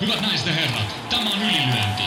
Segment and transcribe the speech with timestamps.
[0.00, 2.02] Hyvät naiset ja herrat, tämä on ylilyönti.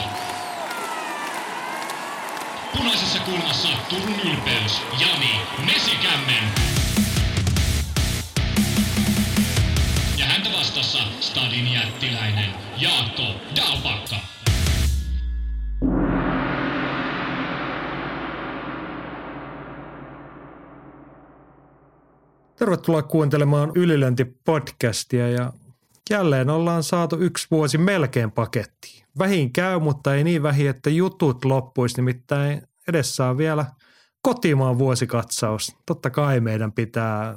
[2.78, 5.32] Punaisessa kulmassa Turun ylpeys, Jani
[5.66, 6.44] Mesikämmen.
[10.18, 13.24] Ja häntä vastassa Stadin jättiläinen Jaakko
[13.56, 14.16] Dalpakka.
[22.56, 25.54] Tervetuloa kuuntelemaan Ylilönti-podcastia ja
[26.10, 29.06] jälleen ollaan saatu yksi vuosi melkein pakettiin.
[29.20, 33.66] Vähin käy, mutta ei niin vähin, että jutut loppuisi, nimittäin edessä on vielä
[34.22, 35.76] kotimaan vuosikatsaus.
[35.86, 37.36] Totta kai meidän pitää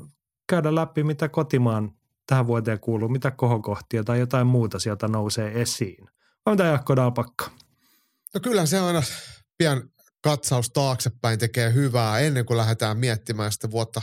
[0.48, 1.92] käydä läpi, mitä kotimaan
[2.26, 6.08] tähän vuoteen kuuluu, mitä kohokohtia tai jotain muuta sieltä nousee esiin.
[6.46, 7.50] Vai mitä Jaakko Dalpakka?
[8.34, 9.02] No kyllä se aina
[9.58, 14.02] pian katsaus taaksepäin tekee hyvää ennen kuin lähdetään miettimään sitä vuotta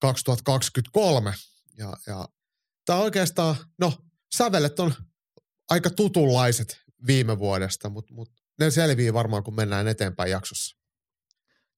[0.00, 1.34] 2023.
[1.78, 2.28] Ja, ja
[2.90, 3.92] tämä oikeastaan, no
[4.36, 4.94] sävelet on
[5.70, 10.76] aika tutunlaiset viime vuodesta, mutta, mutta ne selvii varmaan, kun mennään eteenpäin jaksossa.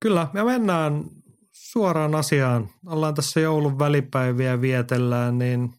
[0.01, 1.05] Kyllä, me mennään
[1.51, 2.71] suoraan asiaan.
[2.87, 5.75] Ollaan tässä joulun välipäiviä vietellään, niin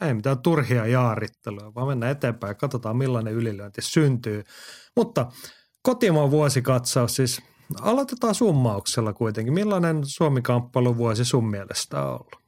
[0.00, 4.44] ei mitään turhia jaaritteluja, vaan mennään eteenpäin ja katsotaan millainen ylilyönti syntyy.
[4.96, 5.32] Mutta
[5.82, 7.42] kotimaan vuosikatsaus siis,
[7.80, 9.54] aloitetaan summauksella kuitenkin.
[9.54, 12.39] Millainen Suomi-kamppailuvuosi sun mielestä on ollut?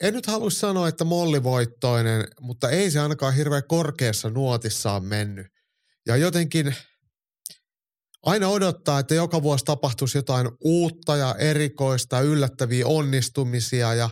[0.00, 5.46] En nyt halua sanoa, että mollivoittoinen, mutta ei se ainakaan hirveän korkeassa nuotissaan mennyt.
[6.06, 6.74] Ja jotenkin
[8.22, 14.10] aina odottaa, että joka vuosi tapahtuisi jotain uutta ja erikoista, yllättäviä onnistumisia ja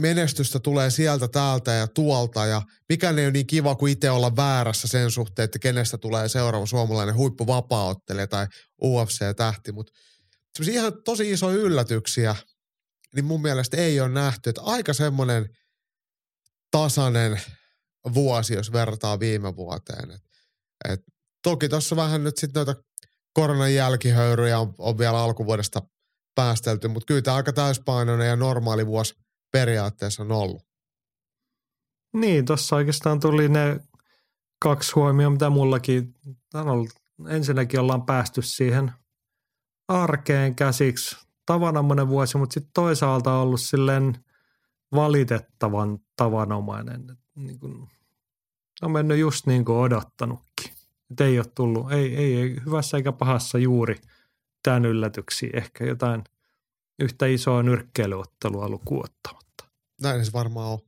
[0.00, 2.46] menestystä tulee sieltä, täältä ja tuolta.
[2.46, 6.28] Ja mikään ei ole niin kiva kuin itse olla väärässä sen suhteen, että kenestä tulee
[6.28, 8.46] seuraava suomalainen huippuvapaaottelija tai
[8.82, 9.92] UFC-tähti, mutta
[10.70, 12.36] ihan tosi iso yllätyksiä,
[13.14, 15.48] niin mun mielestä ei ole nähty, että aika semmoinen
[16.70, 17.40] tasainen
[18.14, 20.10] vuosi, jos vertaa viime vuoteen.
[20.10, 20.22] Et,
[20.88, 21.00] et,
[21.42, 22.82] toki tuossa vähän nyt sitten noita
[23.32, 25.82] koronan jälkihöyryjä on, on vielä alkuvuodesta
[26.34, 29.14] päästelty, mutta kyllä tämä aika täyspainoinen ja normaali vuosi
[29.52, 30.62] periaatteessa on ollut.
[32.16, 33.80] Niin, tuossa oikeastaan tuli ne
[34.62, 36.14] kaksi huomioon, mitä mullakin
[36.54, 36.90] on ollut.
[37.28, 38.92] Ensinnäkin ollaan päästy siihen
[39.88, 41.16] arkeen käsiksi.
[41.46, 44.24] Tavanomainen vuosi, mutta sitten toisaalta ollut silleen
[44.94, 47.18] valitettavan tavanomainen.
[47.34, 47.88] Niin kuin,
[48.82, 50.72] on mennyt just niin kuin odottanutkin.
[51.10, 54.00] Et ei ole tullut, ei, ei, ei hyvässä eikä pahassa juuri
[54.62, 55.50] tämän yllätyksiä.
[55.54, 56.24] Ehkä jotain
[56.98, 59.64] yhtä isoa nyrkkeilyottelua lukuottamatta.
[60.02, 60.78] Näin se varmaan on.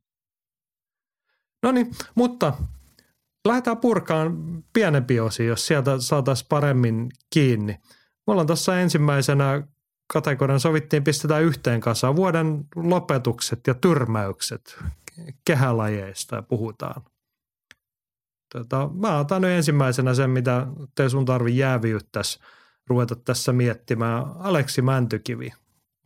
[1.62, 2.52] No niin, mutta
[3.48, 7.72] lähdetään purkaan pienempi osi, jos sieltä saataisiin paremmin kiinni.
[8.26, 9.62] Me ollaan tuossa ensimmäisenä
[10.12, 14.78] kategorian sovittiin, pistetään yhteen kanssa vuoden lopetukset ja tyrmäykset
[15.44, 17.02] kehälajeista puhutaan.
[18.52, 22.38] Tota, mä otan nyt ensimmäisenä sen, mitä te sun tarvi jääviyttäisi
[22.86, 24.24] ruveta tässä miettimään.
[24.38, 25.50] Aleksi Mäntykivi,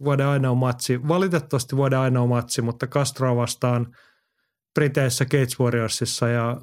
[0.04, 3.96] vuoden ainoa matsi, valitettavasti vuoden ainoa matsi, mutta Castro vastaan
[4.74, 6.60] Briteissä Cage Warriorsissa ja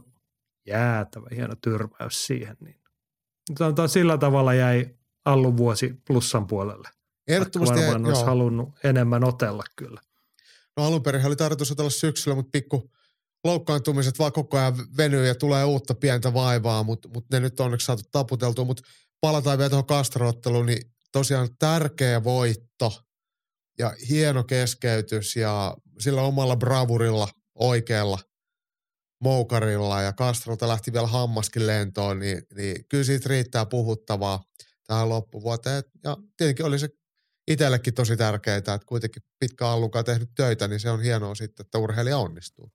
[0.67, 2.57] jäätävä hieno tyrmäys siihen.
[2.59, 2.81] Niin.
[3.87, 4.95] Sillä tavalla jäi
[5.25, 6.89] Allun vuosi plussan puolelle.
[7.27, 10.01] Ehdottomasti varmaan olisi halunnut enemmän otella kyllä.
[10.77, 12.91] No alun perin oli tarkoitus otella syksyllä, mutta pikku
[13.43, 17.85] loukkaantumiset vaan koko ajan venyy ja tulee uutta pientä vaivaa, mutta, mutta ne nyt onneksi
[17.85, 18.65] saatu taputeltua.
[18.65, 18.83] Mutta
[19.21, 23.01] palataan vielä tuohon kastrootteluun, niin tosiaan tärkeä voitto
[23.77, 28.19] ja hieno keskeytys ja sillä omalla bravurilla oikealla
[29.23, 34.43] moukarilla ja Kastrolta lähti vielä hammaskin lentoon, niin, niin kyllä siitä riittää puhuttavaa
[34.87, 35.83] tähän loppuvuoteen.
[36.03, 36.89] Ja tietenkin oli se
[37.47, 41.77] itsellekin tosi tärkeää, että kuitenkin pitkä allukaan tehnyt töitä, niin se on hienoa sitten, että
[41.77, 42.71] urheilija onnistuu.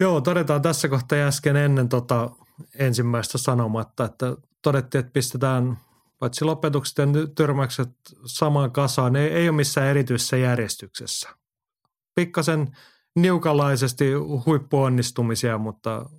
[0.00, 2.30] Joo, todetaan tässä kohtaa äsken ennen tota
[2.74, 5.78] ensimmäistä sanomatta, että todettiin, että pistetään
[6.18, 7.04] paitsi lopetukset ja
[7.36, 7.90] tyrmäykset
[8.26, 11.28] samaan kasaan, ei, ei ole missään erityisessä järjestyksessä.
[12.14, 12.76] Pikkasen
[13.16, 14.12] niukalaisesti
[14.46, 16.10] huippuonnistumisia, mutta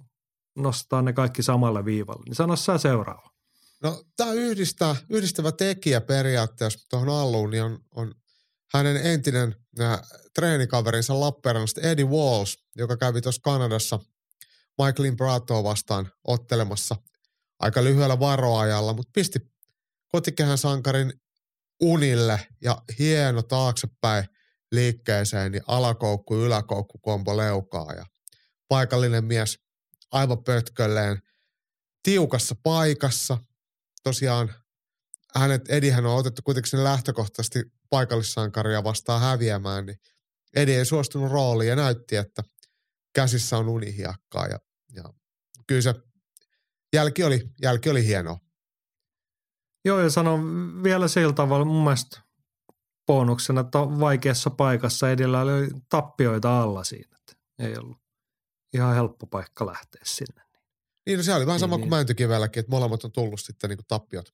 [0.55, 2.23] nostaa ne kaikki samalle viivalle.
[2.25, 3.32] Niin sano sä seuraava.
[3.83, 8.15] No tämä yhdistää, yhdistävä tekijä periaatteessa tuohon alluun, niin on, on
[8.73, 10.01] hänen entinen äh,
[10.35, 13.99] treenikaverinsa Lappeenrannasta Eddie Walls, joka kävi tuossa Kanadassa
[14.81, 16.95] Michaelin Bratoa vastaan ottelemassa
[17.59, 19.39] aika lyhyellä varoajalla, mutta pisti
[20.07, 21.13] kotikehän sankarin
[21.81, 24.25] unille ja hieno taaksepäin
[24.71, 28.05] liikkeeseen, niin alakoukku, yläkoukku, kombo leukaa ja
[28.67, 29.59] paikallinen mies
[30.11, 31.21] aivan pötkölleen
[32.03, 33.37] tiukassa paikassa.
[34.03, 34.53] Tosiaan
[35.35, 39.97] hänet, Edihän on otettu kuitenkin sen lähtökohtaisesti paikallissankaria vastaan häviämään, niin
[40.55, 42.43] Edi ei suostunut rooliin ja näytti, että
[43.15, 44.59] käsissä on unihiakkaa ja,
[44.93, 45.03] ja
[45.67, 45.93] kyllä se
[46.93, 48.39] jälki oli, jälki oli hienoa.
[49.85, 50.43] Joo, ja sanon
[50.83, 52.21] vielä sillä tavalla mun mielestä
[53.07, 57.17] bonuksena, että vaikeassa paikassa edellä oli tappioita alla siinä.
[57.19, 57.97] Että ei ollut
[58.73, 60.41] ihan helppo paikka lähteä sinne.
[61.05, 61.99] Niin, no se oli vähän sama Niin, kuin niin.
[61.99, 64.33] Mäntykivelläkin, että molemmat on tullut sitten niin kuin tappiot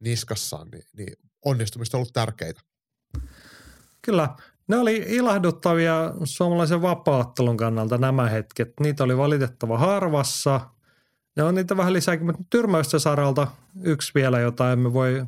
[0.00, 1.12] niskassaan, niin, niin
[1.44, 2.60] onnistumista on ollut tärkeitä.
[4.02, 4.28] Kyllä,
[4.68, 8.72] ne oli ilahduttavia suomalaisen vapaattelun kannalta nämä hetket.
[8.80, 10.60] Niitä oli valitettava harvassa.
[11.36, 13.46] Ne on niitä vähän lisääkin, mutta tyrmäysten saralta
[13.82, 15.26] yksi vielä, jota emme voi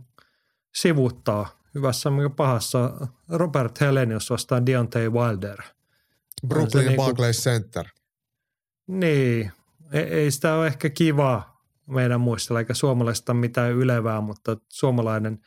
[0.75, 1.61] sivuttaa.
[1.75, 5.63] Hyvässä ja pahassa Robert Helenius vastaan Deontay Wilder.
[6.49, 7.87] Brooklyn niinku- Barclays Center.
[8.87, 9.53] Niin,
[9.93, 15.39] ei, ei sitä ole ehkä kiva meidän muistella, eikä suomalaista mitään ylevää, mutta suomalainen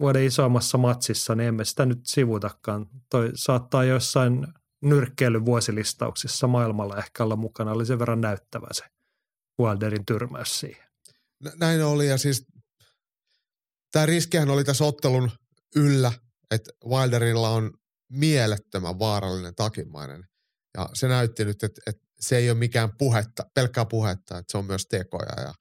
[0.00, 2.86] vuoden isoimmassa matsissa, niin emme sitä nyt sivutakaan.
[3.10, 4.46] Toi saattaa jossain
[4.82, 8.84] nyrkkeilyn vuosilistauksissa maailmalla ehkä olla mukana, oli sen verran näyttävä se
[9.60, 10.86] Wilderin tyrmäys siihen.
[11.42, 12.46] Nä- Näin oli ja siis
[13.92, 15.30] tämä riskihän oli tässä ottelun
[15.76, 16.12] yllä,
[16.50, 17.72] että Wilderilla on
[18.08, 20.28] mielettömän vaarallinen takimainen.
[20.76, 24.58] Ja se näytti nyt, että, että se ei ole mikään puhetta, pelkkää puhetta, että se
[24.58, 25.42] on myös tekoja.
[25.42, 25.54] Ja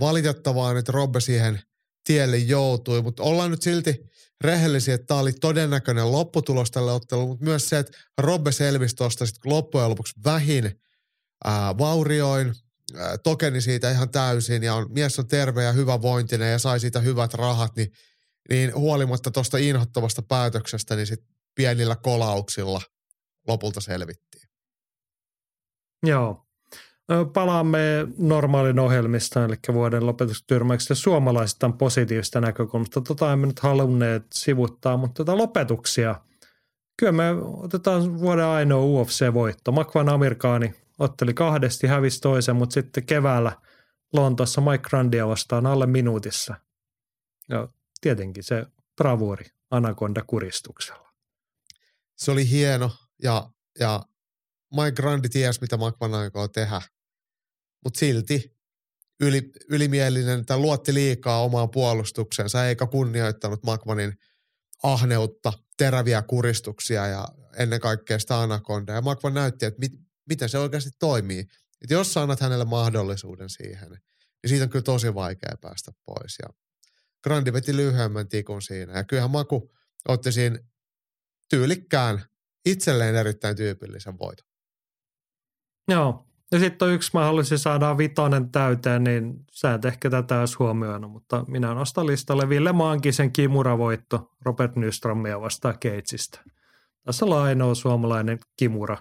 [0.00, 1.60] valitettavaa että Robbe siihen
[2.04, 7.44] tielle joutui, mutta ollaan nyt silti rehellisiä, että tämä oli todennäköinen lopputulos tälle ottelulle, mutta
[7.44, 10.80] myös se, että Robbe selvisi tuosta sitten loppujen lopuksi vähin
[11.44, 12.54] ää, vaurioin,
[12.94, 16.80] ää, tokeni siitä ihan täysin ja on, mies on terve ja hyvä vointinen ja sai
[16.80, 17.92] siitä hyvät rahat, niin,
[18.50, 22.80] niin huolimatta tuosta inhottavasta päätöksestä, niin sitten pienillä kolauksilla
[23.48, 24.41] lopulta selvittiin.
[26.02, 26.46] Joo.
[27.32, 27.78] Palaamme
[28.18, 33.00] normaalin ohjelmista, eli vuoden lopetustyrmäyksestä suomalaisista positiivista näkökulmasta.
[33.00, 36.20] Tota emme nyt halunneet sivuttaa, mutta tota lopetuksia.
[36.98, 39.72] Kyllä me otetaan vuoden ainoa UFC-voitto.
[39.72, 43.52] Makvan Amerikaani otteli kahdesti, hävisi toisen, mutta sitten keväällä
[44.12, 46.54] Lontoossa Mike Grandia vastaan alle minuutissa.
[47.48, 47.68] Ja
[48.00, 48.66] tietenkin se
[48.96, 51.12] bravuuri Anaconda kuristuksella.
[52.16, 52.90] Se oli hieno
[53.22, 53.50] ja,
[53.80, 54.02] ja
[54.72, 56.82] Mike Grandi ties, mitä McMahon aikoo tehdä,
[57.84, 58.56] mutta silti
[59.20, 64.18] yli, ylimielinen tai luotti liikaa omaan puolustukseensa eikä kunnioittanut McMahonin
[64.82, 68.94] ahneutta, teräviä kuristuksia ja ennen kaikkea sitä anakondaa.
[68.94, 69.92] Ja McMahon näytti, että mit,
[70.28, 71.40] miten se oikeasti toimii.
[71.82, 76.36] Että jos sä annat hänelle mahdollisuuden siihen, niin siitä on kyllä tosi vaikea päästä pois.
[76.42, 76.48] Ja
[77.22, 78.92] Grandi veti lyhyemmän tikun siinä.
[78.92, 79.72] Ja kyllähän Maku
[80.08, 80.58] otti siinä
[81.48, 82.24] tyylikkään,
[82.66, 84.51] itselleen erittäin tyypillisen voiton.
[85.88, 86.26] Joo.
[86.52, 91.10] Ja sitten on yksi mahdollisesti saadaan vitonen täyteen, niin sä et ehkä tätä olisi huomioinut,
[91.10, 96.40] mutta minä nostan listalle Ville Maankisen Kimura-voitto Robert Nyströmiä vastaan Keitsistä.
[97.04, 98.98] Tässä on ainoa suomalainen Kimura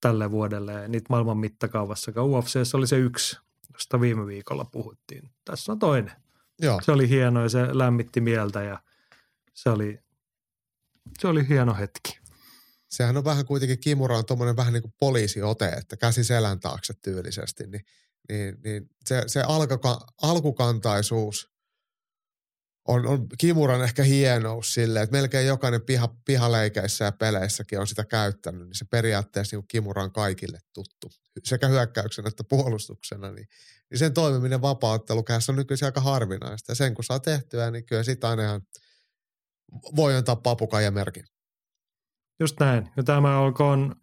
[0.00, 2.22] tälle vuodelle ja niitä maailman mittakaavassa.
[2.22, 3.38] UFCssä oli se yksi,
[3.72, 5.30] josta viime viikolla puhuttiin.
[5.44, 6.12] Tässä on toinen.
[6.60, 8.78] Joo, Se oli hieno ja se lämmitti mieltä ja
[9.54, 9.98] se oli,
[11.18, 12.23] se oli hieno hetki.
[12.96, 16.94] Sehän on vähän kuitenkin, Kimura on tuommoinen vähän niin kuin poliisiote, että käsi selän taakse
[17.02, 17.84] tyylisesti, niin,
[18.28, 21.54] niin, niin se, se alkaka, alkukantaisuus
[22.88, 28.04] on, on Kimuran ehkä hienous sille, että melkein jokainen piha, pihaleikeissä ja peleissäkin on sitä
[28.04, 31.10] käyttänyt, niin se periaatteessa niin Kimura on kaikille tuttu,
[31.44, 33.46] sekä hyökkäyksenä että puolustuksena, niin,
[33.90, 38.02] niin sen toimiminen vapauttelukässä on nykyisin aika harvinaista, ja sen kun saa tehtyä, niin kyllä
[38.02, 38.62] sitä aina ihan
[39.96, 41.24] voi antaa papukaijamerkin.
[42.40, 42.90] Just näin.
[42.96, 43.96] Ja tämä olkoon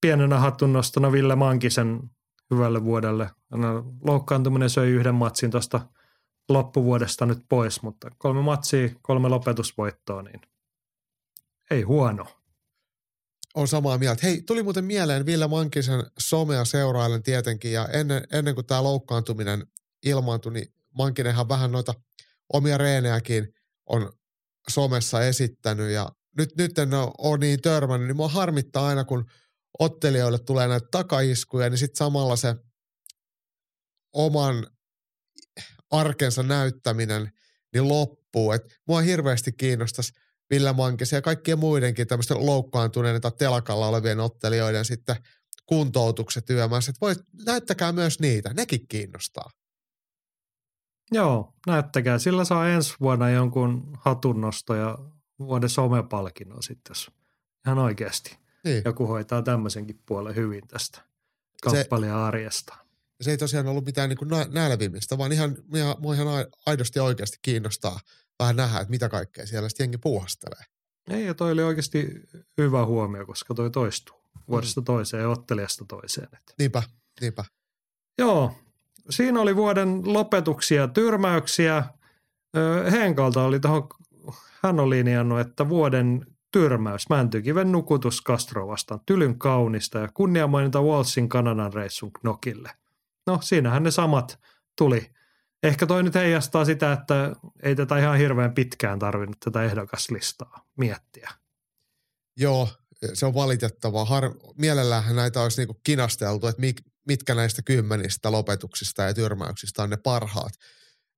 [0.00, 2.00] pienenä hattunnostona Ville Mankisen
[2.50, 3.30] hyvälle vuodelle.
[4.02, 5.80] Loukkaantuminen söi yhden matsin tuosta
[6.48, 10.40] loppuvuodesta nyt pois, mutta kolme matsia, kolme lopetusvoittoa, niin
[11.70, 12.26] ei huono.
[13.54, 14.26] on samaa mieltä.
[14.26, 19.66] Hei, tuli muuten mieleen Ville Mankisen somea seurailen tietenkin ja ennen, ennen kuin tämä loukkaantuminen
[20.04, 21.94] ilmaantui, niin Mankinenhan vähän noita
[22.52, 23.54] omia reenejäkin
[23.86, 24.12] on
[24.70, 29.30] somessa esittänyt ja nyt, nyt en ole, ole niin törmännyt, niin mua harmittaa aina, kun
[29.78, 32.56] ottelijoille tulee näitä takaiskuja, niin sitten samalla se
[34.12, 34.66] oman
[35.90, 37.32] arkensa näyttäminen
[37.72, 38.52] niin loppuu.
[38.52, 40.12] Et mua hirveästi kiinnostaisi
[40.50, 45.16] Ville Mankisen ja kaikkien muidenkin tämmöisten loukkaantuneiden tai telakalla olevien ottelijoiden sitten
[45.66, 46.92] kuntoutukset yömässä.
[47.00, 47.14] Voi,
[47.46, 49.50] näyttäkää myös niitä, nekin kiinnostaa.
[51.12, 52.18] Joo, näyttäkää.
[52.18, 54.98] Sillä saa ensi vuonna jonkun hatunnosto ja
[55.46, 57.10] vuoden somepalkinnon sitten, jos
[57.66, 58.82] ihan oikeasti Niin.
[58.84, 61.02] joku hoitaa tämmöisenkin puolen hyvin tästä
[61.62, 62.74] kamppailija-arjesta.
[63.20, 65.56] se ei tosiaan ollut mitään niin kuin nä- nälvimistä, vaan ihan,
[65.98, 68.00] mua ihan ai- aidosti ja oikeasti kiinnostaa
[68.38, 70.64] vähän nähdä, että mitä kaikkea siellä sitten jengi puuhastelee.
[71.10, 72.08] Ei, ja toi oli oikeasti
[72.58, 74.16] hyvä huomio, koska toi toistuu
[74.48, 76.28] vuodesta toiseen ja ottelijasta toiseen.
[76.32, 76.54] Et.
[76.58, 76.82] Niinpä,
[77.20, 77.44] niinpä.
[78.18, 78.54] Joo,
[79.10, 81.84] siinä oli vuoden lopetuksia, tyrmäyksiä.
[82.90, 83.88] Henkalta oli tuohon,
[84.62, 91.28] hän on linjannut, että vuoden tyrmäys, Mäntykiven nukutus Castro vastaan, tylyn kaunista ja kunniamaininta Walsin
[91.28, 92.70] Kanadan reissun Knokille.
[93.26, 94.38] No siinähän ne samat
[94.78, 95.10] tuli.
[95.62, 101.30] Ehkä toi nyt heijastaa sitä, että ei tätä ihan hirveän pitkään tarvinnut tätä ehdokaslistaa miettiä.
[102.36, 102.68] Joo,
[103.12, 104.04] se on valitettavaa.
[104.04, 106.62] Har- mielellään näitä olisi niinku kinasteltu, että
[107.06, 110.52] mitkä näistä kymmenistä lopetuksista ja tyrmäyksistä on ne parhaat.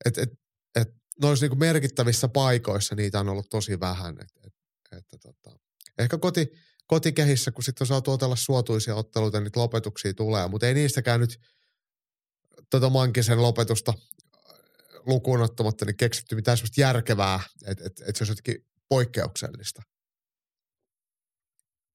[0.05, 0.42] Et, et,
[1.23, 4.17] olisi niinku merkittävissä paikoissa niitä on ollut tosi vähän.
[4.21, 4.55] Et, et,
[4.99, 5.59] että tota,
[5.99, 6.53] ehkä koti,
[6.87, 11.41] kotikehissä, kun sitten on saatu otella suotuisia otteluita, niin lopetuksia tulee, mutta ei niistäkään nyt
[12.71, 13.95] tota Mankisen lopetusta
[15.07, 19.83] lukuun ottamatta niin keksitty mitään sellaista järkevää, että et, et se olisi jotenkin poikkeuksellista.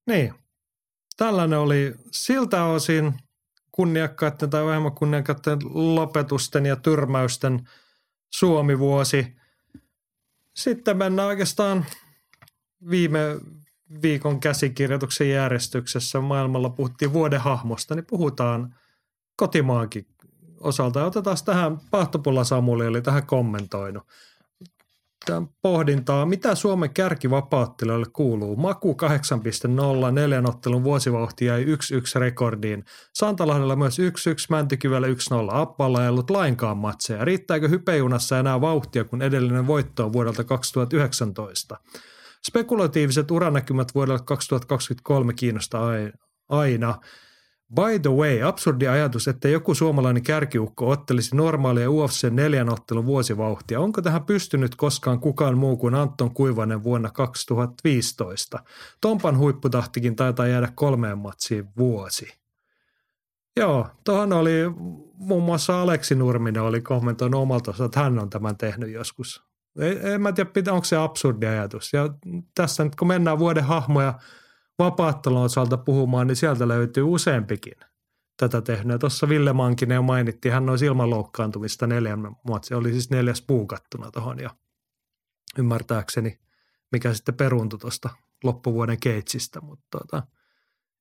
[0.07, 0.33] Niin.
[1.17, 3.13] Tällainen oli siltä osin
[3.71, 5.59] kunniakkaiden tai vähemmän kunniakkaiden
[5.95, 7.69] lopetusten ja tyrmäysten
[8.33, 9.35] Suomi-vuosi.
[10.53, 11.85] Sitten mennään oikeastaan
[12.89, 13.19] viime
[14.01, 18.75] viikon käsikirjoituksen järjestyksessä maailmalla puhuttiin vuoden hahmosta, niin puhutaan
[19.35, 20.05] kotimaankin
[20.59, 21.05] osalta.
[21.05, 24.03] Otetaan tähän, Pahtopulla Samuli oli tähän kommentoinut.
[25.27, 28.55] Tämän pohdintaa, mitä Suomen kärkivapaattelijoille kuuluu.
[28.55, 28.97] Maku
[30.05, 32.83] 8.0, neljän ottelun vuosivauhti jäi 1-1 rekordiin.
[33.13, 34.01] Santalahdella myös 1-1,
[34.49, 35.13] Mäntykyvällä 1-0.
[35.51, 37.25] Appalla ei ollut lainkaan matseja.
[37.25, 41.77] Riittääkö hypejunassa enää vauhtia, kun edellinen voitto on vuodelta 2019?
[42.47, 45.91] Spekulatiiviset uranäkymät vuodelle 2023 kiinnostaa
[46.49, 46.95] aina.
[47.75, 53.79] By the way, absurdi ajatus, että joku suomalainen kärkiukko ottelisi normaalia UFC neljän ottelun vuosivauhtia.
[53.79, 58.59] Onko tähän pystynyt koskaan kukaan muu kuin Anton Kuivanen vuonna 2015?
[59.01, 62.33] Tompan huipputahtikin taitaa jäädä kolmeen matsiin vuosi.
[63.57, 64.51] Joo, tuohon oli
[65.13, 69.43] muun muassa Aleksi Nurminen oli kommentoinut omalta osalta, että hän on tämän tehnyt joskus.
[70.01, 71.93] En mä tiedä, onko se absurdi ajatus.
[71.93, 72.09] Ja
[72.55, 74.13] tässä nyt kun mennään vuoden hahmoja
[74.79, 77.73] vapaattelun osalta puhumaan, niin sieltä löytyy useampikin
[78.37, 78.99] tätä tehnyt.
[78.99, 82.19] Tuossa Ville Mankinen jo mainittiin, hän olisi ilman loukkaantumista neljän
[82.63, 84.55] Se oli siis neljäs puukattuna tuohon ja
[85.57, 86.39] ymmärtääkseni,
[86.91, 88.09] mikä sitten peruuntui tuosta
[88.43, 90.23] loppuvuoden keitsistä, mutta tota,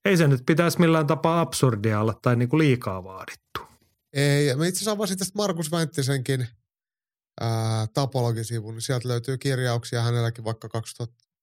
[0.04, 3.60] ei se nyt pitäisi millään tapaa absurdia olla tai niinku liikaa vaadittu.
[4.12, 6.46] Ei, me itse asiassa avasin tästä Markus Vänttisenkin
[7.94, 10.68] tapologisivun, niin sieltä löytyy kirjauksia hänelläkin vaikka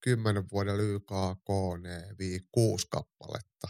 [0.06, 1.50] 2010 vuoden YKK
[2.20, 3.68] v 6 kappaletta.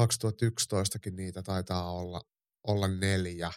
[0.00, 2.20] 2011kin niitä taitaa olla,
[2.66, 3.52] olla neljä.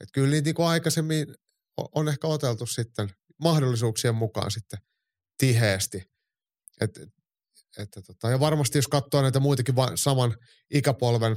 [0.00, 1.34] Et kyllä niitä niin aikaisemmin
[1.94, 3.10] on ehkä oteltu sitten
[3.42, 4.78] mahdollisuuksien mukaan sitten
[5.38, 6.12] tiheesti.
[6.80, 7.00] Et,
[7.78, 10.36] että tota, ja varmasti jos katsoo näitä muitakin saman
[10.70, 11.36] ikäpolven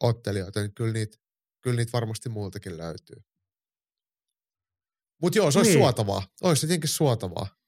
[0.00, 1.18] ottelijoita, niin kyllä niitä,
[1.60, 3.16] kyllä niitä varmasti muiltakin löytyy.
[5.22, 5.80] Mutta joo, se olisi niin.
[5.80, 6.22] suotavaa.
[6.42, 7.63] Olisi se tietenkin suotavaa.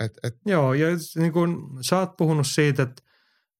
[0.00, 0.34] Et, et.
[0.46, 0.86] Joo, ja
[1.16, 3.02] niin kun sä oot puhunut siitä, että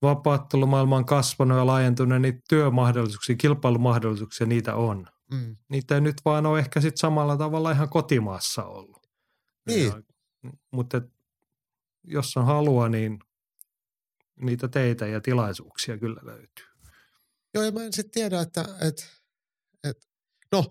[0.02, 5.06] vapaattelumaailma on kasvanut ja laajentunut, niin työmahdollisuuksia, kilpailumahdollisuuksia niitä on.
[5.32, 5.56] Mm.
[5.68, 9.06] Niitä ei nyt vaan ole ehkä sit samalla tavalla ihan kotimaassa ollut.
[9.66, 9.86] Niin.
[9.86, 10.02] Ja,
[10.70, 11.04] mutta et,
[12.04, 13.18] jos on halua, niin
[14.40, 16.66] niitä teitä ja tilaisuuksia kyllä löytyy.
[17.54, 19.10] Joo, ja mä en sitten tiedä, että et,
[19.84, 20.08] et,
[20.52, 20.64] no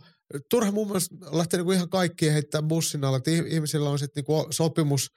[0.49, 4.47] turha mun mielestä lähteä niinku ihan kaikkien heittää bussin alla, että ihmisillä on sitten niinku
[4.49, 5.11] sopimus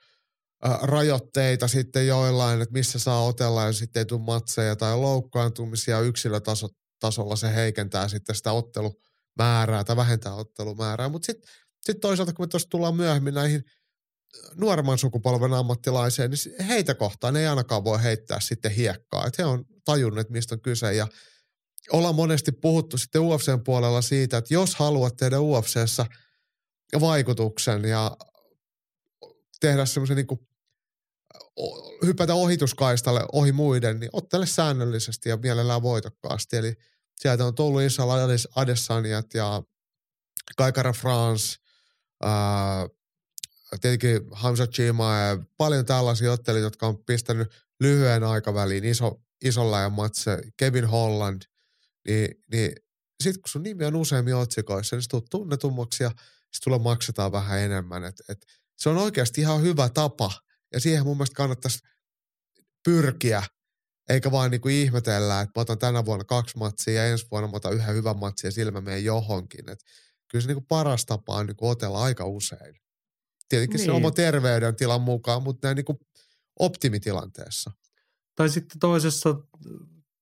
[0.81, 7.35] rajoitteita sitten joillain, että missä saa otella ja sitten ei tule matseja tai loukkaantumisia yksilötasolla
[7.35, 11.09] se heikentää sitten sitä ottelumäärää tai vähentää ottelumäärää.
[11.09, 11.49] Mutta sitten
[11.81, 13.63] sit toisaalta, kun me tuossa tullaan myöhemmin näihin
[14.55, 19.27] nuoremman sukupolven ammattilaiseen, niin heitä kohtaan ei ainakaan voi heittää sitten hiekkaa.
[19.27, 21.07] Että he on tajunnut, että mistä on kyse ja
[21.91, 26.05] ollaan monesti puhuttu sitten UFCn puolella siitä, että jos haluat tehdä UFCssä
[26.99, 28.17] vaikutuksen ja
[29.59, 30.46] tehdä semmoisen niin
[32.05, 36.57] hypätä ohituskaistalle ohi muiden, niin ottele säännöllisesti ja mielellään voitokkaasti.
[36.57, 36.73] Eli
[37.19, 38.09] sieltä on tullut Isal
[38.55, 39.63] Adesaniat ja
[40.57, 41.57] Kaikara France,
[42.23, 42.87] ää,
[43.81, 47.47] tietenkin Hamza Chima ja paljon tällaisia ottelijoita, jotka on pistänyt
[47.79, 51.41] lyhyen aikaväliin iso, isolla ja matse, Kevin Holland–
[52.07, 52.71] niin, niin
[53.23, 57.59] sitten kun sun nimi on useammin otsikoissa, niin tulet tunnetummaksi ja sitten sulle maksetaan vähän
[57.59, 58.03] enemmän.
[58.03, 58.45] Et, et
[58.77, 60.31] se on oikeasti ihan hyvä tapa
[60.73, 61.79] ja siihen mun mielestä kannattaisi
[62.83, 63.43] pyrkiä,
[64.09, 67.57] eikä vaan niinku ihmetellä, että mä otan tänä vuonna kaksi matsia ja ensi vuonna mä
[67.57, 69.69] otan yhden hyvän matsin ja sillä mä menen johonkin.
[69.69, 69.79] Et
[70.31, 72.75] kyllä se niinku paras tapa on niinku otella aika usein.
[73.49, 73.85] Tietenkin niin.
[73.85, 75.99] se oma terveydentilan mukaan, mutta näin niinku
[76.59, 77.71] optimitilanteessa.
[78.35, 79.35] Tai sitten toisessa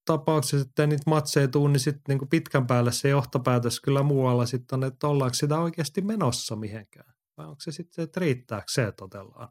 [0.05, 4.77] tapauksessa, että niitä matseja tuu, niin sitten niin pitkän päälle se johtopäätös kyllä muualla sitten
[4.77, 7.13] on, että ollaanko sitä oikeasti menossa mihinkään.
[7.37, 9.49] Vai onko se sitten, että riittääkö se, että otellaan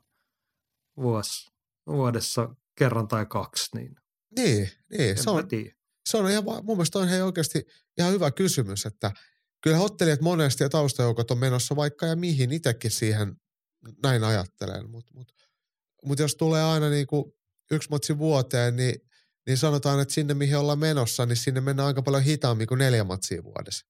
[0.97, 1.51] vuosi,
[1.87, 3.97] vuodessa kerran tai kaksi, niin
[4.37, 5.23] Niin, niin.
[5.23, 5.75] Se on, tiedä.
[6.09, 7.67] se on ihan, mun mielestä on ihan oikeasti
[7.99, 9.13] ihan hyvä kysymys, että
[9.63, 13.37] kyllä ottelijat monesti ja taustajoukot on menossa vaikka ja mihin itsekin siihen
[14.03, 15.33] näin ajattelen, mutta mut,
[16.05, 17.25] mut jos tulee aina niin kuin
[17.71, 18.95] yksi matsi vuoteen, niin,
[19.47, 23.05] niin sanotaan, että sinne mihin ollaan menossa, niin sinne mennään aika paljon hitaammin kuin neljä
[23.05, 23.87] matsia vuodessa.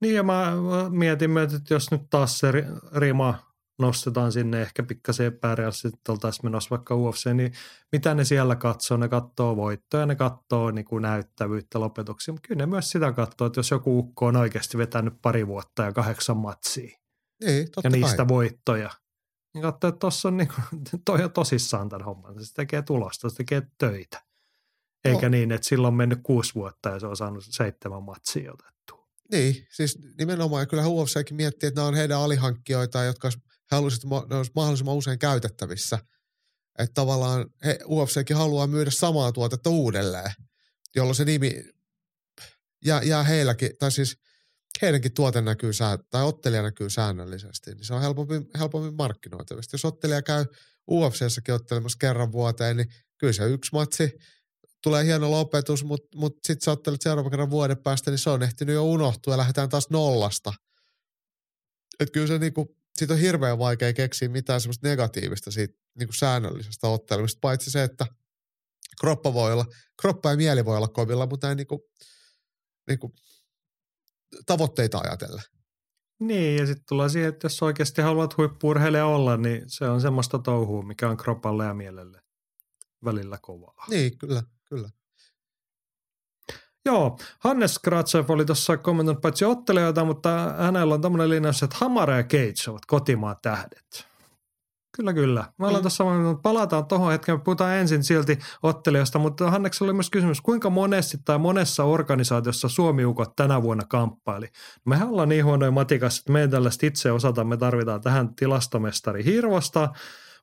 [0.00, 0.52] Niin ja mä
[0.90, 2.48] mietin myös, että jos nyt taas se
[2.96, 3.49] rima
[3.80, 7.52] nostetaan sinne ehkä pikkasen epärealisesti, että oltaisiin menossa vaikka UFC, niin
[7.92, 8.96] mitä ne siellä katsoo?
[8.96, 13.46] Ne katsoo voittoja, ne katsoo niin kuin näyttävyyttä lopetuksia, mutta kyllä ne myös sitä katsoo,
[13.46, 16.98] että jos joku ukko on oikeasti vetänyt pari vuotta ja kahdeksan matsia
[17.44, 18.28] niin, totta ja niistä kai.
[18.28, 18.90] voittoja,
[19.54, 23.30] niin katsoo, että tuossa on niin kuin, toi on tosissaan tämän homman, se tekee tulosta,
[23.30, 24.22] se tekee töitä.
[25.04, 25.28] Eikä No.
[25.28, 29.08] niin, että sillä on mennyt kuusi vuotta ja se on saanut seitsemän matsia otettua.
[29.32, 30.62] Niin, siis nimenomaan.
[30.62, 33.30] Ja kyllähän UFCkin miettii, että nämä on heidän alihankkijoita, jotka
[33.70, 35.98] haluaisivat, että ne olisi mahdollisimman usein käytettävissä.
[36.78, 40.32] Että tavallaan he, UFCkin haluaa myydä samaa tuotetta uudelleen,
[40.96, 41.64] jolloin se nimi
[42.84, 44.16] jää, jää heilläkin, tai siis
[44.82, 45.70] heidänkin tuote näkyy,
[46.10, 49.74] tai ottelija näkyy säännöllisesti, niin se on helpompi, helpommin markkinoitavista.
[49.74, 50.44] Jos ottelija käy
[50.90, 54.18] UFCssäkin ottelemassa kerran vuoteen, niin kyllä se yksi matsi
[54.82, 58.42] tulee hieno lopetus, mutta mut sitten sä ottelet seuraavan kerran vuoden päästä, niin se on
[58.42, 60.52] ehtinyt jo unohtua ja lähdetään taas nollasta.
[62.00, 66.88] Että kyllä se niinku, siitä on hirveän vaikea keksiä mitään semmoista negatiivista siitä niinku säännöllisestä
[66.88, 68.06] ottelemista, paitsi se, että
[69.00, 69.66] kroppa voi olla,
[70.00, 71.90] kroppa ja mieli voi olla kovilla, mutta ei niinku,
[72.88, 73.14] niinku
[74.46, 75.42] tavoitteita ajatella.
[76.20, 80.38] Niin, ja sitten tulee siihen, että jos oikeasti haluat huippuurheilija olla, niin se on semmoista
[80.38, 82.22] touhua, mikä on kropalle ja mielelle
[83.04, 83.84] välillä kovaa.
[83.88, 84.90] Niin, kyllä, kyllä.
[86.86, 92.16] Joo, Hannes Kratsev oli tuossa kommentoinut paitsi ottelijoita, mutta hänellä on tämmöinen linjaus, että Hamara
[92.16, 94.10] ja Cage ovat kotimaan tähdet.
[94.96, 95.44] Kyllä, kyllä.
[95.58, 95.82] Me ollaan Mm.
[95.82, 96.04] tuossa
[96.42, 101.18] palataan tuohon hetkeen, me puhutaan ensin silti ottelijoista, mutta Hanneksella oli myös kysymys, kuinka monesti
[101.24, 104.48] tai monessa organisaatiossa Suomi-ukot tänä vuonna kamppaili?
[104.86, 109.24] Mehän ollaan niin huonoja matikassa, että me ei tällaista itse osata, me tarvitaan tähän tilastomestari
[109.24, 109.88] Hirvosta,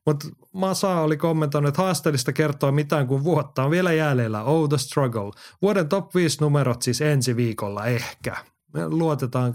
[0.06, 4.44] mutta Masa oli kommentoinut, että haasteellista kertoa mitään kuin vuotta on vielä jäljellä.
[4.44, 5.32] Oh the struggle.
[5.62, 8.36] Vuoden top 5 numerot siis ensi viikolla ehkä.
[8.74, 9.54] Me luotetaan,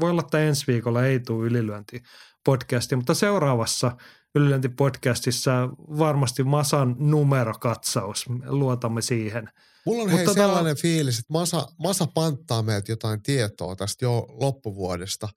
[0.00, 2.02] voi olla, että ensi viikolla ei tule ylilyönti
[2.44, 3.96] podcasti, mutta seuraavassa
[4.34, 8.28] ylilöintipodcastissa varmasti Masan numerokatsaus.
[8.28, 9.48] Me luotamme siihen.
[9.86, 14.04] Mulla on Mutta hei tota- sellainen fiilis, että Masa, Masa panttaa meiltä jotain tietoa tästä
[14.04, 15.28] jo loppuvuodesta.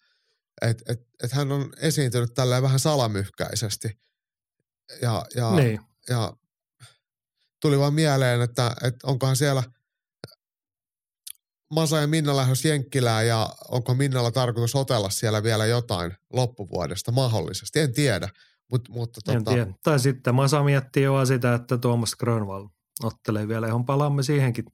[0.62, 4.05] Että et, et hän on esiintynyt tälleen vähän salamyhkäisesti.
[5.02, 5.80] Ja, ja, Niin.
[6.10, 6.34] ja
[7.62, 9.64] tuli vaan mieleen, että, että onkohan siellä
[11.74, 17.80] Masa ja Minna lähdös Jenkkilään ja onko Minnalla tarkoitus otella siellä vielä jotain loppuvuodesta mahdollisesti.
[17.80, 18.30] En tiedä,
[18.72, 19.74] Mut, mutta En tota, tiedä.
[19.84, 22.68] Tai sitten Masa miettii jo sitä, että Tuomas Grönvall
[23.04, 24.66] ottelee vielä, johon palaamme siihenkin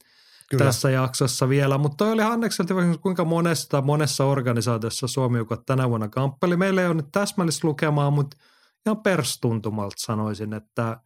[0.50, 0.66] kyllä.
[0.66, 1.78] tässä jaksossa vielä.
[1.78, 6.58] Mutta toi oli Hannekselta kuinka monesta monessa organisaatiossa Suomi tänä vuonna kamppeli.
[6.58, 8.38] Meillä ei ole nyt täsmällistä lukemaa, mutta
[8.86, 11.00] ihan perstuntumalta sanoisin, että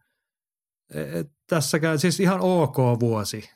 [0.94, 3.50] et tässäkään siis ihan ok vuosi,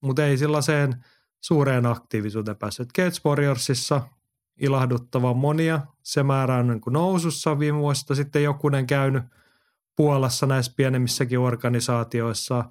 [0.00, 1.04] mutta ei sellaiseen
[1.40, 2.92] suureen aktiivisuuteen päässyt.
[2.92, 4.08] Gates Warriorsissa
[4.60, 5.80] ilahduttavan monia.
[6.02, 9.24] Se määrä on niin kuin nousussa viime vuosista sitten jokunen käynyt
[9.96, 12.70] Puolassa näissä pienemmissäkin organisaatioissa.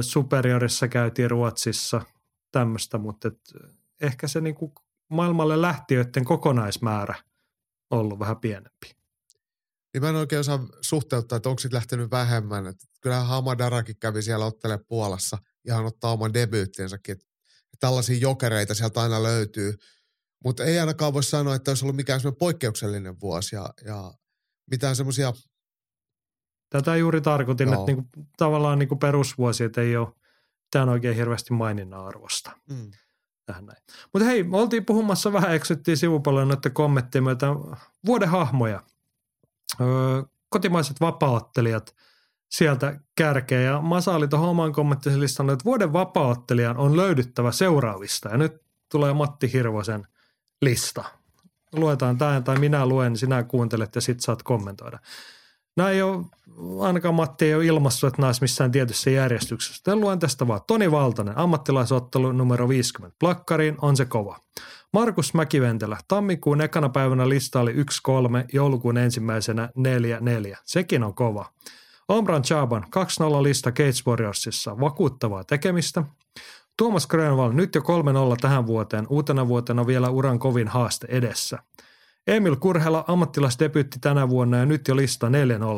[0.00, 2.00] Superiorissa käytiin Ruotsissa
[2.52, 3.40] tämmöistä, mutta et
[4.00, 4.72] ehkä se niin kuin
[5.08, 7.14] maailmalle lähtiöiden kokonaismäärä
[7.90, 8.99] on ollut vähän pienempi.
[9.94, 12.66] Niin mä en oikein osaa suhteuttaa, että onko lähtenyt vähemmän.
[12.66, 17.16] Et kyllähän Hamadarakin kävi siellä ottelee Puolassa ihan ottaa oman debyyttiensäkin.
[17.80, 19.74] Tällaisia jokereita sieltä aina löytyy.
[20.44, 24.14] Mutta ei ainakaan voi sanoa, että olisi ollut mikään semmoinen poikkeuksellinen vuosi ja, ja
[24.70, 25.32] mitään semmoisia,
[26.70, 27.80] Tätä juuri tarkoitin, Joo.
[27.80, 30.08] että niinku, tavallaan niinku perusvuosi, että ei ole
[30.64, 32.90] mitään oikein hirveästi maininnan arvosta mm,
[33.46, 33.82] tähän näin.
[34.12, 37.46] Mutta hei, me oltiin puhumassa vähän, eksyttiin sivupalloon noiden kommenttien myötä
[38.06, 38.82] vuoden hahmoja.
[40.48, 41.94] Kotimaiset vapaaottelijat
[42.50, 43.60] sieltä kärkeä.
[43.60, 48.28] Ja Masa oli tuohon oman kommenttisen listannut, että vuoden vapaaottelijan on löydyttävä seuraavista.
[48.28, 50.06] Ja nyt tulee Matti Hirvosen
[50.62, 51.04] lista.
[51.72, 54.98] Luetaan tämä, tai minä luen, sinä kuuntelet ja sit saat kommentoida.
[55.76, 56.24] Nämä ei ole,
[56.80, 59.82] ainakaan Matti ei ole ilmassut, että nämä missään tietyssä järjestyksessä.
[59.86, 60.60] Joten luen tästä vaan.
[60.66, 63.16] Toni Valtonen, ammattilaisottelu numero 50.
[63.18, 64.38] Plakkariin on se kova.
[64.92, 67.76] Markus Mäkiventelä, tammikuun ekana päivänä lista oli 1-3,
[68.52, 69.68] joulukuun ensimmäisenä
[70.52, 70.56] 4-4.
[70.64, 71.46] Sekin on kova.
[72.08, 76.04] Omran Chaban 2-0 lista Gates Warriorsissa, vakuuttavaa tekemistä.
[76.76, 77.84] Tuomas Grönvall nyt jo 3-0
[78.40, 81.58] tähän vuoteen, uutena vuotena vielä uran kovin haaste edessä.
[82.26, 85.28] Emil Kurhela ammattilaisdebyytti tänä vuonna ja nyt jo lista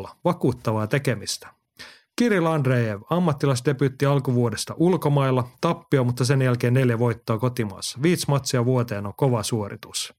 [0.05, 1.49] 4-0, vakuuttavaa tekemistä.
[2.23, 7.99] Kirill Andreev, ammattilaisdebyytti alkuvuodesta ulkomailla, tappio, mutta sen jälkeen neljä voittoa kotimaassa.
[8.03, 10.15] Viisi matsia vuoteen on kova suoritus.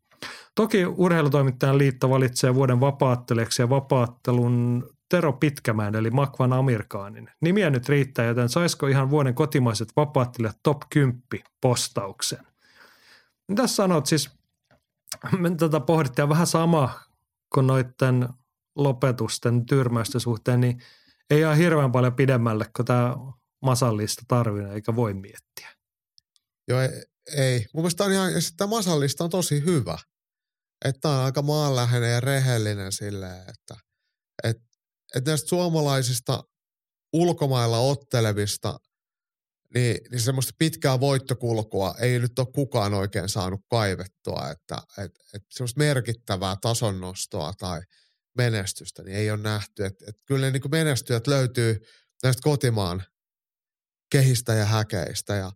[0.56, 7.30] Toki urheilutoimittajan liitto valitsee vuoden vapaattelijaksi ja vapaattelun Tero Pitkämään eli Makvan Amirkaanin.
[7.42, 11.22] Nimiä nyt riittää, joten saisiko ihan vuoden kotimaiset vapaattelijat top 10
[11.62, 12.46] postauksen?
[13.48, 14.30] Mitä sanot siis,
[15.38, 16.90] me tätä pohdittiin vähän sama
[17.54, 18.30] kuin noiden
[18.76, 20.80] lopetusten tyrmäysten suhteen, niin
[21.30, 23.16] ei ihan hirveän paljon pidemmälle, kun tämä
[23.62, 25.70] masallista tarvii, eikä voi miettiä.
[26.68, 27.04] Joo, ei.
[27.38, 27.66] ei.
[27.74, 29.98] Mun mielestä on ihan, tämä masallista on tosi hyvä.
[30.86, 33.76] Että on aika maanläheinen ja rehellinen silleen, että,
[34.44, 34.64] että,
[35.16, 36.44] että näistä suomalaisista
[37.14, 38.80] ulkomailla ottelevista,
[39.74, 45.48] niin, niin semmoista pitkää voittokulkua ei nyt ole kukaan oikein saanut kaivettua, että, että, että
[45.52, 47.82] semmoista merkittävää tasonnostoa tai
[48.38, 49.86] menestystä, niin ei ole nähty.
[49.86, 51.80] Että, että kyllä ne niin menestyjät löytyy
[52.24, 53.04] näistä kotimaan
[54.12, 55.52] kehistä ja häkeistä ja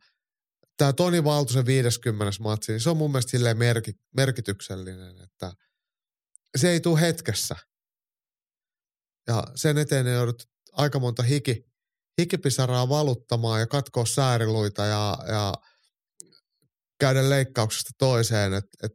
[0.77, 2.43] tämä Toni Valtusen 50.
[2.43, 5.53] matsi, niin se on mun mielestä silleen merki, merkityksellinen, että
[6.57, 7.55] se ei tule hetkessä.
[9.27, 11.65] Ja sen eteen joudut aika monta hiki,
[12.21, 15.53] hikipisaraa valuttamaan ja katkoa sääriluita ja, ja
[16.99, 18.91] käydä leikkauksesta toiseen, että et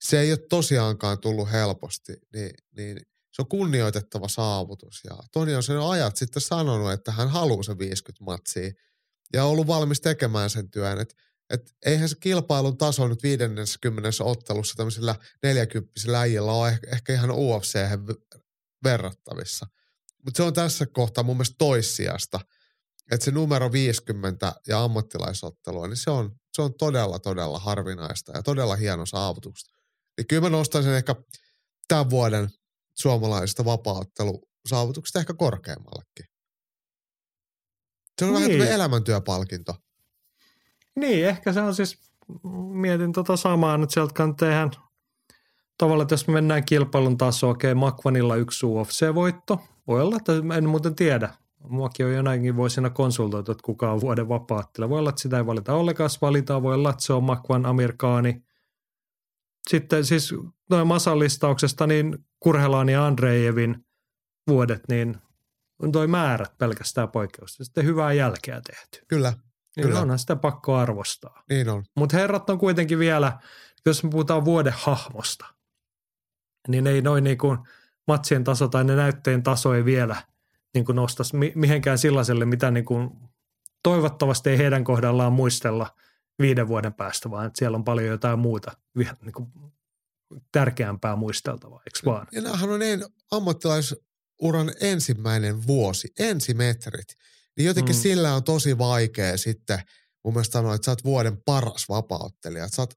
[0.00, 3.00] se ei ole tosiaankaan tullut helposti, niin, niin
[3.36, 5.00] se on kunnioitettava saavutus.
[5.04, 8.70] Ja Toni on sen ajat sitten sanonut, että hän haluaa se 50 matsia
[9.32, 11.00] ja on ollut valmis tekemään sen työn.
[11.00, 11.14] Et,
[11.50, 17.30] et eihän se kilpailun taso nyt 50 ottelussa tämmöisillä 40 äijillä ole ehkä, ehkä ihan
[17.30, 17.78] UFC
[18.84, 19.66] verrattavissa.
[20.24, 22.40] Mutta se on tässä kohtaa mun mielestä toissijasta,
[23.10, 28.42] että se numero 50 ja ammattilaisottelua, niin se on, se on todella, todella harvinaista ja
[28.42, 29.70] todella hieno saavutus.
[30.16, 31.14] Niin kyllä mä nostaisin ehkä
[31.88, 32.50] tämän vuoden
[32.98, 36.26] suomalaisista vapauttelusaavutuksista ehkä korkeammallekin.
[38.18, 38.58] Se on niin.
[38.58, 39.74] vähän elämäntyöpalkinto.
[40.96, 41.98] Niin, ehkä se on siis,
[42.72, 44.70] mietin tota samaa nyt sieltä kanteen
[45.78, 49.60] tavallaan, että jos me mennään kilpailun tasoon, okei, okay, Makvanilla yksi UFC-voitto.
[49.86, 51.34] Voi olla, että en muuten tiedä.
[51.68, 54.88] Muakin on jonakin vuosina konsultoitu, että kuka on vuoden vapaattelija.
[54.88, 56.62] Voi olla, että sitä ei valita ollenkaan, valitaan.
[56.62, 58.42] Voi olla, että se on Makvan Amerikaani.
[59.70, 60.34] Sitten siis
[60.70, 63.86] noin masallistauksesta, niin Kurhelaan ja Andreevin
[64.48, 65.16] vuodet, niin
[65.82, 67.64] on toi määrät pelkästään poikkeusta.
[67.64, 69.06] Sitten hyvää jälkeä tehty.
[69.08, 69.32] Kyllä.
[69.76, 70.00] Niin kyllä.
[70.00, 71.42] onhan sitä pakko arvostaa.
[71.50, 71.84] Niin on.
[71.96, 73.38] Mutta herrat on kuitenkin vielä,
[73.86, 75.46] jos me puhutaan vuoden hahmosta,
[76.68, 77.58] niin ei noin niin kuin
[78.06, 80.16] matsien taso tai ne näytteen taso ei vielä
[80.74, 83.10] niin kuin nostaisi mihinkään sellaiselle, mitä niin kuin
[83.82, 85.96] toivottavasti ei heidän kohdallaan muistella
[86.42, 89.48] viiden vuoden päästä, vaan että siellä on paljon jotain muuta vielä niin kuin
[90.52, 92.26] tärkeämpää muisteltavaa, eikö vaan?
[92.32, 97.14] Ja näähän on niin ammattilaisuran ensimmäinen vuosi, ensimetrit.
[97.56, 98.00] Niin jotenkin mm.
[98.00, 99.78] sillä on tosi vaikea sitten
[100.24, 102.64] mun mielestä sanoa, että sä oot vuoden paras vapauttelija.
[102.64, 102.94] Että sä oot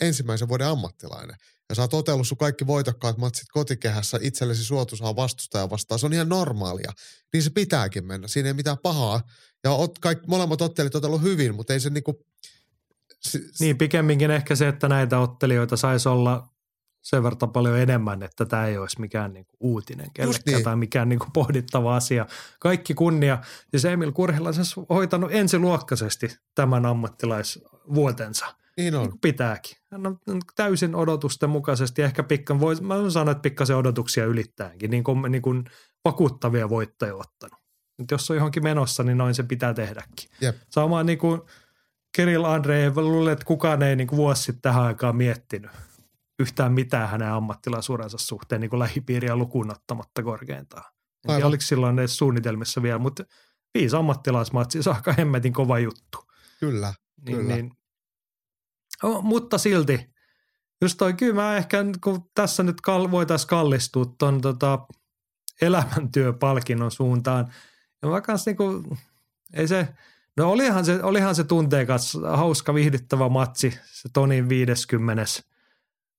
[0.00, 1.36] ensimmäisen vuoden ammattilainen.
[1.68, 5.98] Ja sä oot otellut sun kaikki voitokkaat matsit kotikehässä itsellesi suotuisaa vastustaja vastaan.
[5.98, 6.92] Se on ihan normaalia.
[7.32, 8.28] Niin se pitääkin mennä.
[8.28, 9.22] Siinä ei mitään pahaa.
[9.64, 12.18] Ja oot kaikki, molemmat ottelit otellut hyvin, mutta ei se niinku–
[13.60, 16.48] niin, pikemminkin ehkä se, että näitä ottelijoita saisi olla
[17.02, 20.64] sen verran paljon enemmän, että tämä ei olisi mikään niinku uutinen kellekään niin.
[20.64, 22.26] tai mikään niinku pohdittava asia.
[22.60, 23.38] Kaikki kunnia.
[23.70, 28.46] Siis Emil Kurhila on hoitanut ensiluokkaisesti tämän ammattilaisvuotensa.
[28.76, 29.02] Niin on.
[29.02, 29.76] Niin pitääkin.
[29.92, 30.18] Hän on
[30.56, 32.02] täysin odotusten mukaisesti.
[32.02, 35.64] Ehkä pikkan, voi, mä sanon, että pikkasen odotuksia ylittäänkin, niin kuin, niin kuin
[36.04, 37.67] vakuuttavia voittoja ottanut.
[37.98, 40.30] Nyt jos on johonkin menossa, niin noin se pitää tehdäkin.
[40.40, 40.56] Jep.
[40.70, 41.40] Sama niin kuin–
[42.16, 45.70] Kirill Andrei, luulen, että kukaan ei niin kuin vuosi sitten tähän aikaan miettinyt
[46.38, 50.84] yhtään mitään hänen ammattilaisuurensa suhteen niin kuin lähipiiriä lukuun ottamatta korkeintaan.
[51.28, 53.24] En oliko silloin edes suunnitelmissa vielä, mutta
[53.74, 56.18] viisi ammattilaismatsia, se on aika hemmetin kova juttu.
[56.60, 56.94] Kyllä,
[57.26, 57.54] niin, kyllä.
[57.54, 57.72] Niin,
[59.02, 60.10] oh, mutta silti,
[60.82, 64.86] just toi, kyllä mä ehkä, kun tässä nyt kal, voitaisiin kallistua tuon tota,
[65.60, 67.52] elämäntyöpalkinnon suuntaan,
[68.02, 68.96] ja mä kans niinku,
[69.52, 69.88] ei se–
[70.38, 75.22] No olihan se, olihan se tunteikas, hauska, viihdyttävä matsi, se Tonin 50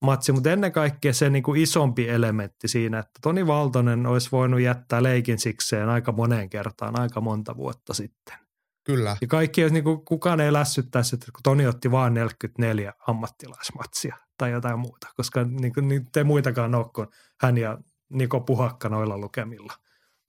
[0.02, 4.62] matsi, mutta ennen kaikkea se niin kuin isompi elementti siinä, että Toni Valtonen olisi voinut
[4.62, 8.38] jättää leikin sikseen aika moneen kertaan, aika monta vuotta sitten.
[8.84, 9.18] Kyllä.
[9.22, 14.52] Ja kaikki, niin kuin, kukaan ei lässyttäisi, että kun Toni otti vain 44 ammattilaismatsia tai
[14.52, 17.08] jotain muuta, koska niin kuin, niin te muitakaan ole kuin
[17.42, 17.78] hän ja
[18.10, 19.74] Niko Puhakka noilla lukemilla.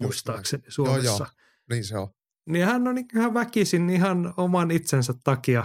[0.01, 1.07] Muistaakseni Suomessa.
[1.07, 1.27] Joo, joo.
[1.71, 2.09] Niin se on.
[2.47, 5.65] Niin hän on ihan väkisin ihan oman itsensä takia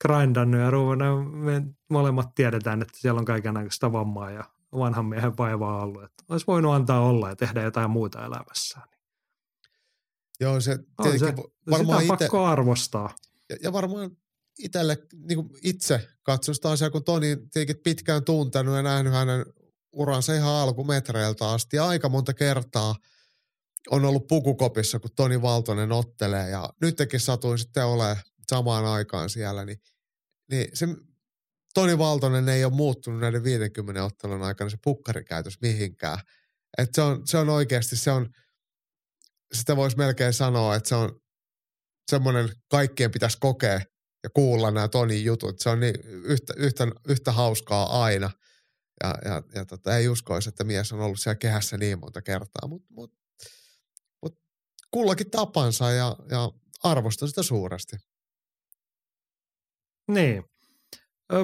[0.00, 1.32] grindannut ja ruvennut.
[1.32, 6.04] Me molemmat tiedetään, että siellä on kaikenlaista vammaa ja vanhan miehen vaivaa ollut.
[6.04, 8.88] Että olisi voinut antaa olla ja tehdä jotain muuta elämässään.
[10.40, 11.34] Joo, se on se,
[11.70, 13.14] varmaan sitä on ite, pakko arvostaa.
[13.50, 14.10] Ja, ja varmaan
[14.58, 19.46] itselle, niin kuin itse katson sitä asiaa, kun Toni tietenkin pitkään tuntenut ja nähnyt hänen
[19.92, 21.76] uransa ihan alkumetreiltä asti.
[21.76, 22.94] Ja aika monta kertaa
[23.90, 26.50] on ollut pukukopissa, kun Toni Valtonen ottelee.
[26.50, 28.16] Ja nytkin satuin sitten olemaan
[28.48, 29.78] samaan aikaan siellä, niin,
[30.50, 30.86] niin se
[31.74, 36.18] Toni Valtonen ei ole muuttunut näiden 50 ottelun aikana se pukkarikäytös mihinkään.
[36.78, 38.28] Et se, on, se on oikeasti, se on,
[39.54, 41.20] sitä voisi melkein sanoa, että se on
[42.10, 43.80] semmoinen kaikkien pitäisi kokea
[44.22, 45.60] ja kuulla nämä Tonin jutut.
[45.60, 48.30] Se on niin yhtä, yhtä, yhtä hauskaa aina.
[49.02, 52.68] Ja, ja, ja tota, ei uskoisi, että mies on ollut siellä kehässä niin monta kertaa,
[52.68, 53.12] mutta mut,
[54.90, 56.50] kullakin tapansa ja, ja
[56.82, 57.96] arvostan sitä suuresti.
[60.08, 60.44] Niin.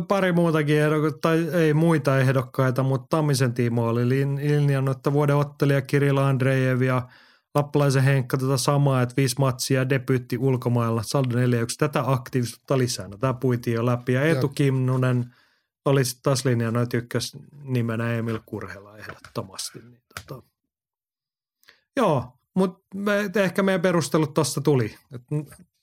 [0.09, 5.83] Pari muutakin ehdokkaita, tai ei muita ehdokkaita, mutta Tammisen Timo oli linjannut, että vuoden ottelija
[5.83, 7.09] Kirill Andreev ja
[7.55, 13.09] Lappalaisen Henkka tätä samaa, että viisi matsia debyytti ulkomailla, saldo 4 tätä aktiivisuutta lisää.
[13.09, 14.12] No, tämä puitiin jo läpi.
[14.12, 15.35] Ja Eetu Kimnunen
[15.85, 19.78] oli sitten taas linjannut ykkös nimenä Emil Kurhela ehdottomasti.
[19.78, 20.42] Niin, tota.
[21.96, 24.94] Joo, mutta ehkä meidän perustelut tuosta tuli.
[25.14, 25.22] Et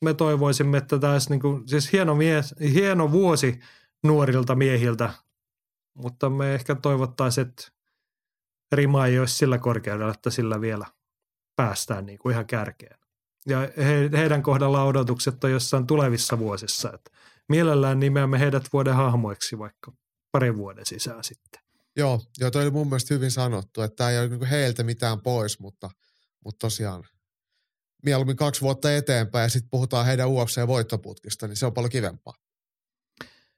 [0.01, 3.59] me toivoisimme, että tämä olisi niinku, siis hieno, mies, hieno vuosi
[4.03, 5.13] nuorilta miehiltä,
[5.93, 7.67] mutta me ehkä toivottaisiin, että
[8.71, 10.85] rima ei olisi sillä korkeudella, että sillä vielä
[11.55, 12.99] päästään niin kuin ihan kärkeen.
[13.47, 17.11] Ja he, heidän kohdalla odotukset on jossain tulevissa vuosissa, että
[17.49, 19.91] mielellään nimeämme heidät vuoden hahmoiksi vaikka
[20.31, 21.61] parin vuoden sisään sitten.
[21.95, 25.21] Joo, joo toi oli mun mielestä hyvin sanottu, että tämä ei ole niin heiltä mitään
[25.21, 25.89] pois, mutta,
[26.45, 27.03] mutta tosiaan
[28.03, 32.33] mieluummin kaksi vuotta eteenpäin ja sitten puhutaan heidän UFC-voittoputkista, niin se on paljon kivempaa.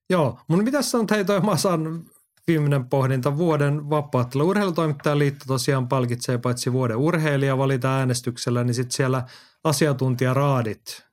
[0.10, 2.06] Joo, mutta mitä sanot hei toi Masan
[2.48, 4.48] viimeinen pohdinta vuoden vapaattelu.
[4.48, 9.24] Urheilutoimittajan liitto tosiaan palkitsee paitsi vuoden urheilija valita äänestyksellä, niin sitten siellä
[9.64, 11.04] asiantuntijaraadit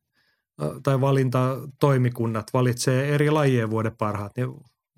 [0.83, 4.37] tai valintatoimikunnat valitsee eri lajien vuoden parhaat.
[4.37, 4.49] Niin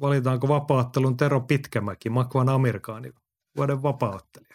[0.00, 3.12] valitaanko vapaattelun Tero Pitkämäki, Makvan Amerikaani
[3.56, 4.49] vuoden vapaattelijaksi?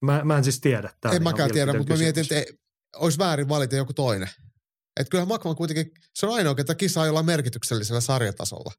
[0.00, 0.92] Mä, mä en siis tiedä.
[1.00, 2.58] Tämä en mäkään tiedä, mutta mä mietin, että ei,
[2.96, 4.30] olisi väärin valita joku toinen.
[5.00, 8.72] Että kyllähän Makvan kuitenkin, se on ainoa, että kisa jollain merkityksellisellä sarjatasolla.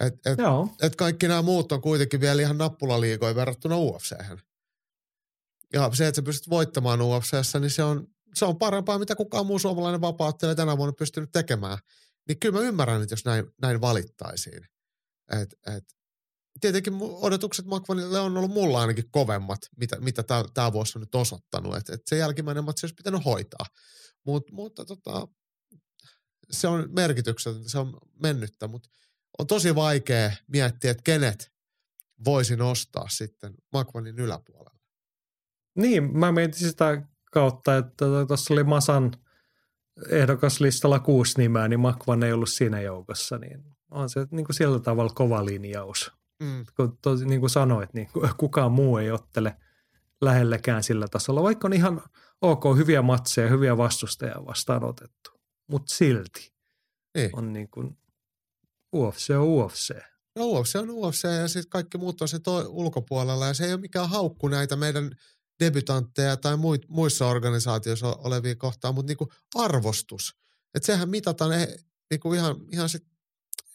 [0.00, 0.38] Et, et,
[0.82, 4.12] et kaikki nämä muut on kuitenkin vielä ihan nappulaliigoja verrattuna ufc
[5.72, 9.46] Ja se, että sä pystyt voittamaan UFCssä, niin se on, se on parempaa, mitä kukaan
[9.46, 11.78] muu suomalainen vapauttelija tänä vuonna pystynyt tekemään.
[12.28, 14.66] Niin kyllä mä ymmärrän, että jos näin, näin valittaisiin.
[15.42, 15.95] Et, et,
[16.60, 21.76] tietenkin odotukset Makvanille on ollut mulla ainakin kovemmat, mitä, mitä tämä vuosi on nyt osoittanut.
[21.76, 23.66] Et, et se jälkimmäinen matsi olisi pitänyt hoitaa.
[24.26, 25.28] Mut, mutta tota,
[26.50, 28.88] se on merkityksetöntä, se on mennyttä, mutta–
[29.38, 31.52] on tosi vaikea miettiä, että kenet
[32.24, 34.80] voisi nostaa sitten Makvanin yläpuolella.
[35.76, 39.12] Niin, mä mietin sitä kautta, että tuossa oli Masan
[40.08, 44.80] ehdokaslistalla kuusi nimeä, niin Makvan ei ollut siinä joukossa, niin on se niin kuin sillä
[44.80, 46.12] tavalla kova linjaus.
[46.42, 46.66] Mm.
[46.76, 49.56] Kun tos, niin kuin sanoit, niin kukaan muu ei ottele
[50.20, 52.02] lähellekään sillä tasolla, vaikka on ihan
[52.40, 55.30] ok hyviä matseja, hyviä vastustajia vastaan otettu,
[55.66, 56.52] mutta silti
[57.14, 57.30] niin.
[57.32, 57.98] on niin kuin
[58.96, 59.96] UFC on UFC.
[60.36, 63.72] No UFC on UFC ja sitten kaikki muut on se toi ulkopuolella ja se ei
[63.72, 65.10] ole mikään haukku näitä meidän
[65.60, 66.56] debutantteja tai
[66.88, 70.36] muissa organisaatioissa olevia kohtaan, mutta niinku arvostus.
[70.74, 71.76] Että sehän mitataan eh,
[72.10, 73.04] niinku ihan, ihan sit,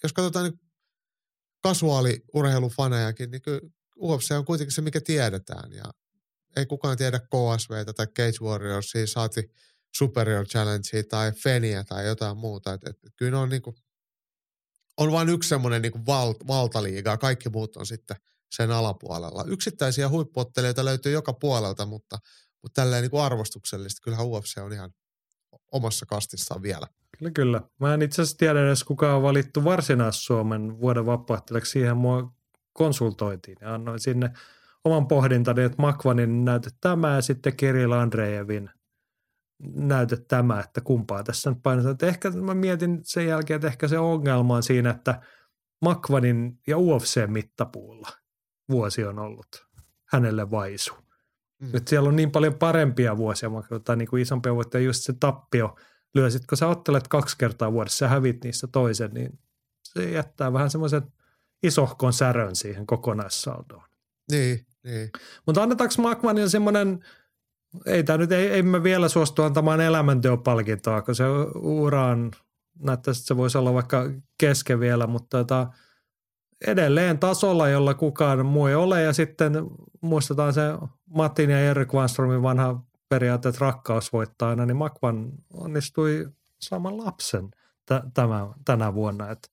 [0.03, 0.59] jos katsotaan niin
[1.63, 3.41] kasuaaliurheilufanejakin, niin
[4.01, 5.83] UFC on kuitenkin se, mikä tiedetään ja
[6.55, 9.51] ei kukaan tiedä KSVtä tai Cage Warriorsia, saati
[9.97, 12.73] Superior Challengea tai Feniä tai jotain muuta.
[12.73, 13.75] Et, et, kyllä on niinku
[14.97, 18.17] on vain yksi semmoinen niin val, valtaliiga, kaikki muut on sitten
[18.51, 19.43] sen alapuolella.
[19.47, 22.17] Yksittäisiä huippuottelijoita löytyy joka puolelta, mutta,
[22.61, 24.93] mutta tälleen niin kuin arvostuksellisesti kyllähän UFC on ihan
[25.71, 26.87] omassa kastissaan vielä.
[27.21, 27.61] Kyllä, kyllä.
[27.79, 31.71] Mä en itse asiassa tiedä edes kuka on valittu varsinais-Suomen vuoden vapaattelijaksi.
[31.71, 32.33] Siihen mua
[32.73, 34.31] konsultoitiin ja annoin sinne
[34.83, 38.69] oman pohdintani, että Makvanin näyte tämä ja sitten Kirill Andreevin–
[39.75, 41.91] näytä tämä, että kumpaa tässä nyt painetaan.
[41.91, 45.21] Että ehkä mä mietin sen jälkeen, että ehkä se ongelma on siinä, että
[45.81, 48.09] Makvanin ja UFC-mittapuulla
[48.69, 49.67] vuosi on ollut
[50.05, 50.93] hänelle vaisu.
[51.61, 51.67] Mm.
[51.73, 53.49] Että siellä on niin paljon parempia vuosia,
[53.83, 55.75] tai niin kuin isompia voittoja, just se tappio
[56.15, 56.29] lyö.
[56.29, 59.39] Sitten kun sä ottelet kaksi kertaa vuodessa ja hävit niissä toisen, niin
[59.83, 61.01] se jättää vähän semmoisen
[61.63, 63.83] isohkon särön siihen kokonaissaldoon.
[64.31, 65.11] Niin, Niin.
[65.45, 66.99] Mutta annetaanko Makmanille semmoinen,
[67.85, 71.23] ei tämä nyt, ei, ei me vielä suostu antamaan elämänteopalkintoa, kun se
[71.55, 72.31] uraan
[72.79, 75.67] näyttäisi, että se voisi olla vaikka kesken vielä, mutta tota,
[76.67, 79.01] edelleen tasolla, jolla kukaan muu ei ole.
[79.01, 79.53] Ja sitten
[80.01, 80.61] muistetaan se
[81.05, 86.29] Matin ja Erik Wanstromin vanha periaate, että rakkaus voittaa aina, niin Makvan onnistui
[86.61, 87.49] saamaan lapsen
[87.85, 89.31] t- tämä, tänä vuonna.
[89.31, 89.47] Että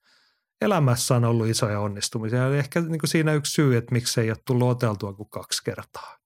[0.60, 2.46] elämässä on ollut isoja onnistumisia.
[2.46, 5.64] Eli ehkä niin kuin siinä yksi syy, että miksi ei ole tullut oteltua kuin kaksi
[5.64, 6.18] kertaa.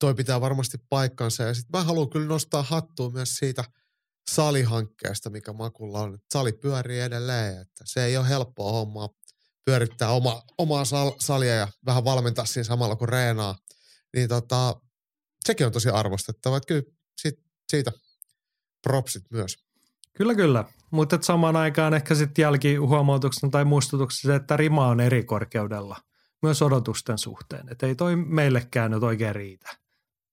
[0.00, 1.42] Toi pitää varmasti paikkansa.
[1.42, 3.64] Ja sitten mä haluan kyllä nostaa hattua myös siitä
[4.30, 6.18] salihankkeesta, mikä Makulla on.
[6.32, 9.08] Sali pyörii edelleen, että se ei ole helppoa hommaa
[9.64, 13.58] pyörittää oma, omaa sal, salia ja vähän valmentaa siinä samalla kuin reenaa.
[14.14, 14.80] Niin tota,
[15.50, 16.56] sekin on tosi arvostettava.
[16.56, 16.82] Että kyllä
[17.16, 17.92] sit, siitä
[18.82, 19.58] propsit myös.
[20.16, 20.64] Kyllä, kyllä.
[20.90, 25.96] Mutta samaan aikaan ehkä sitten jälkihuomautuksena tai muistutuksena, että rima on eri korkeudella
[26.42, 27.68] myös odotusten suhteen.
[27.68, 29.76] Että ei toi meillekään nyt oikein riitä,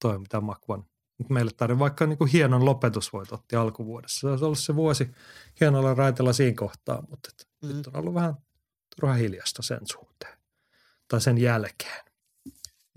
[0.02, 0.86] toi mitä Makvan
[1.30, 4.20] meille tarvitsee vaikka niin kuin hienon lopetusvoit otti alkuvuodessa.
[4.20, 5.12] Se olisi ollut se vuosi
[5.62, 7.30] hienolla raitella siinä kohtaa, mutta
[7.62, 7.78] mm.
[7.78, 8.36] nyt on ollut vähän
[8.96, 10.38] turha hiljasta sen suhteen
[11.08, 12.07] tai sen jälkeen.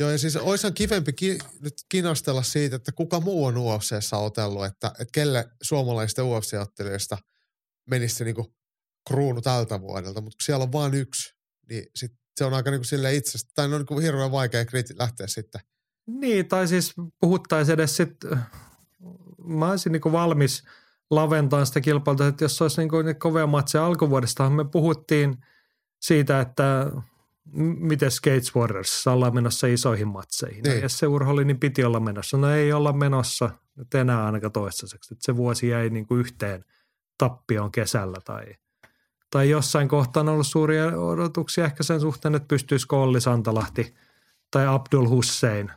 [0.00, 4.64] Joo, ja siis olisihan kivempi ki- nyt kinastella siitä, että kuka muu on UFCssä otellut,
[4.64, 7.18] että, että kelle suomalaisista UFC-ottelijoista
[7.90, 8.54] menisi se niinku
[9.08, 11.34] kruunu tältä vuodelta, mutta kun siellä on vain yksi,
[11.68, 15.26] niin sit se on aika niinku sille itsestä, tai on niinku hirveän vaikea kriti- lähteä
[15.26, 15.60] sitten.
[16.06, 18.38] Niin, tai siis puhuttaisiin edes sitten,
[19.44, 20.62] mä olisin niinku valmis
[21.10, 25.36] laventamaan sitä kilpailua, että jos olisi niinku kovia matseja alkuvuodesta, me puhuttiin
[26.00, 26.86] siitä, että
[27.78, 30.62] miten Skates Warriors ollaan menossa isoihin matseihin.
[30.62, 30.76] Niin.
[30.76, 32.36] No, jos se urholi, niin piti olla menossa.
[32.36, 35.14] No ei olla menossa nyt enää ainakaan toistaiseksi.
[35.14, 36.64] Että se vuosi jäi niin kuin yhteen
[37.18, 38.44] tappioon kesällä tai,
[39.30, 43.94] tai jossain kohtaa on ollut suuria odotuksia ehkä sen suhteen, että pystyisikö Olli Santalahti
[44.50, 45.70] tai Abdul Hussein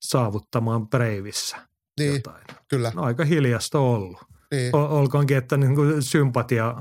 [0.00, 1.56] saavuttamaan Breivissä
[2.00, 2.44] Niin, jotain.
[2.68, 2.92] kyllä.
[2.94, 4.18] No, aika hiljasta ollut.
[4.50, 4.76] Niin.
[4.76, 6.74] O- olkoonkin, että niin kuin sympatia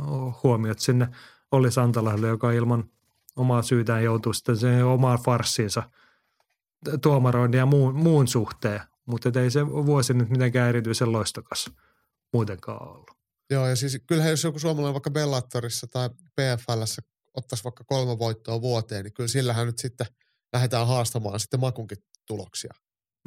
[0.43, 1.07] huomiot sinne
[1.51, 2.83] Olli Santalahdelle, joka ilman
[3.35, 5.83] omaa syytään joutuu sitten sen omaan farssiinsa
[7.01, 8.81] tuomaroinnin ja muun, muun suhteen.
[9.05, 11.71] Mutta ei se vuosi nyt mitenkään erityisen loistokas
[12.33, 13.11] muutenkaan ollut.
[13.49, 17.01] Joo, ja siis kyllähän jos joku suomalainen vaikka Bellatorissa tai PFLssä
[17.33, 20.07] ottaisi vaikka kolme voittoa vuoteen, niin kyllä sillähän nyt sitten
[20.53, 22.73] lähdetään haastamaan sitten makunkin tuloksia.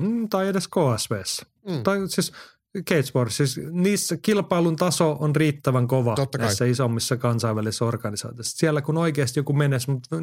[0.01, 1.47] Mm, tai edes KSVssä.
[1.69, 1.83] Mm.
[1.83, 2.33] Tai siis
[2.79, 6.47] Cage Wars, siis niissä kilpailun taso on riittävän kova Totta kai.
[6.47, 8.57] näissä isommissa kansainvälisissä organisaatioissa.
[8.59, 10.17] Siellä kun oikeasti joku menestys, mutta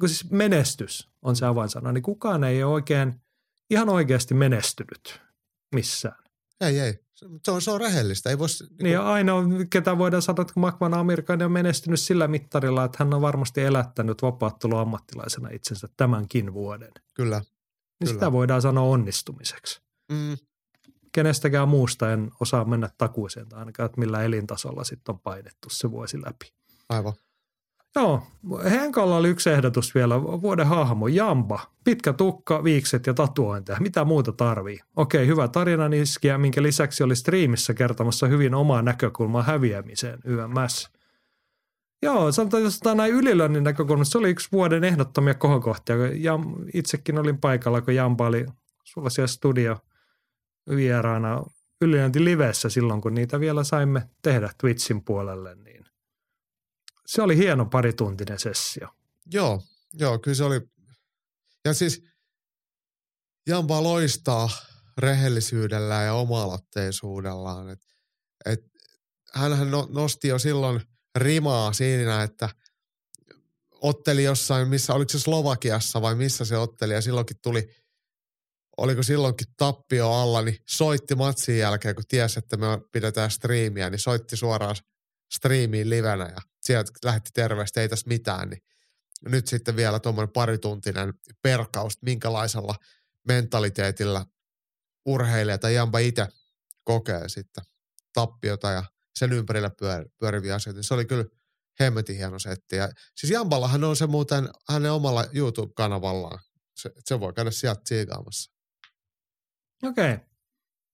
[0.00, 3.14] kun siis menestys on se avainsana, niin kukaan ei ole oikein
[3.70, 5.20] ihan oikeasti menestynyt
[5.74, 6.24] missään.
[6.60, 6.98] Ei, ei.
[7.42, 8.30] Se on, se on rehellistä.
[8.30, 12.84] Ei vois, Niin ja ainoa, ketä voidaan sanoa, että Makvan Amerikan on menestynyt sillä mittarilla,
[12.84, 16.92] että hän on varmasti elättänyt vapaattelun ammattilaisena itsensä tämänkin vuoden.
[17.14, 17.38] Kyllä.
[17.38, 17.46] Niin
[18.04, 18.12] Kyllä.
[18.12, 19.80] sitä voidaan sanoa onnistumiseksi.
[20.12, 20.36] Mm,
[21.16, 25.90] kenestäkään muusta en osaa mennä takuiseen tai ainakaan, että millä elintasolla sitten on painettu se
[25.90, 26.52] vuosi läpi.
[26.88, 27.12] aivan.
[27.96, 28.22] Joo,
[28.70, 30.22] Henkalla oli yksi ehdotus vielä.
[30.22, 31.60] Vuoden hahmo, Jamba.
[31.84, 33.80] Pitkä tukka, viikset ja tatuointeja.
[33.80, 34.78] Mitä muuta tarvii?
[34.96, 40.90] Okei, hyvä tarinan iskiä, minkä lisäksi oli striimissä kertomassa hyvin omaa näkökulmaa häviämiseen YMS.
[42.02, 45.96] Joo, sanotaan, jos otetaan näin ylilönnin näkökulmasta, se oli yksi vuoden ehdottomia kohokohtia.
[46.06, 46.38] Ja
[46.74, 48.46] itsekin olin paikalla, kun Jamba oli
[48.84, 49.76] sulla siellä studio
[50.70, 51.42] vieraana
[51.80, 55.84] ylilönti livessä silloin, kun niitä vielä saimme tehdä Twitchin puolelle, niin
[57.06, 58.88] se oli hieno parituntinen sessio.
[59.32, 60.60] Joo, joo, kyllä se oli.
[61.64, 62.02] Ja siis
[63.46, 64.50] Jampa loistaa
[64.98, 67.70] rehellisyydellään ja oma-aloitteisuudellaan.
[67.70, 67.80] Et,
[68.44, 68.60] et,
[69.34, 70.80] hänhän no, nosti jo silloin
[71.16, 72.48] rimaa siinä, että
[73.70, 77.68] otteli jossain, missä, oliko se Slovakiassa vai missä se otteli, ja silloinkin tuli,
[78.76, 83.98] oliko silloinkin tappio alla, niin soitti matsin jälkeen, kun tiesi, että me pidetään striimiä, niin
[83.98, 84.76] soitti suoraan
[85.34, 88.62] striimiin livenä ja sieltä lähetti terveistä, ei tässä mitään, niin
[89.28, 92.74] nyt sitten vielä tuommoinen parituntinen perkaus, minkälaisella
[93.28, 94.26] mentaliteetillä
[95.06, 96.28] urheilija tai Jampa itse
[96.84, 97.64] kokee sitten
[98.12, 98.84] tappiota ja
[99.16, 100.82] sen ympärillä pyör, pyöriviä asioita.
[100.82, 101.24] Se oli kyllä
[101.80, 102.76] hemmetin hieno setti.
[102.76, 106.38] Ja, siis Jampallahan on se muuten hänen omalla YouTube-kanavallaan.
[106.76, 108.55] Se, se voi käydä sieltä tsiikaamassa.
[109.82, 110.12] Okei.
[110.14, 110.26] Okay.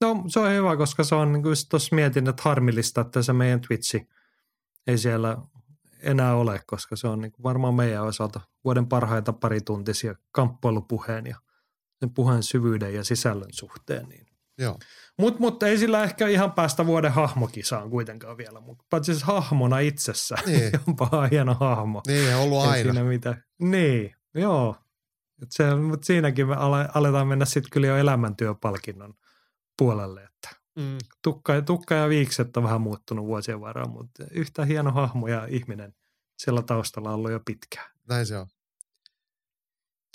[0.01, 3.33] No se on hyvä, koska se on niin kuin tuossa mietin, että harmillista, että se
[3.33, 4.09] meidän Twitchi
[4.87, 5.37] ei siellä
[6.01, 11.37] enää ole, koska se on niin kuin varmaan meidän osalta vuoden parhaita parituntisia kamppailupuheen ja
[12.01, 14.09] sen puheen syvyyden ja sisällön suhteen.
[14.09, 14.27] Niin.
[15.19, 19.79] Mutta mut ei sillä ehkä ihan päästä vuoden hahmokisaan kuitenkaan vielä, mutta paitsi siis hahmona
[19.79, 20.71] itsessä, Niin.
[20.89, 22.03] onpa hieno hahmo.
[22.07, 22.83] Niin, ollut Ei aina.
[22.93, 23.45] siinä mitään.
[23.59, 24.77] Niin, joo.
[25.43, 29.15] Et se, mutta siinäkin me ale, aletaan mennä sitten kyllä jo elämäntyöpalkinnon
[29.79, 30.99] puolelle, että Mm.
[31.23, 35.95] tukka, tukka ja viikset on vähän muuttunut vuosien varrella, mutta yhtä hieno hahmo ja ihminen
[36.39, 37.91] siellä taustalla on ollut jo pitkään.
[38.09, 38.47] Näin se on.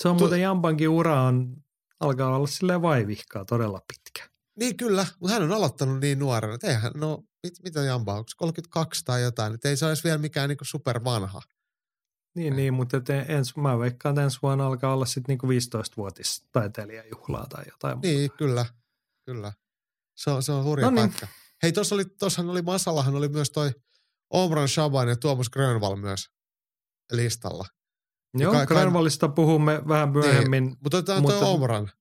[0.02, 1.56] Se on Tu- muuten Jampankin ura on,
[2.00, 4.30] alkaa olla silleen vaivihkaa todella pitkä.
[4.60, 8.30] Niin kyllä, mutta hän on aloittanut niin nuorena, että eihän, no mit, mitä Jamba, onko
[8.38, 11.42] 32 tai jotain, että ei se olisi vielä mikään niinku supervanha.
[12.38, 17.46] Niin, niin mutta ens, mä veikkaan, että ensi vuonna alkaa olla sitten niinku 15-vuotis taiteilijajuhlaa
[17.50, 18.00] tai jotain.
[18.02, 18.66] Niin, kyllä,
[19.26, 19.54] kyllä.
[20.16, 21.10] Se on, se on hurja No niin.
[21.10, 21.28] pätkä.
[21.64, 23.72] Hei, tuossa oli, tossahan oli Masallahan oli myös toi
[24.30, 26.30] Omran Shaban ja Tuomas Grönval myös
[27.12, 27.66] listalla.
[28.34, 30.64] Joo, kai- kai- Granvallista puhumme vähän myöhemmin.
[30.84, 31.92] Mutta otetaan Mutta- toi Omran.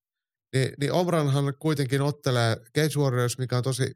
[0.55, 3.95] Niin, niin Omranhan kuitenkin ottelee Cage Warriors, mikä on tosi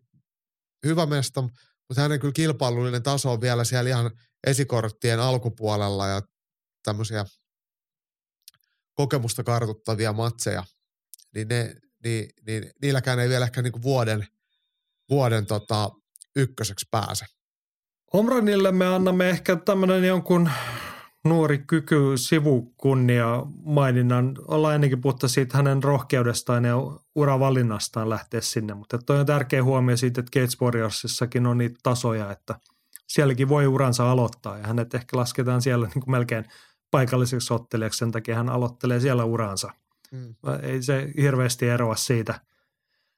[0.87, 4.11] hyvä mesta, mutta hänen kyllä kilpailullinen taso on vielä siellä ihan
[4.47, 6.23] esikorttien alkupuolella ja
[6.83, 7.25] tämmöisiä
[8.95, 10.65] kokemusta kartuttavia matseja.
[11.35, 11.75] Niin, ne,
[12.05, 14.27] niin, niin niilläkään ei vielä ehkä niinku vuoden,
[15.11, 15.91] vuoden tota,
[16.37, 17.27] ykköseksi pääse.
[18.13, 20.51] Omranille me annamme ehkä tämmöinen jonkun
[21.25, 24.37] nuori kyky sivukunnia maininnan.
[24.49, 26.77] Ollaan ennenkin puhuttu siitä hänen rohkeudestaan ja
[27.15, 32.33] uravalinnastaan lähteä sinne, mutta toi on tärkeä huomio siitä, että Gates Warriorsissakin on niitä tasoja,
[32.33, 32.55] että
[33.09, 36.45] sielläkin voi uransa aloittaa ja hänet ehkä lasketaan siellä niin kuin melkein
[36.91, 39.71] paikalliseksi ottelijaksi, sen takia hän aloittelee siellä uransa.
[40.11, 40.35] Mm.
[40.63, 42.41] Ei se hirveästi eroa siitä,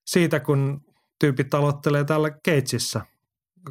[0.05, 0.85] siitä kun
[1.19, 3.01] tyypit aloittelee täällä Keitsissä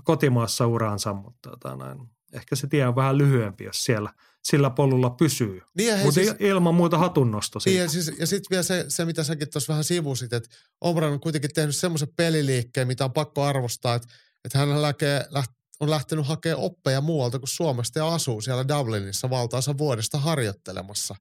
[0.04, 2.00] kotimaassa uraansa, mutta tota, näin,
[2.34, 5.62] ehkä se tie on vähän lyhyempi, jos siellä sillä polulla pysyy.
[5.78, 7.84] Niin Mutta siis, ilman muuta hatunnosto niin siitä.
[7.84, 10.50] ja, siis, ja sitten vielä se, se, mitä säkin tuossa vähän sivusit, että
[10.82, 14.08] Omran on kuitenkin tehnyt semmoisen peliliikkeen, mitä on pakko arvostaa, että,
[14.46, 19.30] että hän läkee, läht, on lähtenyt hakemaan oppeja muualta kuin Suomesta ja asuu siellä Dublinissa
[19.30, 21.16] valtaansa vuodesta harjoittelemassa.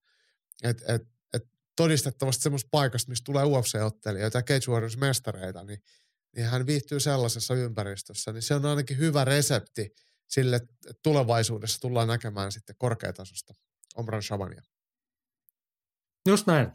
[0.63, 1.03] Et, et,
[1.33, 5.83] et todistettavasti semmoista paikasta, mistä tulee UFC-ottelijoita ja Cage Warriors-mestareita, niin,
[6.37, 9.95] niin hän viihtyy sellaisessa ympäristössä, niin se on ainakin hyvä resepti
[10.29, 13.55] sille, että tulevaisuudessa tullaan näkemään sitten korkeatasosta
[13.97, 14.63] Omran Shavania.
[16.29, 16.73] Just näin.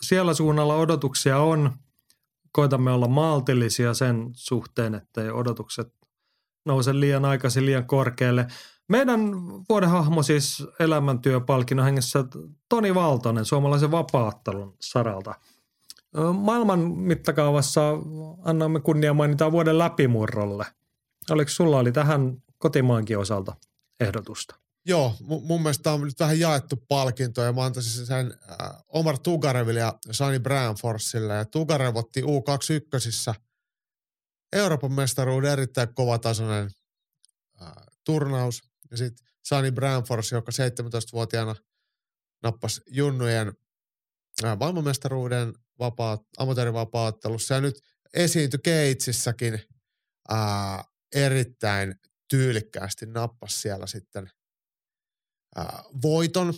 [0.00, 1.76] Siellä suunnalla odotuksia on.
[2.52, 5.88] Koitamme olla maltillisia sen suhteen, ettei odotukset
[6.64, 8.46] nouse liian aikaisin liian korkealle.
[8.88, 9.20] Meidän
[9.68, 12.24] vuoden hahmo siis elämäntyöpalkinnon hengessä
[12.68, 15.34] Toni Valtonen suomalaisen vapaattelun saralta.
[16.32, 17.82] Maailman mittakaavassa
[18.44, 20.66] annamme kunnia mainitaan vuoden läpimurrolle.
[21.30, 23.56] Oliko sulla oli tähän kotimaankin osalta
[24.00, 24.54] ehdotusta?
[24.86, 29.18] Joo, mu- mun mielestä on nyt vähän jaettu palkinto ja mä antaisin sen äh, Omar
[29.18, 31.34] Tugareville ja Sani Branforsille.
[31.34, 33.34] Ja Tugarev otti U21
[34.54, 36.70] Euroopan mestaruuden erittäin kovatasoinen
[37.62, 37.72] äh,
[38.04, 38.62] turnaus.
[38.90, 41.54] Ja sitten Sani Branfors, joka 17-vuotiaana
[42.42, 43.52] nappasi junnujen
[44.44, 47.80] äh, maailmanmestaruuden vapaa, amatöörivapaattelussa ja nyt
[48.14, 49.54] esiintyi Keitsissäkin
[50.32, 50.84] äh,
[51.14, 51.94] erittäin
[52.28, 54.30] tyylikkäästi nappasi siellä sitten
[55.56, 56.54] ää, voiton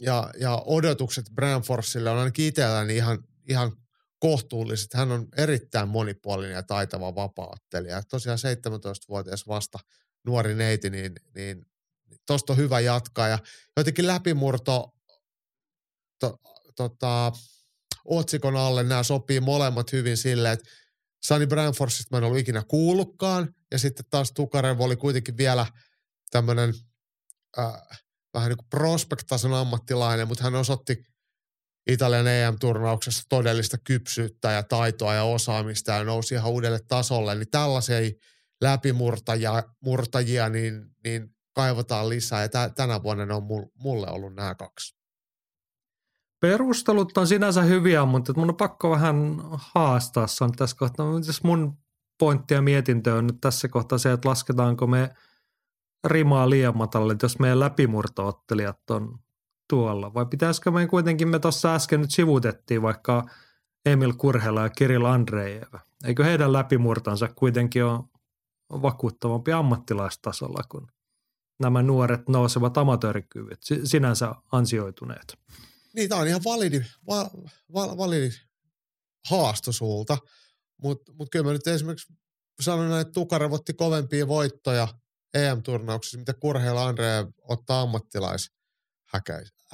[0.00, 3.18] ja, ja odotukset Branforsille on ainakin itselläni ihan,
[3.48, 3.72] ihan
[4.24, 4.94] kohtuulliset.
[4.94, 8.02] Hän on erittäin monipuolinen ja taitava vapaaottelija.
[8.02, 9.78] Tosiaan 17-vuotias vasta
[10.26, 11.66] nuori neiti, niin, niin
[12.26, 13.28] tosta on hyvä jatkaa.
[13.28, 13.38] Ja
[13.76, 14.94] jotenkin läpimurto
[16.20, 16.38] to,
[16.76, 17.32] tota,
[18.04, 20.70] otsikon alle nämä sopii molemmat hyvin silleen, että
[21.24, 25.66] Sunny Branforsista mä en ollut ikinä kuullutkaan, ja sitten taas Tukarev oli kuitenkin vielä
[26.30, 26.74] tämmöinen
[27.58, 27.72] äh,
[28.34, 31.04] vähän niin kuin ammattilainen, mutta hän osoitti
[31.86, 38.10] Italian EM-turnauksessa todellista kypsyyttä ja taitoa ja osaamista ja nousi ihan uudelle tasolle, niin tällaisia
[38.60, 43.42] läpimurtajia murtajia, niin, niin kaivataan lisää ja tä, tänä vuonna ne on
[43.74, 44.96] mulle ollut nämä kaksi.
[46.40, 51.12] Perustelut on sinänsä hyviä, mutta mun on pakko vähän haastaa se on tässä kohtaa.
[51.12, 51.78] Mitäs mun
[52.18, 55.14] pointti ja mietintö on nyt tässä kohtaa se, että lasketaanko me
[56.04, 59.18] rimaa liian matalle, jos meidän läpimurtoottelijat on
[59.74, 60.14] tuolla.
[60.14, 63.26] Vai pitäisikö me kuitenkin, me tuossa äsken nyt sivutettiin vaikka
[63.86, 65.74] Emil Kurhela ja Kirill Andreev.
[66.04, 68.02] Eikö heidän läpimurtansa kuitenkin ole
[68.70, 70.86] vakuuttavampi ammattilaistasolla kuin
[71.60, 75.38] nämä nuoret nousevat amatöörikyvyt, sinänsä ansioituneet.
[75.94, 77.30] Niin, tämä on ihan validi, va,
[77.74, 78.30] va, validi
[79.30, 80.18] haasto sulta,
[80.82, 82.12] mutta mut kyllä mä nyt esimerkiksi
[82.60, 84.88] sanon että Tukarev otti kovempia voittoja
[85.34, 87.86] EM-turnauksissa, mitä Kurheilla Andre ottaa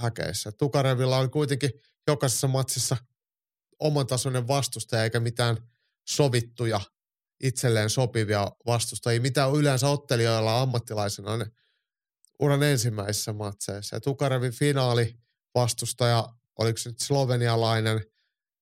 [0.00, 0.52] ammattilais-häkeissä.
[0.52, 1.70] Tukarevilla on kuitenkin
[2.06, 2.96] jokaisessa matsissa
[3.78, 5.56] oman tasoinen vastustaja, eikä mitään
[6.08, 6.80] sovittuja
[7.42, 11.46] itselleen sopivia vastustajia, mitä yleensä ottelijoilla ammattilaisena on
[12.40, 13.96] uran ensimmäisissä matseissa.
[13.96, 15.14] Ja Tukarevin finaali
[15.54, 16.28] vastustaja
[16.58, 18.00] oliko se nyt slovenialainen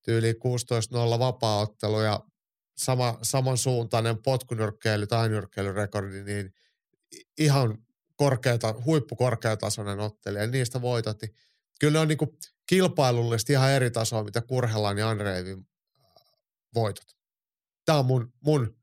[0.05, 2.21] tyyli 16-0 vapaaottelu ja
[2.77, 6.55] sama, samansuuntainen potkunyrkkeily tai nyrkkeilyrekordi, niin
[7.39, 7.79] ihan
[8.19, 11.35] korkeata, huippukorkeatasoinen ottelija, ja niistä voitot, niin
[11.81, 12.31] kyllä ne on niin kuin
[12.67, 15.67] kilpailullisesti ihan eri tasoa, mitä Kurhelan ja Andreevin
[16.75, 17.05] voitot.
[17.85, 18.77] Tämä on mun, mun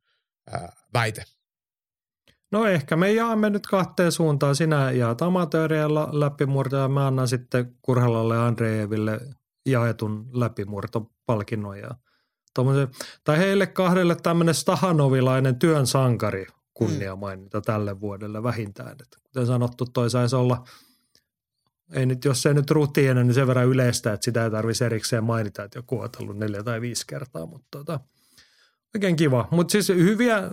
[0.51, 1.23] ää, väite.
[2.51, 4.55] No ehkä me jaamme nyt kahteen suuntaan.
[4.55, 9.19] Sinä jaat amatööriellä läpimurto ja mä annan sitten Kurhelalle ja Andreeville
[9.65, 11.79] jaetun läpimurtopalkinnon.
[11.79, 11.89] Ja
[13.23, 17.63] tai heille kahdelle tämmöinen Stahanovilainen työn sankari kunnia mainita mm.
[17.63, 18.91] tälle vuodelle vähintään.
[18.91, 20.63] Et kuten sanottu, toi saisi olla,
[21.93, 25.23] ei nyt, jos se nyt rutiina, niin sen verran yleistä, että sitä ei tarvitsisi erikseen
[25.23, 27.99] mainita, että joku on ollut neljä tai viisi kertaa, mutta tota,
[28.95, 29.47] oikein kiva.
[29.51, 30.51] Mutta siis hyviä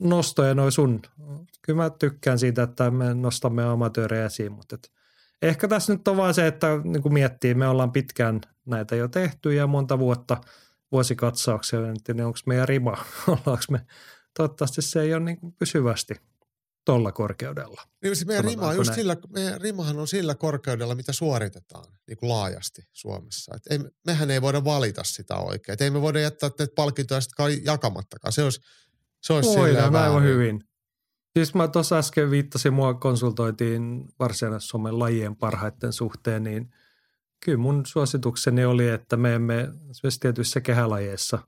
[0.00, 1.02] nostoja noin sun.
[1.62, 4.92] Kyllä mä tykkään siitä, että me nostamme amatöörejä esiin, mutta et
[5.42, 9.08] ehkä tässä nyt on vaan se, että niin kuin miettii, me ollaan pitkään näitä jo
[9.08, 10.40] tehty ja monta vuotta
[10.92, 12.96] vuosikatsauksia, niin onko meidän rima,
[13.28, 13.86] ollaanko me,
[14.36, 16.14] toivottavasti se ei ole niin kuin pysyvästi
[16.84, 17.82] tuolla korkeudella.
[18.02, 22.30] Niin se meidän, rima just sillä, meidän rimahan on sillä korkeudella, mitä suoritetaan niin kuin
[22.30, 23.56] laajasti Suomessa.
[23.56, 25.74] Et ei, mehän ei voida valita sitä oikein.
[25.74, 28.32] Et ei me voida jättää näitä palkintoja sitten jakamattakaan.
[28.32, 28.60] Se olisi,
[29.20, 30.64] se olisi Voidaan aivan hyvin.
[31.36, 36.70] Siis mä tuossa äsken viittasin, mua konsultoitiin Varsinais-Suomen lajien parhaiten suhteen, niin
[37.44, 41.38] kyllä mun suositukseni oli, että me emme esimerkiksi tietyissä kehälajeissa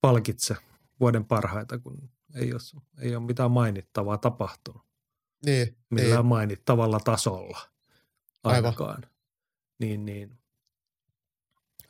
[0.00, 0.56] palkitse
[1.00, 4.82] vuoden parhaita, kun ei ole, ei ole mitään mainittavaa tapahtunut.
[5.46, 6.26] Niin, Millään niin.
[6.26, 7.58] mainittavalla tasolla
[8.44, 8.90] ainakaan.
[8.90, 9.10] Aivan.
[9.78, 10.38] Niin, niin.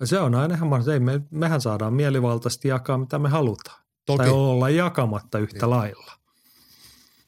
[0.04, 3.82] Se on aina ihan ei me, mehän saadaan mielivaltaisesti jakaa mitä me halutaan.
[4.07, 4.18] Toki.
[4.18, 5.70] Tai olla jakamatta yhtä niin.
[5.70, 6.12] lailla.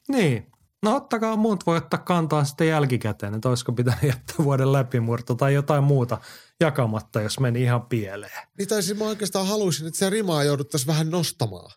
[0.07, 0.51] Niin.
[0.83, 5.53] No ottakaa muut, voi ottaa kantaa sitten jälkikäteen, että olisiko pitänyt jättää vuoden läpimurto tai
[5.53, 6.17] jotain muuta
[6.59, 8.47] jakamatta, jos meni ihan pieleen.
[8.57, 11.71] Niin tai siis mä oikeastaan haluaisin, että se rimaa jouduttaisiin vähän nostamaan.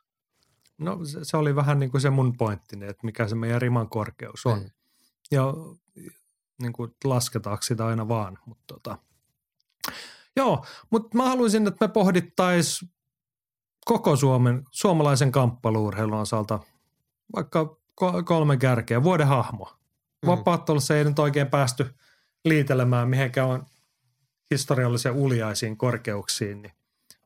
[0.78, 3.88] No se, se oli vähän niin kuin se mun pointti, että mikä se meidän riman
[3.88, 4.58] korkeus on.
[4.58, 4.70] Mm.
[5.30, 5.54] Ja
[6.62, 8.98] niin kuin lasketaanko sitä aina vaan, mutta tota.
[10.36, 12.90] Joo, mutta mä haluaisin, että me pohdittaisiin
[13.84, 16.60] koko Suomen, suomalaisen kamppailuurheilun osalta
[17.36, 17.81] vaikka
[18.24, 19.02] kolme kärkeä.
[19.02, 19.64] Vuoden hahmo.
[20.22, 20.26] Mm.
[20.26, 21.94] Vapaattelussa ei nyt oikein päästy
[22.44, 23.66] liitelemään mihinkään on
[24.50, 26.62] historiallisen uljaisiin korkeuksiin.
[26.62, 26.72] Niin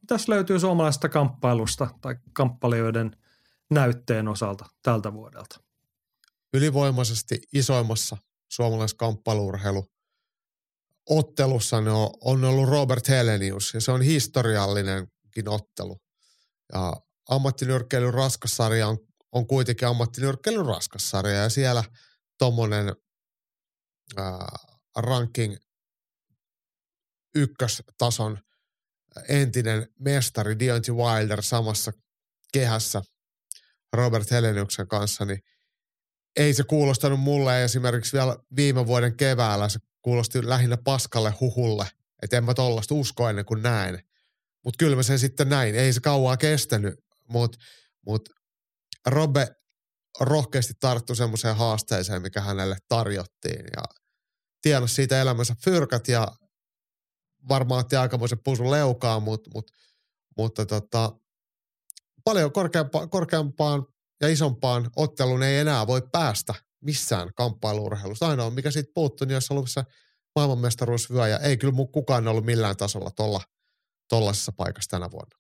[0.06, 3.16] tässä löytyy suomalaisesta kamppailusta tai kamppailijoiden
[3.70, 5.60] näytteen osalta tältä vuodelta?
[6.54, 8.16] Ylivoimaisesti isoimmassa
[8.48, 9.86] suomalaiskamppailuurheilu
[11.10, 16.00] ottelussa ne on, on ollut Robert Helenius ja se on historiallinenkin ottelu.
[16.72, 16.92] Ja
[17.28, 18.98] ammattinyrkkeilyn raskassarja on,
[19.36, 21.84] on kuitenkin ammattinyrkkeilyn raskassarja ja siellä
[22.38, 22.96] tuommoinen
[24.96, 25.56] ranking
[27.34, 28.38] ykköstason
[29.28, 31.92] entinen mestari Deontay Wilder samassa
[32.52, 33.02] kehässä
[33.92, 35.40] Robert Heleniuksen kanssa, niin
[36.36, 41.86] ei se kuulostanut mulle esimerkiksi vielä viime vuoden keväällä, se kuulosti lähinnä paskalle huhulle,
[42.22, 43.98] että en mä tollasta usko ennen kuin näin.
[44.64, 46.94] Mutta kyllä mä sen sitten näin, ei se kauaa kestänyt,
[47.28, 47.58] mutta
[48.06, 48.35] mut
[49.06, 49.46] Robbe
[50.20, 53.82] rohkeasti tarttui semmoiseen haasteeseen, mikä hänelle tarjottiin ja
[54.62, 56.28] tienasi siitä elämänsä fyrkat ja
[57.48, 59.72] varmaan otti aikamoisen pusun leukaan, mutta, mutta,
[60.36, 61.12] mutta tota,
[62.24, 63.86] paljon korkeampa, korkeampaan
[64.20, 68.28] ja isompaan otteluun ei enää voi päästä missään kamppailuurheilussa.
[68.28, 69.84] Ainoa, mikä siitä puuttuu, niin olisi ollut se
[70.34, 73.40] maailmanmestaruusvyö, ja ei kyllä kukaan ollut millään tasolla tuolla
[74.08, 75.38] tollaisessa paikassa tänä vuonna.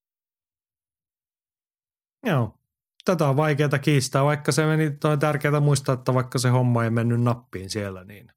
[2.26, 2.58] Joo,
[3.06, 6.90] tätä on vaikeaa kiistää, vaikka se meni, on tärkeää muistaa, että vaikka se homma ei
[6.90, 8.32] mennyt nappiin siellä, niin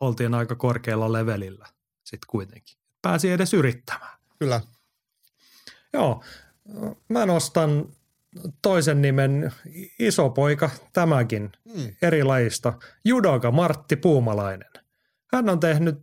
[0.00, 1.66] oltiin aika korkealla levelillä
[2.04, 2.76] sitten kuitenkin.
[3.02, 4.18] Pääsi edes yrittämään.
[4.38, 4.60] Kyllä.
[5.92, 6.24] Joo,
[7.08, 7.88] mä nostan
[8.62, 9.52] toisen nimen
[9.98, 11.94] isopoika, tämäkin mm.
[12.02, 12.72] eri lajista,
[13.04, 14.70] judoka Martti Puumalainen.
[15.32, 16.00] Hän on tehnyt,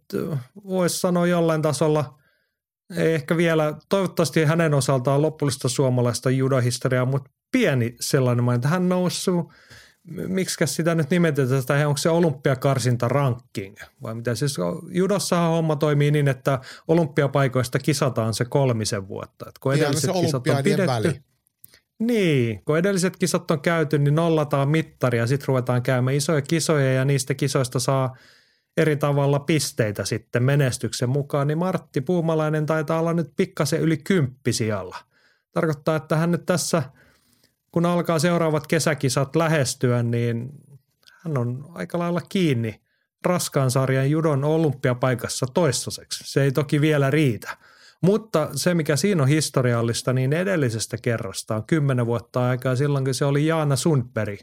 [0.67, 2.20] voisi sanoa jollain tasolla,
[2.95, 9.51] ehkä vielä, toivottavasti hänen osaltaan lopullista suomalaista judohistoriaa, mutta pieni sellainen että Hän noussut
[10.27, 14.35] miksi sitä nyt nimetetään, tai onko se olympiakarsinta ranking vai mitä?
[14.35, 14.57] Siis
[14.89, 19.45] judossahan homma toimii niin, että olympiapaikoista kisataan se kolmisen vuotta.
[19.49, 21.21] Et kun edelliset kisat on pidetty, väli.
[21.99, 27.05] Niin, kun edelliset kisat on käyty, niin nollataan mittaria, sitten ruvetaan käymään isoja kisoja ja
[27.05, 28.15] niistä kisoista saa
[28.77, 34.97] eri tavalla pisteitä sitten menestyksen mukaan, niin Martti Puumalainen taitaa olla nyt pikkasen yli kymppisijalla.
[35.51, 36.83] Tarkoittaa, että hän nyt tässä–
[37.71, 40.49] kun alkaa seuraavat kesäkisat lähestyä, niin
[41.23, 42.81] hän on aika lailla kiinni
[43.25, 46.23] raskaan sarjan judon olympiapaikassa toistaiseksi.
[46.27, 47.57] Se ei toki vielä riitä.
[48.01, 53.13] Mutta se, mikä siinä on historiallista, niin edellisestä kerrasta on kymmenen vuotta aikaa silloin, kun
[53.13, 54.39] se oli Jaana Sundberg,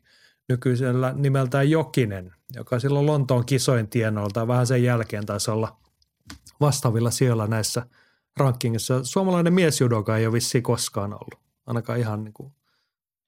[0.48, 5.80] nykyisellä nimeltään Jokinen, joka silloin Lontoon kisojen tienoilta vähän sen jälkeen taisi olla
[6.60, 7.86] vastaavilla sijoilla näissä
[8.36, 9.04] rankingissa.
[9.04, 12.52] Suomalainen miesjudoka ei ole vissiin koskaan ollut, ainakaan ihan niin kuin,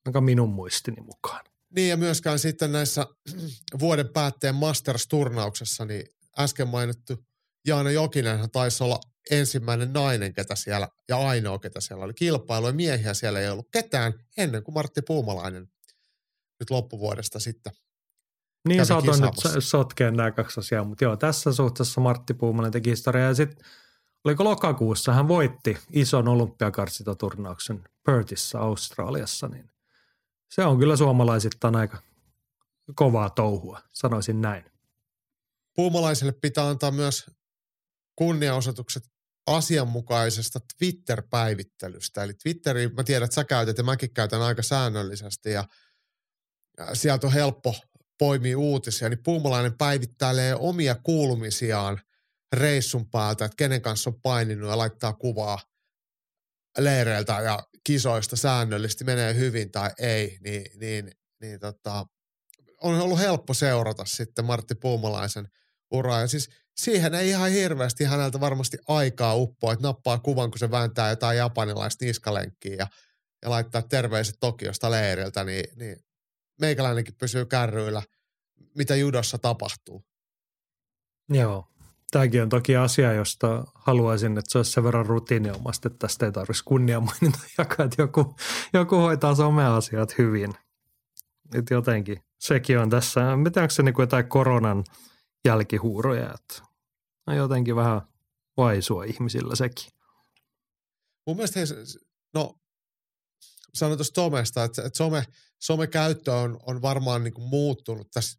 [0.07, 1.45] ainakaan minun muistini mukaan.
[1.77, 3.07] Niin ja myöskään sitten näissä
[3.81, 6.07] vuoden päätteen Masters-turnauksessa, niin
[6.39, 7.25] äsken mainittu
[7.67, 9.01] Jaana Jokinen taisi olla
[9.31, 13.69] ensimmäinen nainen, ketä siellä, ja ainoa, ketä siellä oli kilpailu, ja miehiä siellä ei ollut
[13.73, 15.69] ketään ennen kuin Martti Puumalainen
[16.61, 17.73] nyt loppuvuodesta sitten
[18.69, 23.29] Niin saatoin nyt sotkea nämä kaksi asiaa, mutta joo, tässä suhteessa Martti Puumalainen teki historiaa,
[23.29, 23.65] ja sitten
[24.25, 29.71] oliko lokakuussa hän voitti ison olympiakartsitoturnauksen Perthissa Australiassa, niin
[30.51, 31.99] se on kyllä suomalaisittain aika
[32.95, 34.65] kovaa touhua, sanoisin näin.
[35.77, 37.31] Puumalaiselle pitää antaa myös
[38.17, 39.03] kunniaosoitukset
[39.47, 42.23] asianmukaisesta Twitter-päivittelystä.
[42.23, 45.65] Eli Twitteri, mä tiedän, että sä käytät ja mäkin käytän aika säännöllisesti ja
[46.93, 47.75] sieltä on helppo
[48.19, 52.01] poimia uutisia, niin Puumalainen päivittäilee omia kuulumisiaan
[52.53, 55.59] reissun päältä, että kenen kanssa on paininut ja laittaa kuvaa
[56.79, 61.11] leireiltä ja kisoista säännöllisesti menee hyvin tai ei, niin, niin,
[61.41, 62.07] niin tota,
[62.81, 65.49] on ollut helppo seurata sitten Martti Puumalaisen
[65.91, 66.21] uraa.
[66.21, 70.71] Ja siis siihen ei ihan hirveästi häneltä varmasti aikaa uppoa, että nappaa kuvan, kun se
[70.71, 72.87] vääntää jotain japanilaista niskalenkkiä ja,
[73.43, 76.05] ja laittaa terveiset Tokiosta leiriltä, niin, niin
[76.61, 78.03] meikäläinenkin pysyy kärryillä,
[78.75, 80.05] mitä judossa tapahtuu.
[81.29, 81.71] Joo,
[82.11, 86.33] Tämäkin on toki asia, josta haluaisin, että se olisi sen verran rutiiniomasta, että tästä ei
[86.33, 88.37] tarvitsisi kunniamaininta jakaa, että joku,
[88.73, 90.55] joku hoitaa someasiat hyvin.
[91.55, 94.85] Et jotenkin sekin on tässä, mitä onko se niin kuin jotain koronan
[95.45, 96.63] jälkihuuroja, että
[97.27, 98.03] on jotenkin vähän
[98.57, 99.91] vaisua ihmisillä sekin.
[101.27, 101.69] Mun mielestä, hei,
[102.35, 102.55] no
[103.75, 105.25] sanoin tuosta somesta, että, että some,
[105.61, 108.39] somekäyttö on, on varmaan niin kuin muuttunut tässä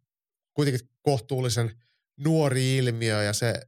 [0.54, 1.72] kuitenkin kohtuullisen–
[2.24, 3.62] nuori ilmiö ja se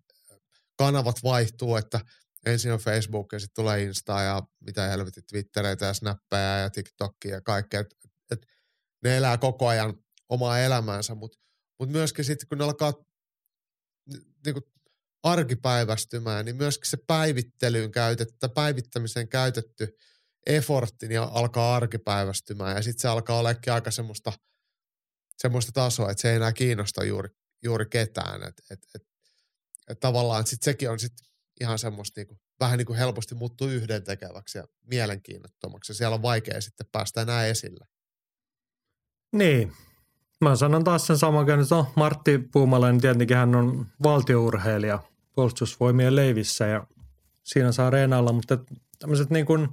[0.77, 2.01] kanavat vaihtuu, että
[2.47, 7.35] ensin on Facebook ja sitten tulee Insta ja mitä helvetit Twittereitä ja Snappeja ja TikTokia
[7.35, 7.81] ja kaikkea.
[7.81, 7.97] Et,
[8.31, 8.47] et
[9.05, 9.95] ne elää koko ajan
[10.29, 11.39] omaa elämäänsä, mutta
[11.79, 12.95] mut myöskin sitten kun ne alkaa
[14.47, 14.61] niinku
[15.23, 19.97] arkipäivästymään, niin myöskin se päivittelyyn käytetty, päivittämiseen käytetty
[20.47, 24.33] effortti niin alkaa arkipäivästymään ja sitten se alkaa olekin aika semmoista,
[25.39, 27.29] semmoista tasoa, että se ei enää kiinnosta juuri
[27.65, 28.43] juuri ketään.
[28.43, 29.03] Et, et, et,
[29.89, 31.13] et tavallaan sit sekin on sit
[31.61, 35.91] ihan semmoista niinku, vähän niin kuin helposti muuttuu yhdentekeväksi ja mielenkiinnottomaksi.
[35.93, 37.87] Ja siellä on vaikea sitten päästä enää esille.
[39.33, 39.73] Niin.
[40.41, 44.99] Mä sanon taas sen saman, että no, Martti Puumalainen tietenkin hän on valtiourheilija
[45.35, 46.87] puolustusvoimien leivissä ja
[47.45, 48.59] siinä saa reenailla, mutta
[48.99, 49.69] tämmöiset niin kuin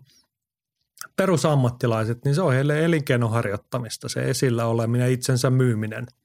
[1.16, 6.06] perusammattilaiset, niin se on heille elinkeinoharjoittamista, se esillä oleminen, itsensä myyminen–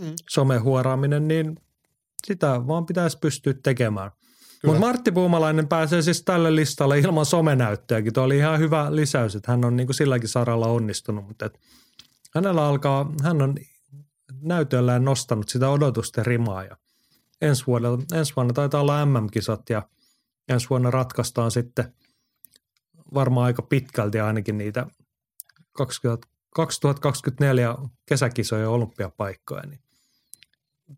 [0.00, 0.14] mm.
[0.30, 1.56] somehuoraaminen, niin
[2.26, 4.10] sitä vaan pitäisi pystyä tekemään.
[4.66, 8.12] Mutta Martti Puumalainen pääsee siis tälle listalle ilman somenäyttöäkin.
[8.12, 11.60] Tuo oli ihan hyvä lisäys, että hän on niin kuin silläkin saralla onnistunut, mutta et
[12.34, 13.54] hänellä alkaa, hän on
[14.42, 16.76] näytöllään nostanut sitä odotusten rimaa ja
[17.40, 19.82] ensi, vuonna, ensi vuonna taitaa olla MM-kisat ja
[20.48, 21.94] ensi vuonna ratkaistaan sitten
[23.14, 24.86] varmaan aika pitkälti ainakin niitä
[25.72, 27.74] 20, 2024
[28.06, 29.80] kesäkisojen olympiapaikkoja, niin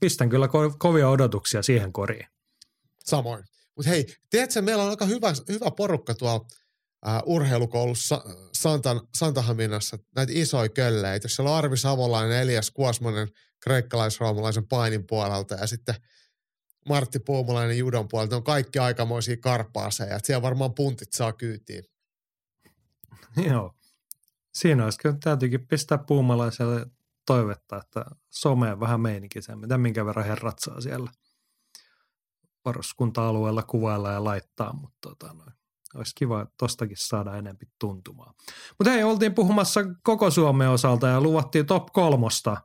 [0.00, 2.26] pistän kyllä ko- kovia odotuksia siihen koriin.
[3.04, 3.44] Samoin.
[3.76, 10.32] Mutta hei, tiedätkö, meillä on aika hyvä, hyvä porukka tuolla uh, urheilukoulussa Santan, Santahaminassa, näitä
[10.34, 11.28] isoja kölleitä.
[11.28, 13.28] Siellä on Arvi Savolainen, Elias Kuosmanen
[13.60, 15.94] kreikkalaisroomalaisen painin puolelta ja sitten
[16.88, 18.32] Martti Puumalainen judon puolelta.
[18.32, 20.20] Ne on kaikki aikamoisia karpaaseja.
[20.24, 21.84] Siellä varmaan puntit saa kyytiin.
[23.50, 23.74] Joo.
[24.52, 26.86] Siinä olisi kyllä täytyykin pistää puumalaiselle
[27.26, 29.00] toivetta, että someen vähän
[29.40, 31.10] sen, mitä minkä verran herrat saa siellä
[32.64, 35.52] varuskunta-alueella kuvailla ja laittaa, mutta tota, noin.
[35.94, 38.34] olisi kiva tostakin saada enempi tuntumaan.
[38.78, 42.56] Mutta hei, oltiin puhumassa koko Suomen osalta ja luvattiin top kolmosta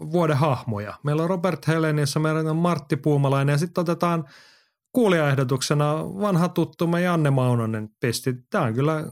[0.00, 0.94] vuoden hahmoja.
[1.02, 4.28] Meillä on Robert Helenius, meillä on Martti Puumalainen ja sitten otetaan
[4.92, 8.34] kuulijaehdotuksena vanha tuttumme Janne Maunonen pisti.
[8.50, 9.04] Tämä on kyllä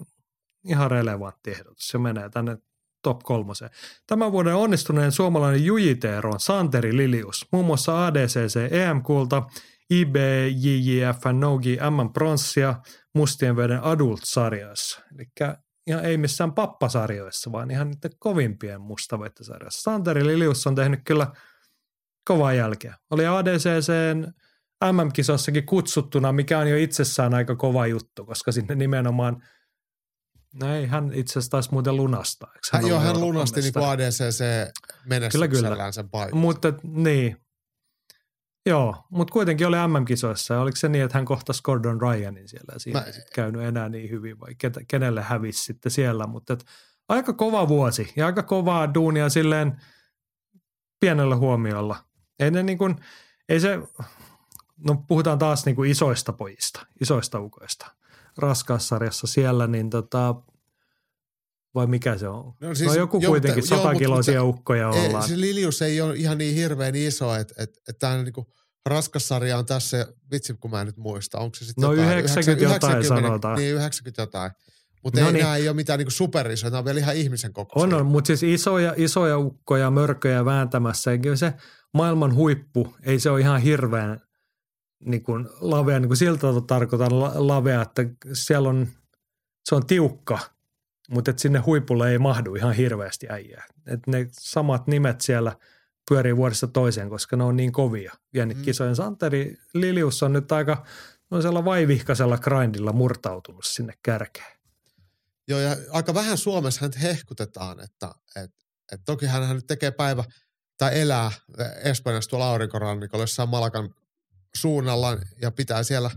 [0.65, 1.89] ihan relevantti ehdotus.
[1.89, 2.57] Se menee tänne
[3.03, 3.71] top kolmoseen.
[4.07, 9.43] Tämän vuoden onnistuneen suomalainen jujiteero on Santeri Lilius, muun muassa ADCC EM-kulta,
[9.91, 12.75] IBJJF Nogi M pronssia
[13.15, 15.01] mustien veden adult-sarjoissa.
[15.15, 15.53] Eli
[15.87, 19.83] ihan ei missään pappasarjoissa, vaan ihan niiden kovimpien mustavettisarjoissa.
[19.83, 21.27] Santeri Lilius on tehnyt kyllä
[22.25, 22.95] kovaa jälkeä.
[23.11, 24.33] Oli ADCCn
[24.93, 29.43] MM-kisossakin kutsuttuna, mikä on jo itsessään aika kova juttu, koska sinne nimenomaan–
[30.63, 32.51] Ei, hän itse asiassa taisi muuten lunastaa.
[32.73, 34.45] Hän, hän joo, hän lunasti niin kuin ADCC
[35.07, 36.39] menestyksellään sen paikan.
[36.39, 37.45] Mutta niin,
[38.67, 42.79] Joo, mutta kuitenkin oli MM-kisoissa oliko se niin, että hän kohtasi Gordon Ryanin siellä ja
[42.79, 43.07] siinä Mä...
[43.07, 46.57] ei sitten käynyt enää niin hyvin vai ketä, kenelle hävisi sitten siellä, mutta
[47.09, 49.81] aika kova vuosi ja aika kovaa duunia silleen
[51.01, 51.97] pienellä huomiolla.
[52.39, 52.97] Ei ne niin kuin,
[53.49, 53.79] ei se,
[54.89, 57.87] no puhutaan taas niin kuin isoista pojista, isoista ukoista
[58.39, 60.35] raskaassarjassa siellä, niin tota,
[61.75, 62.55] vai mikä se on?
[62.61, 65.23] No, siis, no joku jo, kuitenkin satakiloisia joo, ukkoja ollaan.
[65.23, 68.47] Ei, se Lilius ei ole ihan niin hirveän iso, että et, et tämä niinku
[68.87, 72.51] raskassarja on tässä, vitsi kun mä en nyt muista, onko se sitten No jotain, 90,
[72.51, 73.59] 90 jotain 90, sanotaan.
[73.59, 74.51] Niin 90 jotain.
[75.05, 75.43] Mutta no ei, niin.
[75.43, 77.97] nämä ei ole mitään niinku superisoja, nämä on vielä ihan ihmisen kokoisia.
[77.97, 81.11] On, on mutta siis isoja, isoja ukkoja, mörköjä vääntämässä.
[81.13, 81.55] Ja se
[81.95, 84.21] maailman huippu, ei se ole ihan hirveän
[85.01, 88.89] niin kuin lavea, niin kuin siltä tarkoitan lavea, että siellä on,
[89.65, 90.39] se on tiukka,
[91.11, 93.65] mutta että sinne huipulle ei mahdu ihan hirveästi äijää.
[93.87, 95.57] Et ne samat nimet siellä
[96.09, 98.13] pyörii vuodesta toiseen, koska ne on niin kovia.
[98.35, 98.63] Ja mm.
[98.63, 100.85] kisojen Santeri Lilius on nyt aika
[101.29, 104.59] sellaisella vaivihkaisella grindilla murtautunut sinne kärkeen.
[105.49, 110.25] Joo, ja aika vähän Suomessa hän hehkutetaan, että, että, että toki hän nyt tekee päivä
[110.79, 111.33] tai elää
[111.83, 113.95] Espanjassa tuolla aurinkorannikolla jossain Malakan
[114.59, 116.11] suunnalla ja pitää siellä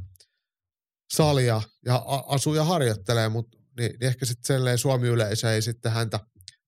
[1.14, 6.20] salia ja asuu ja harjoittelee, mutta niin, niin ehkä sitten Suomi-yleisö ei sitten häntä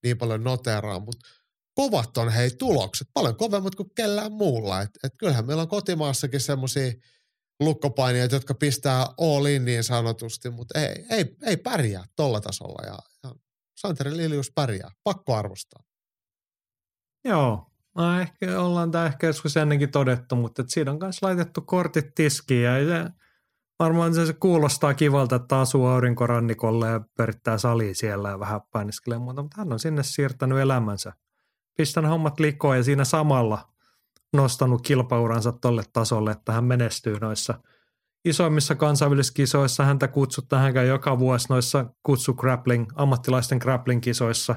[0.04, 1.28] niin paljon noteraa, mutta
[1.76, 4.82] kovat on hei tulokset, paljon kovemmat kuin kellään muulla.
[4.82, 6.94] Et, et kyllähän meillä on kotimaassakin semmoisia
[7.60, 13.00] lukkopainijoita, jotka pistää all in niin sanotusti, mutta ei, ei, ei pärjää tolla tasolla ja,
[13.24, 13.36] ja
[13.82, 15.84] Santeri Lilius pärjää, pakko arvostaa.
[17.26, 17.69] Joo,
[18.00, 22.16] No ehkä ollaan tämä ehkä joskus ennenkin todettu, mutta et siinä on myös laitettu kortit
[22.16, 23.10] tiskiin ja se,
[23.80, 29.20] varmaan se, se kuulostaa kivalta, että asuu aurinkorannikolle ja perittää sali siellä ja vähän painiskelee
[29.20, 31.14] muuta, mutta hän on sinne siirtänyt elämänsä.
[31.78, 33.70] Pistänyt hommat likoon ja siinä samalla
[34.34, 37.60] nostanut kilpauransa tolle tasolle, että hän menestyy noissa
[38.26, 39.84] isoimmissa kansainvälisissä kisoissa.
[39.84, 44.56] Häntä kutsutaan, hän joka vuosi noissa kutsu grappling, ammattilaisten grappling-kisoissa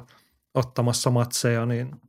[0.55, 2.01] ottamassa matseja, niin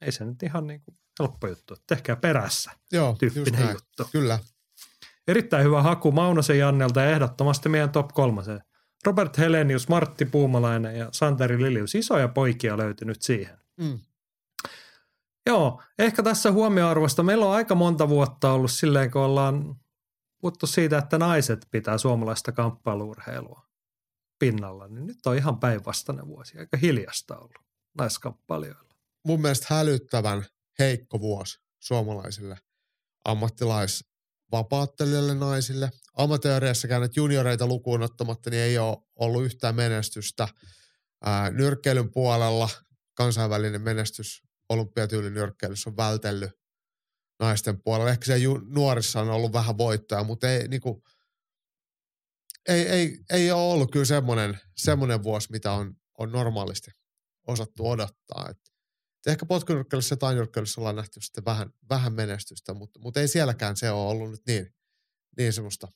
[0.00, 1.76] ei se nyt ihan niin kuin helppo juttu.
[1.86, 4.08] Tehkää perässä Joo, tyyppinen juttu.
[4.12, 4.38] Kyllä.
[5.28, 8.60] Erittäin hyvä haku Maunosen Jannelta ja ehdottomasti meidän top kolmaseen.
[9.06, 11.94] Robert Helenius, Martti Puumalainen ja Santeri Lilius.
[11.94, 13.58] Isoja poikia löytynyt siihen.
[13.76, 13.98] Mm.
[15.46, 17.22] Joo, ehkä tässä huomioarvosta.
[17.22, 19.76] Meillä on aika monta vuotta ollut silleen, kun ollaan
[20.40, 23.66] puhuttu siitä, että naiset pitää suomalaista kamppailuurheilua
[24.38, 24.88] pinnalla.
[24.88, 26.58] Niin nyt on ihan päinvastainen vuosi.
[26.58, 27.58] Aika hiljasta ollut
[27.98, 28.89] naiskamppalijoilla
[29.26, 30.46] mun mielestä hälyttävän
[30.78, 32.56] heikko vuosi suomalaisille
[33.24, 35.90] ammattilaisvapaattelijoille naisille.
[36.16, 40.48] Amatööreissäkään että junioreita lukuun ottamatta niin ei ole ollut yhtään menestystä.
[41.24, 42.68] Ää, nyrkkeilyn puolella
[43.14, 46.60] kansainvälinen menestys olympiatyylin nyrkkeilyssä on vältellyt
[47.40, 48.10] naisten puolella.
[48.10, 51.02] Ehkä se ju- nuorissa on ollut vähän voittoja, mutta ei, niin kuin,
[52.68, 56.90] ei, ei, ei ole ollut kyllä semmoinen, semmoinen vuosi, mitä on, on normaalisti
[57.46, 58.48] osattu odottaa.
[58.50, 58.69] Et
[59.26, 63.90] ehkä potkunyrkkeilyssä ja tainyrkkeilyssä ollaan nähty sitten vähän, vähän menestystä, mutta, mutta ei sielläkään se
[63.90, 64.74] ole ollut nyt niin,
[65.36, 65.88] niin semmoista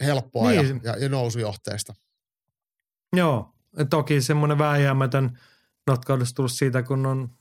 [0.00, 0.80] helppoa niin.
[0.82, 1.94] ja, ja, nousujohteista.
[3.16, 3.54] Joo,
[3.90, 5.38] toki semmoinen vääjäämätön
[5.86, 7.36] notkaudus tullut siitä, kun on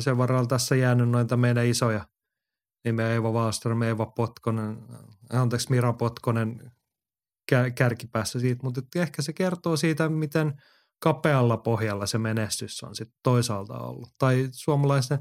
[0.00, 2.08] sen varrella tässä jäänyt noita meidän isoja
[2.84, 4.78] nimeä Eeva Wallström, Eeva Potkonen,
[5.32, 6.72] anteeksi Mira Potkonen
[7.74, 10.54] kärkipäässä siitä, mutta ehkä se kertoo siitä, miten–
[11.00, 14.14] kapealla pohjalla se menestys on sitten toisaalta ollut.
[14.18, 15.18] Tai suomalaisten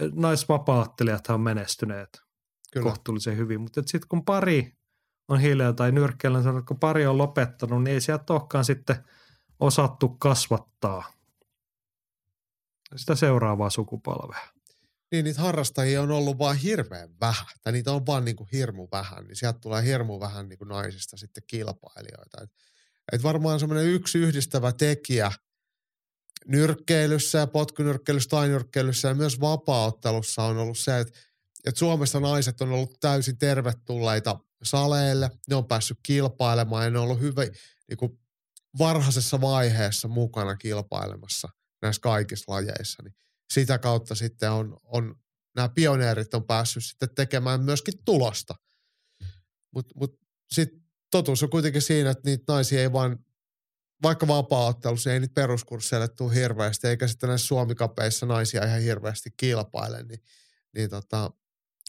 [0.00, 2.22] eh, naisvapaattelijat on menestyneet
[2.72, 2.84] Kyllä.
[2.84, 4.76] kohtuullisen hyvin, mutta sitten kun pari
[5.28, 8.96] on hiljaa tai nyrkkeellä, kun pari on lopettanut, niin ei sieltä olekaan sitten
[9.60, 11.12] osattu kasvattaa
[12.96, 14.48] sitä seuraavaa sukupolvea.
[15.12, 18.88] Niin, niitä harrastajia on ollut vain hirveän vähän, tai niitä on vain niin kuin hirmu
[18.92, 22.42] vähän, niin sieltä tulee hirmu vähän niin kuin naisista sitten kilpailijoita.
[22.42, 22.50] Et
[23.12, 25.32] että varmaan semmoinen yksi yhdistävä tekijä
[26.48, 31.18] nyrkkeilyssä ja potkunyrkkeilyssä, tainyrkkeilyssä ja myös vapaaottelussa on ollut se, että,
[31.66, 37.04] että Suomessa naiset on ollut täysin tervetulleita saleille, ne on päässyt kilpailemaan ja ne on
[37.04, 37.48] ollut hyvin
[37.88, 38.18] niin kuin
[38.78, 41.48] varhaisessa vaiheessa mukana kilpailemassa
[41.82, 43.02] näissä kaikissa lajeissa.
[43.02, 43.14] Niin
[43.52, 45.14] sitä kautta sitten on, on
[45.56, 48.54] nämä pioneerit on päässyt sitten tekemään myöskin tulosta.
[49.74, 50.20] Mutta mut, mut
[50.52, 50.79] sitten
[51.10, 53.18] totuus on kuitenkin siinä, että niitä naisia ei vaan
[54.02, 60.02] vaikka vapaa-ottelussa ei nyt peruskursseille tule hirveästi, eikä sitten näissä suomikapeissa naisia ihan hirveästi kilpaile,
[60.02, 60.22] niin,
[60.74, 61.30] niin tota,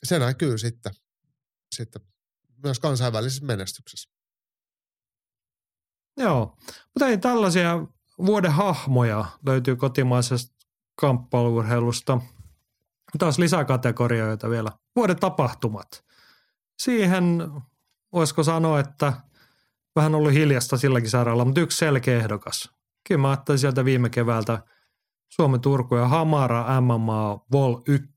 [0.03, 0.93] se näkyy sitten,
[1.75, 2.01] sitten
[2.63, 4.09] myös kansainvälisessä menestyksessä.
[6.17, 7.87] Joo, mutta ei tällaisia
[8.25, 10.55] vuoden hahmoja löytyy kotimaisesta
[10.95, 12.21] kamppailuurheilusta.
[13.19, 14.71] Taas lisäkategorioita vielä.
[14.95, 16.05] Vuoden tapahtumat.
[16.79, 17.51] Siihen
[18.13, 19.13] voisiko sanoa, että
[19.95, 22.69] vähän ollut hiljasta silläkin saralla, mutta yksi selkeä ehdokas.
[23.07, 24.63] Kyllä mä ajattelin sieltä viime keväältä
[25.29, 28.07] Suomen Turku ja Hamara MMA Vol 1.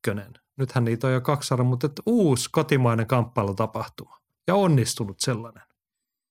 [0.57, 5.63] Nythän niitä on jo kaksi sarjaa, mutta uusi kotimainen kamppailutapahtuma ja onnistunut sellainen.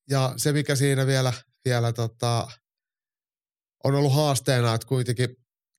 [0.09, 1.33] Ja se, mikä siinä vielä,
[1.65, 2.47] vielä tota,
[3.83, 5.29] on ollut haasteena, että kuitenkin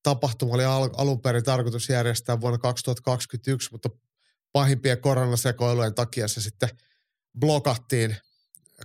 [0.03, 3.89] tapahtuma oli al- alun perin tarkoitus järjestää vuonna 2021, mutta
[4.53, 6.68] pahimpien koronasekoilujen takia se sitten
[7.41, 8.16] blokattiin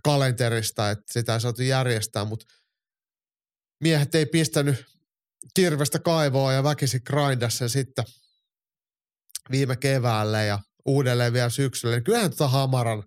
[0.03, 2.45] kalenterista, että sitä ei saatu järjestää, mutta
[3.79, 4.85] miehet ei pistänyt
[5.53, 8.05] kirvestä kaivoa ja väkisi grindas sen sitten
[9.51, 11.95] viime keväälle ja uudelleen vielä syksyllä.
[11.95, 13.03] Niin kyllähän tuota Hamaran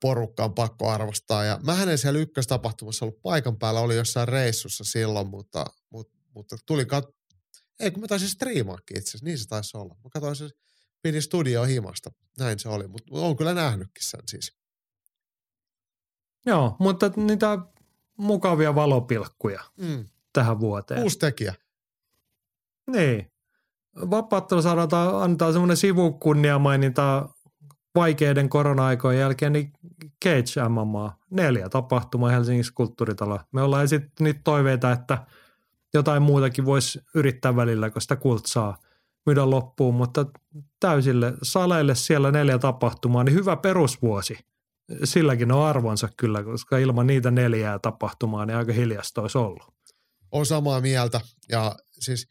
[0.00, 1.44] porukka on pakko arvostaa.
[1.44, 6.56] Ja mä en siellä ykköstapahtumassa ollut paikan päällä, oli jossain reissussa silloin, mutta, mutta, mutta
[6.66, 7.14] tuli kat-
[7.80, 9.96] ei kun mä taisin striimaakin itse asiassa, niin se taisi olla.
[10.04, 10.48] Mä katsoin se,
[11.02, 14.58] pidin studio himasta, näin se oli, mutta on kyllä nähnytkin sen siis.
[16.46, 17.58] Joo, mutta niitä
[18.16, 20.04] mukavia valopilkkuja mm.
[20.32, 21.02] tähän vuoteen.
[21.02, 21.54] Uusi tekijä.
[22.90, 23.32] Niin.
[24.10, 27.28] Vapaattelu saadaan antaa semmoinen sivukunniamaininta
[27.94, 29.72] vaikeiden korona-aikojen jälkeen, niin
[30.24, 33.40] Cage MMA, neljä tapahtumaa Helsingissä kulttuuritalo.
[33.52, 35.26] Me ollaan esitetty niitä toiveita, että
[35.94, 38.76] jotain muutakin voisi yrittää välillä, kun sitä kultsaa
[39.28, 40.26] myydä loppuun, mutta
[40.80, 44.38] täysille saleille siellä neljä tapahtumaa, niin hyvä perusvuosi–
[45.04, 49.62] silläkin on arvonsa kyllä, koska ilman niitä neljää tapahtumaa niin aika hiljasta olisi ollut.
[50.32, 52.26] On samaa mieltä ja siis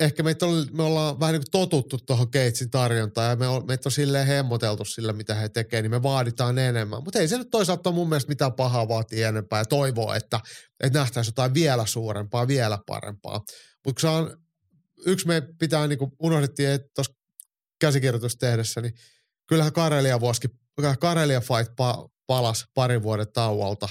[0.00, 3.66] ehkä meitä on, me ollaan vähän niin kuin totuttu tuohon Keitsin tarjontaan ja me on,
[3.66, 7.04] meitä on silleen hemmoteltu sillä, mitä he tekevät, niin me vaaditaan enemmän.
[7.04, 10.40] Mutta ei se nyt toisaalta ole mun mielestä mitään pahaa vaatia enempää ja toivoa, että,
[10.84, 13.40] että nähtäisiin jotain vielä suurempaa, vielä parempaa.
[13.86, 14.41] Mutta kun
[15.06, 17.14] yksi me pitää, niin kuin unohdettiin, tuossa
[17.80, 18.94] käsikirjoitus tehdessä, niin
[19.46, 20.50] kyllähän Karelia vuosikin
[21.00, 23.88] Karelia Fight pa- palas parin vuoden tauolta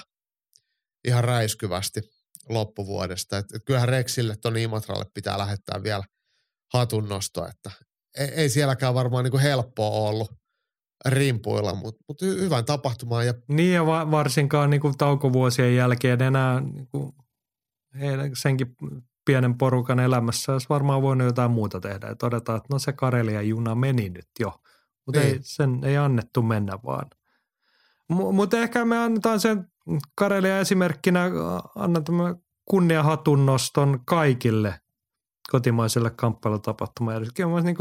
[1.08, 2.02] ihan räiskyvästi
[2.50, 3.38] loppuvuodesta.
[3.38, 6.04] Et, et kyllähän Rexille tuonne Imatralle pitää lähettää vielä
[6.74, 7.72] hatunnosto, että
[8.18, 10.32] ei, ei sielläkään varmaan niinku helppoa ollut
[11.06, 13.26] rimpuilla, mutta mut hyvän tapahtumaan.
[13.26, 13.34] Ja...
[13.48, 17.16] Niin ja va- varsinkaan niinku taukovuosien jälkeen enää niinku,
[18.38, 18.76] senkin
[19.26, 23.42] pienen porukan elämässä olisi varmaan voinut jotain muuta tehdä ja todeta, että no se Karelia
[23.42, 24.54] juna meni nyt jo–
[25.06, 25.42] mutta ei, niin.
[25.44, 27.10] sen ei annettu mennä vaan.
[28.10, 29.72] M- mutta ehkä me annetaan sen
[30.16, 31.26] Karelia esimerkkinä,
[31.76, 34.80] annetaan kunniahatun noston kaikille
[35.52, 37.28] kotimaiselle kamppailutapahtumalle.
[37.34, 37.78] Kyllä niin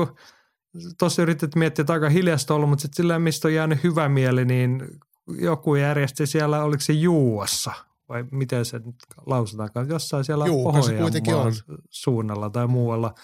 [0.99, 4.45] tuossa yritit miettiä, että aika hiljasta ollut, mutta sitten sillä mistä on jäänyt hyvä mieli,
[4.45, 4.87] niin
[5.29, 7.73] joku järjesti siellä, oliko se Juuassa
[8.11, 8.97] vai miten se nyt
[9.27, 11.53] lausutaankaan, jossain siellä Pohjanmaan
[11.91, 13.15] suunnalla tai muualla–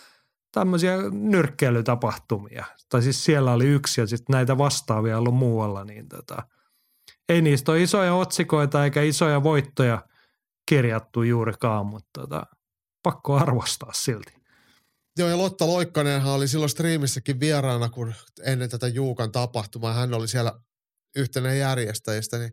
[0.56, 2.64] tämmöisiä nyrkkeilytapahtumia.
[2.88, 6.42] Tai siis siellä oli yksi ja sitten näitä vastaavia ollut muualla, niin tota,
[7.28, 10.04] ei niistä ole isoja otsikoita eikä isoja voittoja
[10.68, 12.46] kirjattu juurikaan, mutta tota,
[13.02, 14.32] pakko arvostaa silti.
[15.18, 18.14] Joo, ja Lotta Loikkanenhan oli silloin striimissäkin vieraana, kun
[18.44, 20.60] ennen tätä Juukan tapahtumaa hän oli siellä
[21.16, 22.52] yhtenä järjestäjistä, niin,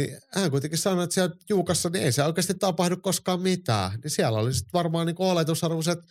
[0.00, 4.00] niin hän kuitenkin sanoi, että siellä Juukassa niin ei se oikeasti tapahdu koskaan mitään.
[4.02, 6.06] Niin siellä oli sitten varmaan niin oletusarvus, että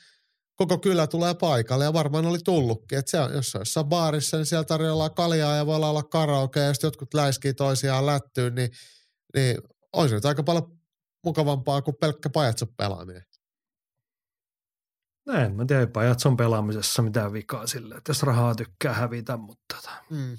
[0.55, 2.99] koko kylä tulee paikalle ja varmaan oli tullutkin.
[2.99, 6.67] Että on, jos on jossain baarissa, niin siellä tarjolla kaljaa ja voi olla karaoke ja
[6.67, 8.69] jos jotkut läiskii toisiaan lättyyn, niin,
[9.35, 9.57] niin
[9.93, 10.79] on se nyt aika paljon
[11.25, 13.23] mukavampaa kuin pelkkä pajatson pelaaminen.
[15.27, 19.91] Näin, mä tiedän pajatson pelaamisessa mitään vikaa sille, että jos rahaa tykkää hävitä, mutta tota.
[20.09, 20.37] mm.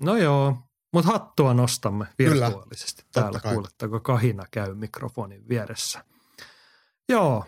[0.00, 0.56] no joo,
[0.92, 6.04] mutta hattua nostamme virtuaalisesti Kyllä, täällä, kuulettako kahina käy mikrofonin vieressä.
[7.08, 7.44] Joo,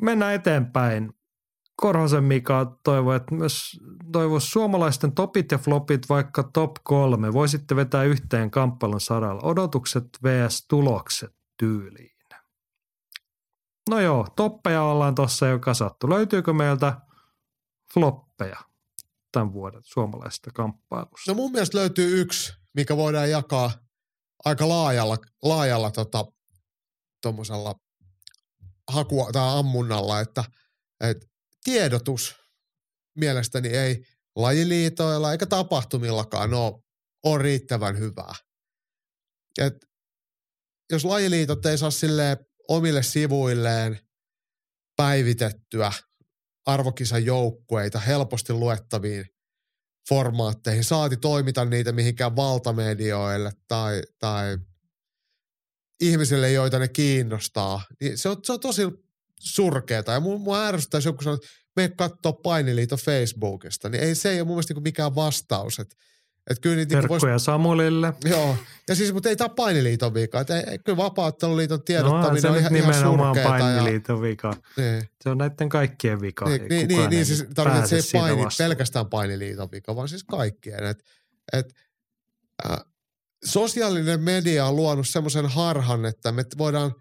[0.00, 1.12] mennään eteenpäin.
[1.76, 3.80] Korhosen Mika toivoi, että myös
[4.12, 7.32] toivoisi suomalaisten topit ja flopit vaikka top kolme.
[7.32, 9.42] Voisitte vetää yhteen kamppailun saralla.
[9.42, 10.66] Odotukset vs.
[10.68, 12.18] tulokset tyyliin.
[13.90, 16.10] No joo, toppeja ollaan tuossa jo kasattu.
[16.10, 17.00] Löytyykö meiltä
[17.94, 18.58] floppeja
[19.32, 21.30] tämän vuoden suomalaisesta kamppailusta?
[21.30, 23.70] No mun mielestä löytyy yksi, mikä voidaan jakaa
[24.44, 26.24] aika laajalla, laajalla tota,
[28.90, 30.44] hakua tai ammunnalla, että,
[31.00, 31.26] että
[31.64, 32.34] tiedotus
[33.18, 34.04] mielestäni ei
[34.36, 36.82] lajiliitoilla eikä tapahtumillakaan ole,
[37.24, 38.34] ole riittävän hyvää.
[39.58, 39.74] Et
[40.92, 42.36] jos lajiliitot ei saa sille
[42.68, 43.98] omille sivuilleen
[44.96, 45.92] päivitettyä
[46.68, 49.26] arvokisan joukkueita helposti luettaviin
[50.08, 54.58] formaatteihin, saati toimita niitä mihinkään valtamedioille tai, tai
[56.00, 58.82] ihmisille, joita ne kiinnostaa, niin se on, se on tosi
[59.40, 60.12] surkeeta.
[60.12, 64.40] Ja mua, mua ärsyttää, joku sanoo, että me katsoo painiliito Facebookista, niin ei se ei
[64.40, 65.78] ole mun mielestä niinku mikään vastaus.
[65.78, 65.96] Että
[66.50, 67.44] et kyllä niitä niinku Terkkuja vois...
[67.44, 68.12] Samulille.
[68.24, 68.56] Joo,
[68.88, 70.40] ja siis, mutta ei tämä painiliiton vika.
[70.40, 74.22] Et ei, kyllä vapautteluliiton tiedottaminen no, se on ihan, nimenomaan ihan painiliiton ja...
[74.22, 74.54] vika.
[74.76, 75.10] Niin.
[75.20, 76.48] Se on näiden kaikkien vika.
[76.48, 80.24] Niin, niin, niin, niin siis tarkoitan, että se ei paini, pelkästään painiliiton vika, vaan siis
[80.24, 80.84] kaikkien.
[80.84, 81.04] Et,
[81.52, 81.74] et,
[82.70, 82.78] äh,
[83.44, 86.94] sosiaalinen media on luonut semmoisen harhan, että me voidaan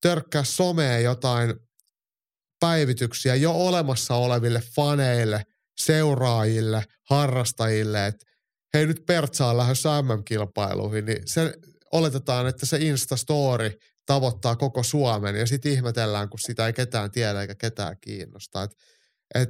[0.00, 1.54] törkkää someen jotain
[2.60, 5.42] päivityksiä jo olemassa oleville faneille,
[5.76, 8.27] seuraajille, harrastajille, että
[8.74, 11.54] hei nyt Pertsa on lähdössä MM-kilpailuihin, niin se
[11.92, 17.40] oletetaan, että se Instastory tavoittaa koko Suomen ja sitten ihmetellään, kun sitä ei ketään tiedä
[17.40, 18.62] eikä ketään kiinnosta.
[18.62, 18.70] Et,
[19.34, 19.48] et,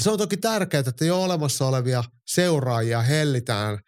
[0.00, 3.78] se on toki tärkeää, että jo olemassa olevia seuraajia hellitään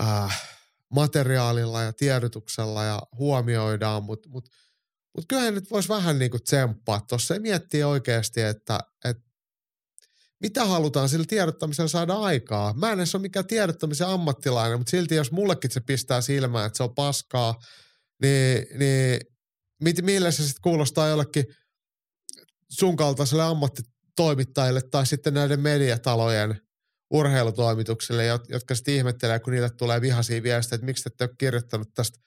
[0.00, 0.42] äh,
[0.94, 4.48] materiaalilla ja tiedotuksella ja huomioidaan, mutta mut,
[5.16, 9.25] mut kyllähän nyt voisi vähän niin kuin tsemppaa tuossa ja miettiä oikeasti, että, että
[10.40, 11.08] mitä halutaan?
[11.08, 12.74] Sillä tiedottamisella saada aikaa.
[12.74, 16.76] Mä en edes ole mikään tiedottamisen ammattilainen, mutta silti jos mullekin se pistää silmään, että
[16.76, 17.60] se on paskaa,
[18.22, 19.20] niin, niin
[19.82, 21.44] mit, millä se sitten kuulostaa jollekin
[22.70, 26.60] sun kaltaiselle ammattitoimittajille tai sitten näiden mediatalojen
[27.10, 32.18] urheilutoimituksille, jotka sitten ihmettelee, kun niille tulee vihaisia viestejä, että miksi ette ole kirjoittanut tästä,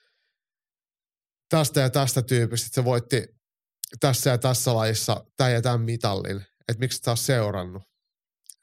[1.48, 3.26] tästä ja tästä tyypistä, että se voitti
[4.00, 6.36] tässä ja tässä lajissa tämän ja tämän mitallin,
[6.68, 7.89] että miksi et seurannut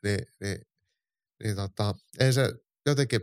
[0.03, 0.61] niin, niin,
[1.43, 2.53] niin tota, ei se
[2.85, 3.21] jotenkin,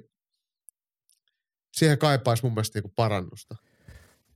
[1.72, 3.56] siihen kaipaisi mun mielestä niinku parannusta.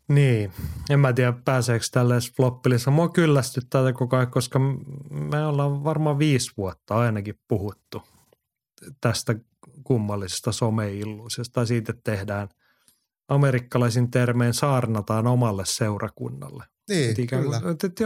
[0.09, 0.53] Niin,
[0.91, 2.91] en mä tiedä pääseekö tälle floppilissa.
[2.91, 4.59] Mua kyllästyttää koko ajan, koska
[5.11, 8.03] me ollaan varmaan viisi vuotta ainakin puhuttu
[9.01, 9.35] tästä
[9.85, 12.49] kummallisesta someilluisesta tai siitä, että tehdään
[13.29, 16.65] amerikkalaisin termein saarnataan omalle seurakunnalle.
[16.89, 17.57] Niin, et ikään kyllä.
[17.57, 18.01] Et, et,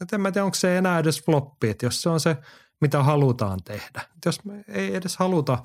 [0.00, 2.36] et en mä tiedä, onko se enää edes floppi, että jos se on se–
[2.82, 4.02] mitä halutaan tehdä.
[4.16, 5.64] Et jos me ei edes haluta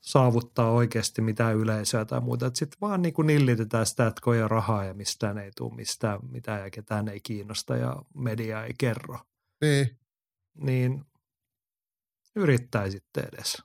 [0.00, 4.48] saavuttaa oikeasti mitään yleisöä tai muuta, että sitten vaan niin kuin nillitetään sitä, että koja
[4.48, 9.18] rahaa ja mistään ei tule mistään mitään ja ketään ei kiinnosta ja media ei kerro.
[9.60, 9.98] Niin.
[10.60, 11.04] Niin
[12.36, 13.62] yrittäisitte edes.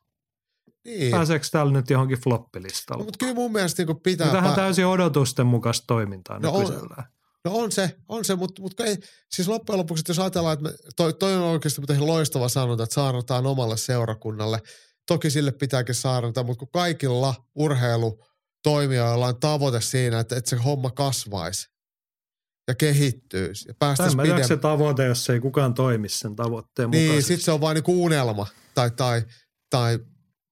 [0.85, 1.11] Niin.
[1.11, 3.01] Pääseekö täällä nyt johonkin floppilistalle?
[3.01, 4.31] No, mutta kyllä mun mielestä niin pitää...
[4.31, 7.03] Tähän täysin odotusten mukaista toimintaa no nykyisellään.
[7.45, 8.97] No on se, on se, mutta, mutta ei,
[9.31, 12.93] siis loppujen lopuksi, jos ajatellaan, että me, toi, toi on oikeasti ihan loistava sanonta, että
[12.93, 14.59] saarnataan omalle seurakunnalle.
[15.07, 20.91] Toki sille pitääkin saarnata, mutta kun kaikilla urheilutoimijoilla on tavoite siinä, että, että se homma
[20.91, 21.71] kasvaisi
[22.67, 24.47] ja kehittyisi ja päästäisiin pidemmälle.
[24.47, 27.11] se tavoite, jos ei kukaan toimi sen tavoitteen mukaisesti.
[27.11, 29.23] Niin, sitten se on vain niin unelma tai, tai,
[29.69, 29.99] tai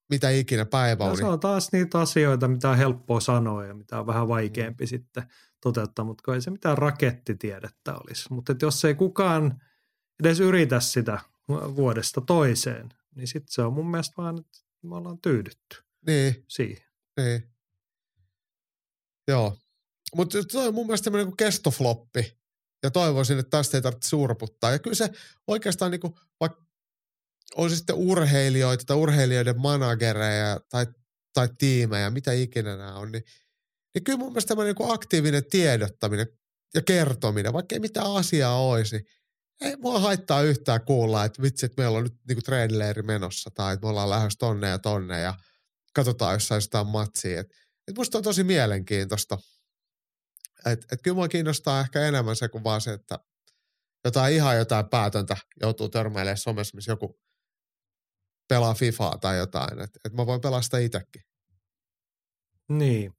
[0.09, 1.17] mitä ikinä päivä on.
[1.17, 4.87] Se on taas niitä asioita, mitä on helppoa sanoa ja mitä on vähän vaikeampi mm.
[4.87, 5.23] sitten
[5.61, 8.33] toteuttaa, mutta ei se mitään rakettitiedettä olisi.
[8.33, 9.61] Mutta jos ei kukaan
[10.19, 15.21] edes yritä sitä vuodesta toiseen, niin sitten se on mun mielestä vaan, että me ollaan
[15.21, 16.45] tyydytty niin.
[16.47, 16.83] siihen.
[17.17, 17.43] Niin.
[19.27, 19.57] Joo.
[20.15, 22.39] Mutta se on mun mielestä tämmöinen kuin kestofloppi.
[22.83, 24.71] Ja toivoisin, että tästä ei tarvitse surputtaa.
[24.71, 25.09] Ja kyllä se
[25.47, 26.65] oikeastaan niin kuin, vaikka
[27.55, 30.87] olisi sitten urheilijoita tai urheilijoiden managereja tai,
[31.33, 33.23] tai tiimejä, mitä ikinä nämä on, niin,
[33.93, 36.27] niin kyllä mun mielestä tämmöinen niin aktiivinen tiedottaminen
[36.73, 39.05] ja kertominen, vaikka ei mitään asiaa olisi, niin
[39.61, 43.73] ei mua haittaa yhtään kuulla, että vitsi, että meillä on nyt niin treenileiri menossa tai
[43.73, 45.33] että me ollaan lähdössä tonne ja tonne ja
[45.93, 47.39] katsotaan jossain sitä matsia.
[47.39, 47.47] Et,
[47.87, 49.37] et musta on tosi mielenkiintoista.
[50.65, 53.19] Et, et kyllä mua kiinnostaa ehkä enemmän se kuin vaan se, että
[54.05, 57.19] jotain ihan jotain päätöntä joutuu törmäilemään somessa, missä joku
[58.49, 59.81] pelaa FIFAa tai jotain.
[59.81, 61.21] Että et mä voin pelastaa itsekin.
[62.69, 63.18] Niin.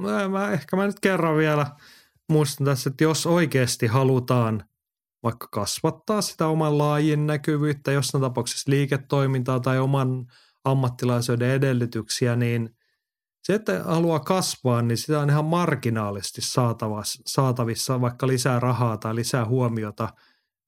[0.00, 1.66] Mä, mä, ehkä mä nyt kerran vielä
[2.28, 4.64] muistan tässä, että jos oikeasti halutaan
[5.22, 10.26] vaikka kasvattaa sitä oman laajin näkyvyyttä, jossain tapauksessa liiketoimintaa tai oman
[10.64, 12.76] ammattilaisuuden edellytyksiä, niin
[13.42, 16.40] se, että haluaa kasvaa, niin sitä on ihan marginaalisesti
[17.26, 20.08] saatavissa vaikka lisää rahaa tai lisää huomiota–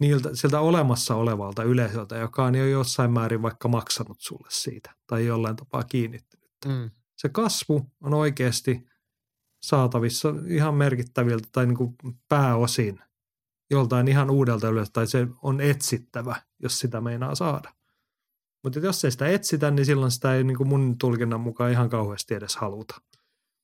[0.00, 5.26] niiltä, sieltä olemassa olevalta yleisöltä, joka on jo jossain määrin vaikka maksanut sulle siitä tai
[5.26, 6.50] jollain tapaa kiinnittynyt.
[6.66, 6.90] Mm.
[7.16, 8.87] Se kasvu on oikeasti
[9.62, 11.96] saatavissa ihan merkittäviltä tai niin kuin
[12.28, 13.00] pääosin
[13.70, 17.74] joltain ihan uudelta yleisöltä tai se on etsittävä, jos sitä meinaa saada.
[18.64, 21.90] Mutta jos ei sitä etsitä, niin silloin sitä ei niin kuin mun tulkinnan mukaan ihan
[21.90, 22.94] kauheasti edes haluta.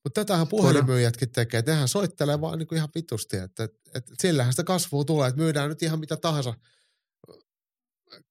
[0.04, 1.58] Mutta tätähän puhelinmyyjätkin tekee.
[1.58, 5.28] että Nehän soittelee vaan niin kuin ihan vitusti, että, että, että sillähän sitä kasvua tulee,
[5.28, 6.54] että myydään nyt ihan mitä tahansa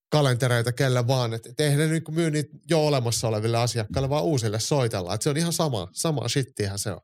[0.10, 1.34] kalentereita kelle vaan.
[1.34, 5.16] Että, eihän ne niin kuin myy niitä jo olemassa oleville asiakkaille, vaan uusille soitellaan.
[5.16, 7.02] Että se on ihan sama, sama shittihän se on.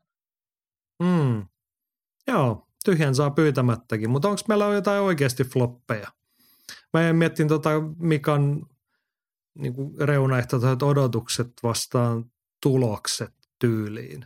[0.99, 1.47] Mm.
[2.27, 6.07] Joo, tyhjän saa pyytämättäkin, mutta onko meillä jotain oikeasti floppeja?
[6.93, 8.65] Mä miettin tota Mikan
[9.55, 12.31] niin reunaehtoiset odotukset vastaan
[12.63, 14.25] tulokset tyyliin.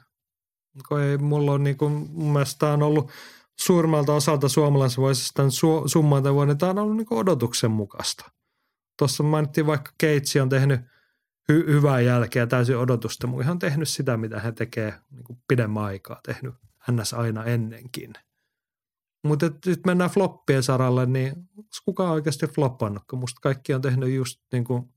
[1.02, 3.12] Ei, mulla on niin kuin, mun mielestä on ollut
[3.60, 8.32] suurimmalta osalta suomalaisista voisi tämän su- summan vuoden, tämä on ollut niin odotuksen mukaista.
[8.98, 10.82] Tuossa mainittiin vaikka Keitsi on tehnyt
[11.52, 15.84] hy- hyvää jälkeä täysin odotusta, mutta ihan tehnyt sitä, mitä he tekee niin kuin pidemmän
[15.84, 16.54] aikaa, tehnyt
[16.92, 17.14] ns.
[17.14, 18.14] aina ennenkin.
[19.28, 21.36] Mutta nyt mennään floppien saralle, niin
[21.86, 24.94] kukaan oikeasti floppannut, kun musta kaikki on tehnyt just niin kuin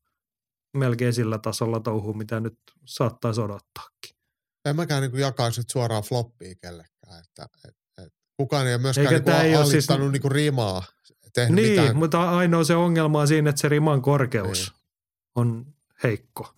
[0.77, 4.17] melkein sillä tasolla touhu, mitä nyt saattaisi odottaakin.
[4.65, 9.15] En mäkään niin jakaisi nyt suoraan floppia kellekään, että, että, että kukaan ei ole myöskään
[9.15, 9.89] Eikä niin ei ole siis...
[10.13, 10.85] niin kuin rimaa.
[11.37, 11.97] Niin, mitään.
[11.97, 14.81] mutta ainoa se ongelma on siinä, että se riman korkeus Niin.
[15.35, 16.55] on heikko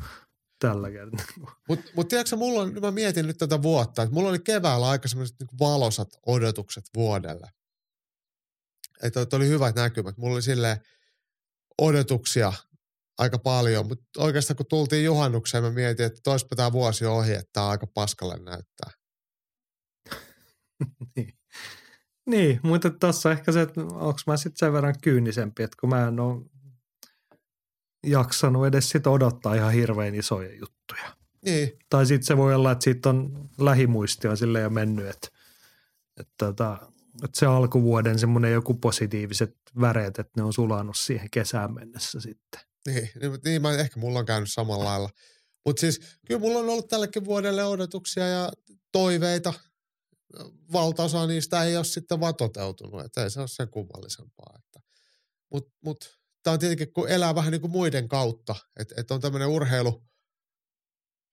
[0.58, 1.26] tällä kertaa.
[1.68, 5.08] Mutta mut tiedätkö, mulla on, mä mietin nyt tätä vuotta, että mulla oli keväällä aika
[5.08, 7.48] semmoiset niin valosat odotukset vuodelle.
[9.02, 10.16] Että että oli hyvät näkymät.
[10.16, 10.80] Mulla oli silleen
[11.78, 12.52] odotuksia
[13.18, 17.50] aika paljon, mutta oikeastaan kun tultiin juhannukseen, mä mietin, että toispa tämä vuosi ohi, että
[17.52, 18.90] tämä aika paskalle näyttää.
[21.16, 21.38] niin.
[22.26, 26.08] niin, mutta tuossa ehkä se, että onko mä sitten sen verran kyynisempi, että kun mä
[26.08, 26.44] en ole
[28.06, 31.16] jaksanut edes sit odottaa ihan hirveän isoja juttuja.
[31.44, 35.28] Niin, Tai sitten se voi olla, että siitä on lähimuistia sille jo mennyt, että,
[36.20, 36.78] että, tota,
[37.24, 42.60] että se alkuvuoden semmoinen joku positiiviset väreet, että ne on sulanut siihen kesään mennessä sitten.
[42.86, 45.10] niin, niin, niin mä, ehkä mulla on käynyt samalla lailla.
[45.64, 48.52] Mutta siis kyllä mulla on ollut tällekin vuodelle odotuksia ja
[48.92, 49.54] toiveita.
[50.72, 54.54] Valtaosa niistä ei ole sitten vaan toteutunut, että ei se ole sen kummallisempaa.
[54.58, 54.80] Että.
[55.52, 56.17] Mutta mut,
[56.48, 60.02] tämä on tietenkin, kun elää vähän niin kuin muiden kautta, että et on tämmöinen urheilu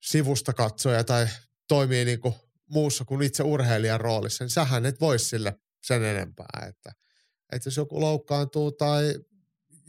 [0.02, 1.28] sivusta katsoja tai
[1.68, 2.34] toimii niin kuin
[2.70, 6.92] muussa kuin itse urheilijan roolissa, niin sähän et voi sille sen enempää, että,
[7.52, 9.14] että jos joku loukkaantuu tai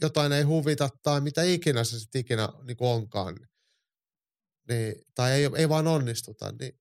[0.00, 3.36] jotain ei huvita tai mitä ikinä se sitten ikinä niin kuin onkaan,
[4.68, 6.78] niin, tai ei, ei vaan onnistuta, niin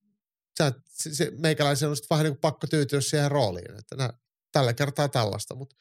[0.58, 4.14] sä, se, se, meikäläisen on sitten vähän niin kuin pakko tyytyä siihen rooliin, että nä,
[4.52, 5.76] tällä kertaa tällaista, mutta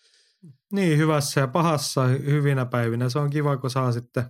[0.72, 3.08] Niin, hyvässä ja pahassa hyvinä päivinä.
[3.08, 4.24] Se on kiva, kun saa sitten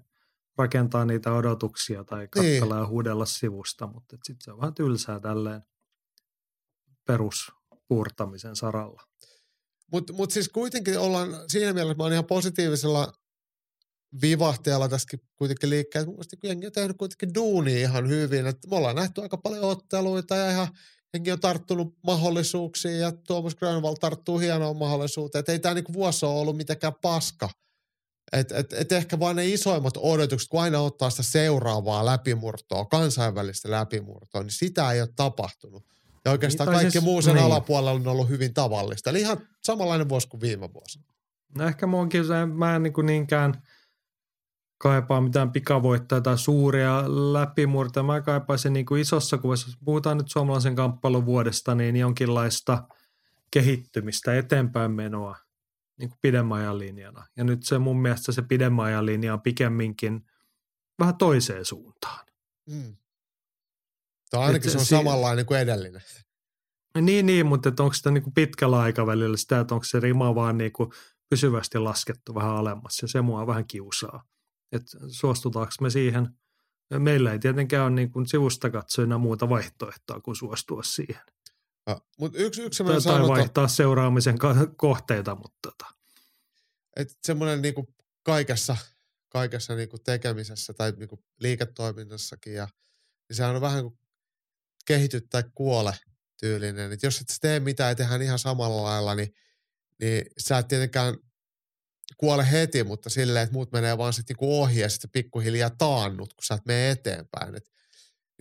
[0.59, 2.83] rakentaa niitä odotuksia tai katsella Niin.
[2.83, 5.63] ja huudella sivusta, mutta sitten se on vähän tylsää tälleen
[7.07, 9.03] peruspuurtamisen saralla.
[9.93, 13.13] Mutta mut siis kuitenkin ollaan siinä mielessä, mä oon ihan positiivisella
[14.23, 16.07] vivahteella tässäkin kuitenkin liikkeellä.
[16.07, 18.47] Mun mielestä kun jengi on tehnyt kuitenkin duunia ihan hyvin.
[18.47, 20.69] Et me ollaan nähty aika paljon otteluita ja ihan
[21.17, 25.41] jengi on tarttunut mahdollisuuksiin ja Tuomas Grönvall tarttuu hienoon mahdollisuuteen.
[25.41, 27.51] Et ei tämä niinku vuosi ole ollut mitenkään paska.
[28.33, 33.71] Et, et, et ehkä vain ne isoimmat odotukset, kun aina ottaa sitä seuraavaa läpimurtoa, kansainvälistä
[33.71, 35.85] läpimurtoa, niin sitä ei ole tapahtunut.
[36.25, 37.45] Ja oikeastaan Niin, kaikki siis- muu sen niin.
[37.45, 39.11] alapuolella on ollut hyvin tavallista.
[39.11, 41.01] Eli ihan samanlainen vuosi kuin viime vuosi.
[41.59, 41.87] No ehkä
[42.27, 43.63] se- mä en niin kuin niinkään
[44.79, 48.05] kaipaa mitään pikavoittoja tai suuria läpimurtoja.
[48.05, 52.89] Mä kaipaisin niin kuin isossa kuvassa, jos puhutaan nyt suomalaisen kamppailun vuodesta, niin jonkinlaista
[53.51, 55.37] kehittymistä, eteenpäin menoa
[55.99, 57.27] niin kuin pidemmän ajan linjana.
[57.37, 60.27] Ja nyt se mun mielestä se pidemmän ajan linja on pikemminkin
[60.99, 62.27] vähän toiseen suuntaan.
[62.71, 62.97] Mm.
[64.31, 66.03] Tai ainakin Et se on si- samanlainen kuin edellinen.
[67.01, 70.35] Niin, niin mutta että onko sitä niin kuin pitkällä aikavälillä sitä, että onko se rima
[70.35, 70.91] vaan niin kuin
[71.31, 74.25] pysyvästi laskettu vähän alemmas ja se mua vähän kiusaa.
[74.73, 76.29] Että suostutaanko me siihen?
[76.99, 81.23] Meillä ei tietenkään ole niin kuin sivusta katsojana muuta vaihtoehtoa kuin suostua siihen.
[82.19, 84.39] Mutta yksi, yksi Tai, sanonta, vaihtaa seuraamisen
[84.77, 85.95] kohteita, mutta tota.
[86.97, 88.77] että semmoinen niinku kaikessa,
[89.29, 92.69] kaikessa niinku tekemisessä tai niinku liiketoiminnassakin, ja,
[93.29, 93.99] niin sehän on vähän kuin
[94.87, 95.95] kehity tai kuole
[96.41, 96.93] tyylinen.
[96.93, 99.35] Et jos et tee mitään ja tehdään ihan samalla lailla, niin,
[100.01, 101.15] niin sä et tietenkään
[102.17, 106.35] kuole heti, mutta silleen, että muut menee vaan sitten niinku ohi ja sitten pikkuhiljaa taannut,
[106.35, 107.55] kun sä et mene eteenpäin.
[107.55, 107.71] Et,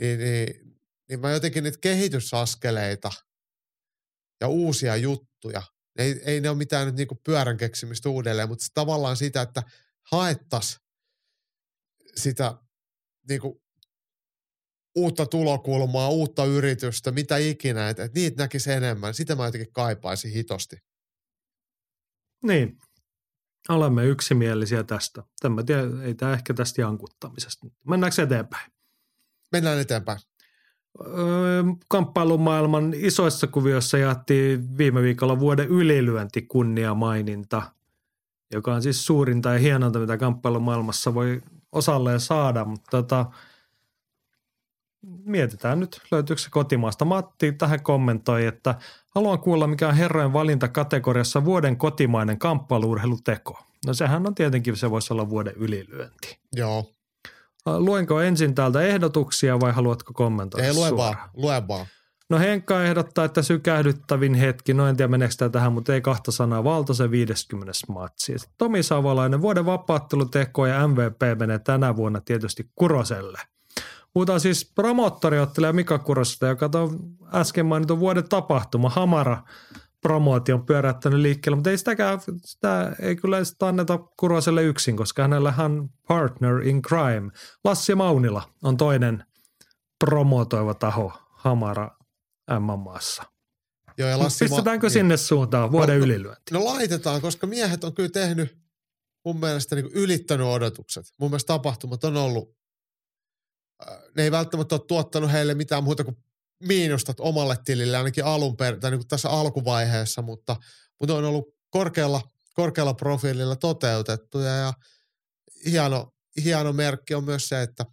[0.02, 0.78] niin, niin,
[1.10, 3.12] niin mä jotenkin niitä kehitysaskeleita
[4.42, 5.62] ja uusia juttuja,
[5.98, 9.64] ei, ei ne ole mitään nyt niinku pyörän keksimistä uudelleen, mutta tavallaan sitä, että
[10.12, 10.80] haettas
[12.16, 12.58] sitä
[13.30, 13.66] niinku
[14.96, 19.14] uutta tulokulmaa, uutta yritystä, mitä ikinä, että et niitä näkisi enemmän.
[19.14, 20.76] Sitä mä jotenkin kaipaisin hitosti.
[22.44, 22.80] Niin,
[23.70, 25.24] olemme yksimielisiä tästä.
[25.40, 25.62] Tämä
[26.04, 27.68] ei tämä ehkä tästä jankuttamisesta.
[27.88, 28.72] Mennäänkö eteenpäin?
[29.52, 30.20] Mennään eteenpäin.
[31.08, 37.62] öö, kamppailumaailman isoissa kuvioissa jaettiin viime viikolla vuoden ylilyönti kunniamaininta,
[38.54, 43.26] joka on siis suurinta ja hienonta, mitä kamppailumaailmassa voi osalleen saada, mutta tota,
[45.26, 47.06] mietitään nyt, löytyykö se kotimaasta.
[47.06, 48.76] Matti tähän kommentoi, että
[49.16, 53.60] haluan kuulla, mikä on herrojen valinta kategoriassa vuoden kotimainen kamppailuurheiluteko.
[53.86, 56.40] No sehän on tietenkin, se voisi olla vuoden ylilyönti.
[56.56, 56.92] Joo.
[57.66, 61.16] Luenko ensin täältä ehdotuksia vai haluatko kommentoida Ei lue suoraan?
[61.18, 61.86] vaan, lue vaan.
[62.30, 66.32] No Henkka ehdottaa, että sykähdyttävin hetki, no en tiedä meneekö tämä tähän, mutta ei kahta
[66.32, 67.72] sanaa, Valtosen 50.
[67.88, 68.40] matsi.
[68.40, 73.40] Sitten Tomi Savolainen, vuoden vapaatteluteko ja MVP menee tänä vuonna tietysti Kuroselle.
[74.16, 77.00] Puhutaan siis promottoriottelija Mika Kurosesta, joka on
[77.34, 79.44] äsken mainitun vuoden tapahtuma, Hamara
[80.02, 85.54] promootio pyöräyttänyt liikkeelle, mutta ei sitäkään, sitä ei kyllä sitä anneta Kuroselle yksin, koska hänellä
[85.58, 87.32] on partner in crime.
[87.64, 89.24] Lassi Maunila on toinen
[90.06, 91.92] promotoiva taho Hamara
[92.60, 93.24] MMAssa.
[93.98, 96.54] Joo, ja Lassi Pistetäänkö Ma- sinne suuntaan vuoden No, no, ylilyönti?
[96.54, 98.58] No laitetaan, koska miehet on kyllä tehnyt
[99.26, 101.06] mun mielestä niin ylittänyt odotukset.
[101.20, 102.56] Mun mielestä tapahtumat on ollut,
[104.16, 106.18] ne ei välttämättä ole tuottanut heille mitään muuta kuin
[106.64, 110.56] miinusta omalle tilille, ainakin alun per, tai niin kuin tässä alkuvaiheessa, mutta,
[111.00, 112.22] mutta on ollut korkealla,
[112.54, 114.74] korkealla profiililla toteutettuja ja
[115.66, 117.86] hieno, hieno merkki on myös se, että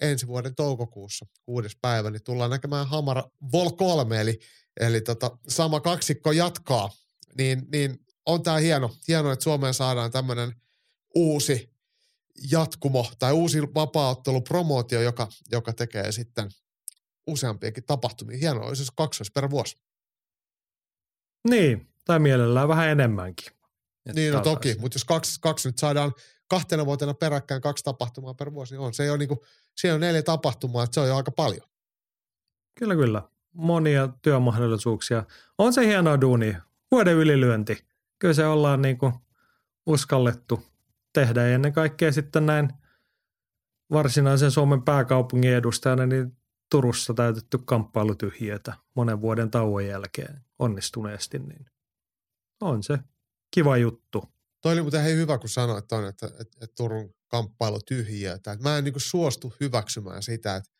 [0.00, 4.38] ensi vuoden toukokuussa, kuudes päivä, niin tullaan näkemään Hamara Vol 3, eli,
[4.80, 6.90] eli tota, sama kaksikko jatkaa,
[7.38, 10.52] niin, niin on tämä hieno, hieno, että Suomeen saadaan tämmöinen
[11.14, 11.73] uusi
[12.50, 16.50] jatkumo tai uusi vapaaottelupromootio, joka, joka tekee sitten
[17.26, 18.38] useampiakin tapahtumia.
[18.38, 19.76] Hienoa, olisi kaksois per vuosi.
[21.48, 23.46] Niin, tai mielellään vähän enemmänkin.
[24.06, 26.12] Että Niin no toki, mutta jos kaksi, kaksi nyt saadaan
[26.48, 28.94] kahtena vuotena peräkkäin kaksi tapahtumaa per vuosi, niin on.
[28.94, 29.44] Se on niinku,
[29.76, 31.68] siinä on neljä tapahtumaa, että se on jo aika paljon.
[32.78, 33.22] Kyllä, kyllä.
[33.52, 35.24] Monia työmahdollisuuksia.
[35.58, 36.56] On se hienoa duuni.
[36.90, 37.84] Vuoden ylilyönti.
[38.18, 39.12] Kyllä se ollaan niin kuin
[39.86, 40.62] uskallettu
[41.14, 41.42] tehdä.
[41.42, 42.68] Ja ennen kaikkea sitten näin
[43.90, 46.36] varsinaisen Suomen pääkaupungin edustajana, niin
[46.70, 51.66] Turussa täytetty kamppailutyhjiötä monen vuoden tauon jälkeen onnistuneesti, niin
[52.60, 52.98] on se
[53.50, 54.24] kiva juttu.
[54.60, 58.56] Toi oli muuten hei hyvä, kun sanoit ton, että, että, että Turun kamppailu tyhjiötä.
[58.62, 60.70] Mä en niin suostu hyväksymään sitä, että,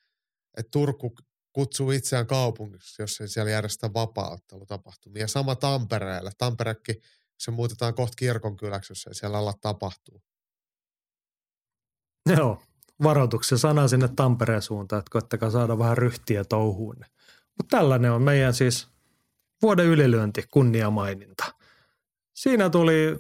[0.56, 1.15] että Turku
[1.52, 5.23] kutsuu itseään kaupungiksi, jos ei siellä järjestä vapaa-ottelutapahtumia.
[5.23, 6.31] Ja sama Tampereelle.
[6.39, 6.97] Tamperekin,
[7.39, 10.23] se muutetaan kohta kirkonkyläksi, jos ei siellä alla tapahtuu.
[12.36, 12.62] Joo,
[13.02, 16.97] varoituksen sana sinne Tampereen suuntaan, että koittakaa saada vähän ryhtiä touhuun.
[17.56, 18.89] Mutta tällainen on meidän siis
[19.62, 21.44] vuoden ylilyönti, kunniamaininta.
[22.35, 23.19] Siinä tuli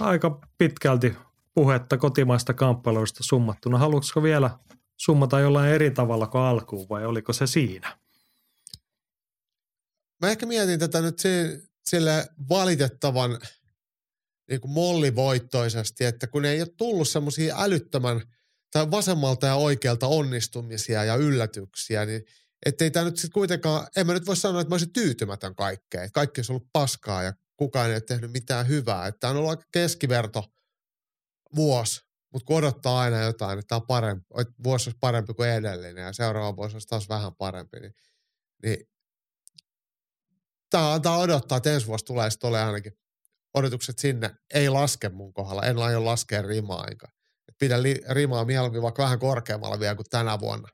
[0.00, 1.16] aika pitkälti
[1.54, 3.78] puhetta kotimaista kamppailuista summattuna.
[3.78, 4.50] Haluatko vielä
[4.96, 7.98] summata jollain eri tavalla kuin alkuun vai oliko se siinä?
[10.22, 11.18] Mä ehkä mietin tätä nyt
[11.90, 13.38] sille valitettavan
[14.50, 18.20] niin kuin mollivoittoisesti, että kun ei ole tullut semmoisia älyttömän
[18.72, 22.22] tai vasemmalta ja oikealta onnistumisia ja yllätyksiä, niin
[22.66, 26.04] ettei tämä nyt sitten kuitenkaan, en mä nyt voi sanoa, että mä olisin tyytymätön kaikkeen.
[26.04, 29.06] Että kaikki olisi ollut paskaa ja kukaan ei ole tehnyt mitään hyvää.
[29.06, 30.44] Että tämä on ollut aika keskiverto
[31.56, 32.00] vuosi,
[32.32, 36.04] mutta kun odottaa aina jotain, että tämä on parempi, että vuosi olisi parempi kuin edellinen
[36.04, 37.94] ja seuraava vuosi olisi taas vähän parempi, niin,
[38.62, 38.88] niin
[40.70, 42.92] tämä antaa odottaa, että ensi vuosi tulee sitten ole ainakin
[43.54, 44.30] odotukset sinne.
[44.54, 47.06] Ei laske mun kohdalla, en aio laskea rimaa enkä.
[47.58, 50.68] Pidän li, rimaa mieluummin vaikka vähän korkeammalla vielä kuin tänä vuonna.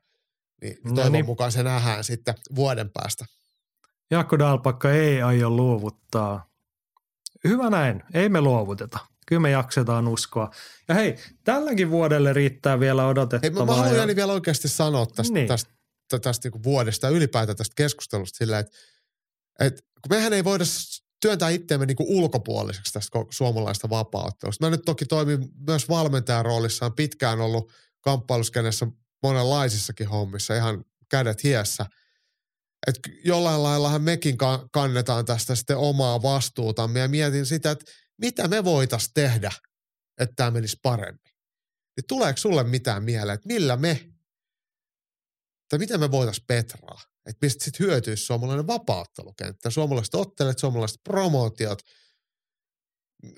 [0.61, 1.25] Niin No toivon niin.
[1.25, 3.25] mukaan se nähdään sitten vuoden päästä.
[4.11, 6.45] Jaakko Dalpakka ei aio luovuttaa.
[7.43, 8.99] Hyvä näin, ei me luovuteta.
[9.27, 10.51] Kyllä me jaksetaan uskoa.
[10.87, 13.65] Ja hei, tälläkin vuodelle riittää vielä Hei, mä, odotettavaa.
[13.65, 15.47] mä haluan ja- vielä oikeasti sanoa tästä, Niin.
[15.47, 15.71] tästä,
[16.09, 18.77] tästä, tästä niin vuodesta ylipäätään tästä keskustelusta sillä, että,
[19.59, 20.63] että kun mehän ei voida
[21.21, 24.65] työntää itseämme niin ulkopuoliseksi tästä suomalaista vapaa-ottelusta.
[24.65, 27.71] Mä nyt toki toimin myös valmentajan roolissa, on pitkään ollut
[28.01, 28.87] kamppailuskenessä
[29.23, 31.85] monenlaisissakin hommissa, ihan kädet hiessä.
[32.87, 38.47] Et jollain laillahan mekin ka- kannetaan tästä sitten omaa vastuutamme ja mietin sitä, että mitä
[38.47, 39.51] me voitaisiin tehdä,
[40.17, 41.33] että tämä menisi paremmin.
[41.97, 44.09] Niin tuleeko sulle mitään mieleen, että millä me,
[45.69, 47.12] tai miten me voitaisiin petraa?
[47.25, 51.81] Että mistä sitten hyötyisi suomalainen vapauttelukenttä, suomalaiset ottelet, suomalaiset promootiot,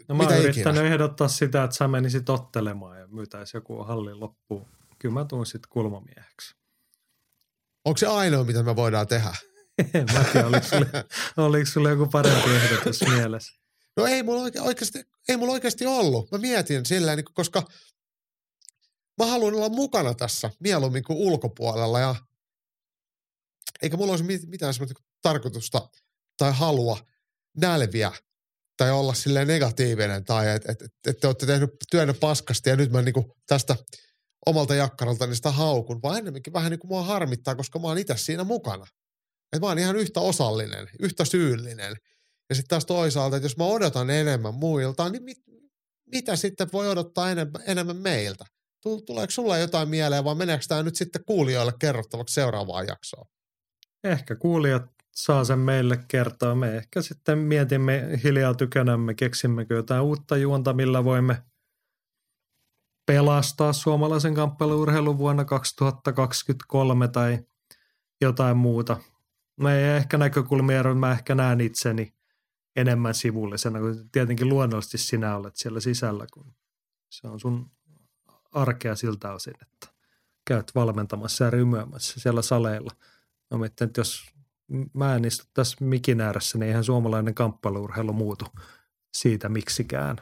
[0.09, 0.51] No mä mitä oon ikinä.
[0.51, 4.67] yrittänyt ehdottaa sitä, että sä menisit ottelemaan ja myytäisi joku hallin loppuun.
[4.99, 6.55] Kyllä mä tuun sitten kulmamieheksi.
[7.85, 9.33] Onko se ainoa, mitä me voidaan tehdä?
[9.93, 10.87] En mä tiedä, oliko sulle,
[11.47, 13.53] oliko sulle joku parempi ehdotus mielessä.
[13.97, 16.31] No ei mulla oike- oikeasti, ei mulla oikeasti ollut.
[16.31, 17.63] Mä mietin silleen, niin koska
[19.19, 22.15] mä haluan olla mukana tässä mieluummin kuin ulkopuolella ja
[23.81, 25.89] eikä mulla olisi mitään semmoista tarkoitusta
[26.37, 26.97] tai halua
[27.57, 28.11] nälviä
[28.77, 32.91] tai olla silleen negatiivinen tai että et, et, te olette tehnyt työnne paskasti ja nyt
[32.91, 33.75] mä niinku tästä
[34.45, 38.13] omalta jakkaralta sitä haukun, vaan ennemminkin vähän niin kuin mua harmittaa, koska mä oon itse
[38.17, 38.85] siinä mukana.
[39.53, 41.95] Et mä oon ihan yhtä osallinen, yhtä syyllinen.
[42.49, 45.37] Ja sitten taas toisaalta, että jos mä odotan enemmän muilta, niin mit,
[46.11, 48.45] mitä sitten voi odottaa enemmän, enemmän meiltä?
[49.05, 53.25] Tuleeko sulla jotain mieleen vai meneekö tämä nyt sitten kuulijoille kerrottavaksi seuraavaa jaksoa?
[54.05, 56.55] Ehkä kuulijat saa sen meille kertoa.
[56.55, 61.43] Me ehkä sitten mietimme hiljaa tykönämme, keksimmekö jotain uutta juonta, millä voimme
[63.05, 67.39] pelastaa suomalaisen kamppailuurheilun vuonna 2023 tai
[68.21, 68.97] jotain muuta.
[69.61, 72.13] Mä ei ehkä näkökulmia ero, mä ehkä näen itseni
[72.75, 76.55] enemmän sivullisena, kun tietenkin luonnollisesti sinä olet siellä sisällä, kun
[77.09, 77.71] se on sun
[78.51, 79.87] arkea siltä osin, että
[80.47, 82.91] käyt valmentamassa ja rymyämässä siellä saleilla.
[83.51, 84.25] Mä mietin, että jos
[84.93, 88.45] mä en istu tässä mikin ääressä, niin eihän suomalainen kamppailuurheilu muutu
[89.13, 90.17] siitä miksikään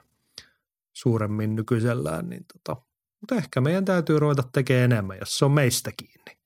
[0.94, 2.30] suuremmin nykyisellään.
[2.30, 2.82] Niin tota,
[3.22, 6.38] mutta ehkä meidän täytyy ruveta tekemään enemmän, jos se on meistä kiinni.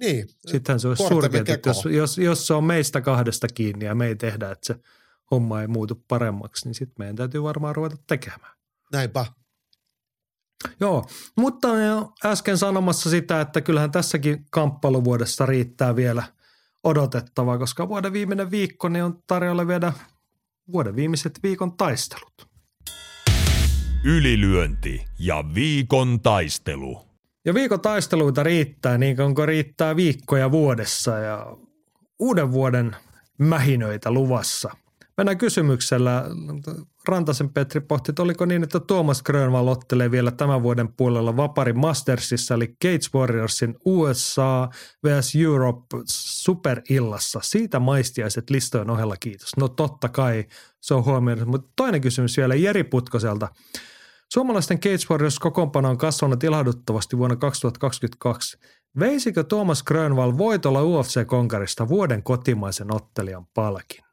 [0.00, 0.28] Niin.
[0.46, 4.16] Sittenhän se olisi surkeaa, jos, jos, jos se on meistä kahdesta kiinni ja me ei
[4.16, 4.80] tehdä, että se
[5.30, 8.56] homma ei muutu paremmaksi, niin sitten meidän täytyy varmaan ruveta tekemään.
[8.92, 9.26] Näinpä.
[10.80, 11.06] Joo,
[11.36, 11.68] mutta
[12.24, 16.22] äsken sanomassa sitä, että kyllähän tässäkin kamppailuvuodessa riittää vielä
[16.84, 19.92] odotettavaa, koska vuoden viimeinen viikko niin on tarjolla vielä
[20.72, 22.48] vuoden viimeiset viikon taistelut.
[24.04, 27.06] Ylilyönti ja viikon taistelu.
[27.44, 31.56] Ja viikon taisteluita riittää niin kuin riittää viikkoja vuodessa ja
[32.18, 32.96] uuden vuoden
[33.38, 34.70] mähinöitä luvassa–
[35.16, 36.24] Mennään kysymyksellä.
[37.08, 41.72] Rantasen Petri pohti, että oliko niin, että Tuomas Grönvall ottelee vielä tämän vuoden puolella Vapari
[41.72, 44.68] Mastersissa, eli Cage Warriorsin USA
[45.04, 47.40] vs Europe superillassa.
[47.42, 49.56] Siitä maistiaiset listojen ohella, kiitos.
[49.56, 50.44] No totta kai,
[50.80, 51.48] se on huomioon.
[51.48, 53.48] Mutta toinen kysymys vielä Jeri Putkoselta.
[54.32, 58.58] Suomalaisten Cage Warriors kokoonpano on kasvanut ilahduttavasti vuonna 2022.
[58.98, 64.05] Veisikö Tuomas Grönvall voitolla UFC-konkarista vuoden kotimaisen ottelijan palkin?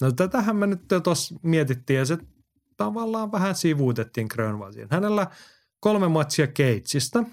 [0.00, 2.18] No tätähän me nyt tuossa mietittiin ja se
[2.76, 4.88] tavallaan vähän sivuutettiin Grönwaldin.
[4.90, 5.26] Hänellä
[5.80, 7.24] kolme matsia Keitsistä,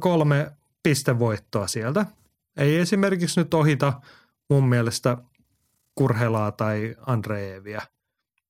[0.00, 0.52] kolme
[0.82, 2.06] pistevoittoa sieltä.
[2.56, 4.00] Ei esimerkiksi nyt ohita
[4.50, 5.18] mun mielestä
[5.94, 7.82] Kurhelaa tai Andreevia.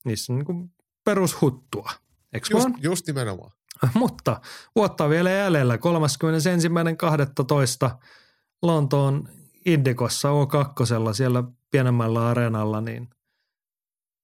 [0.04, 0.70] Niissä on niin
[1.04, 1.90] perushuttua,
[2.32, 2.78] eikö just, vaan?
[2.82, 3.52] Just nimenomaan.
[3.94, 4.40] Mutta
[4.76, 5.80] vuotta vielä jäljellä 31.12.
[8.62, 9.28] Lontoon
[9.66, 13.10] Indikossa O2 siellä pienemmällä areenalla, niin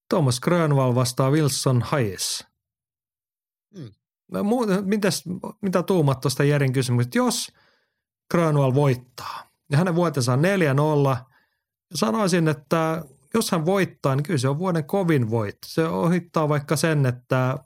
[0.08, 2.46] Thomas Grönvall vastaa Wilson Hayes.
[3.78, 3.90] Hmm.
[4.32, 4.42] No,
[4.84, 5.24] mitäs,
[5.60, 7.18] mitä tuumat tuosta Jerin kysymyksestä?
[7.18, 7.52] Jos
[8.30, 10.42] Grönvall voittaa ja hänen vuotensa on
[11.20, 11.24] 4-0,
[11.94, 13.04] sanoisin, että
[13.34, 15.68] jos hän voittaa, niin kyllä se on vuoden kovin voitto.
[15.68, 17.58] Se ohittaa vaikka sen, että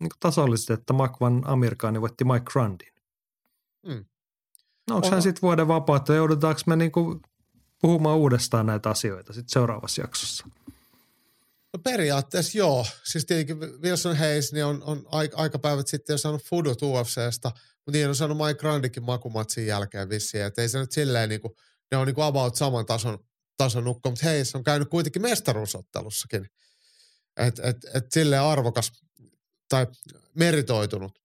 [0.00, 2.92] niin tasollisesti, että Makvan Amerikaani voitti Mike Grundin.
[3.88, 4.04] Hmm.
[4.90, 6.14] No onko hän sitten vuoden vapautta?
[6.14, 7.20] Joudutaanko me niinku
[7.80, 10.46] puhumaan uudestaan näitä asioita sitten seuraavassa jaksossa?
[11.72, 12.86] No periaatteessa joo.
[13.04, 18.08] Siis tietenkin Wilson Hayes niin on, on aikapäivät sitten jo saanut Fudut UFCstä, mutta niin
[18.08, 20.44] on saanut Mike Grandikin makumatsin jälkeen vissiin.
[20.44, 21.54] Että ei se nyt silleen niin kuin,
[21.90, 23.18] ne on niin kuin about saman tason,
[23.56, 26.46] tason nukko, mutta Hayes on käynyt kuitenkin mestaruusottelussakin.
[27.36, 28.92] Että et, et silleen arvokas
[29.68, 29.86] tai
[30.34, 31.20] meritoitunut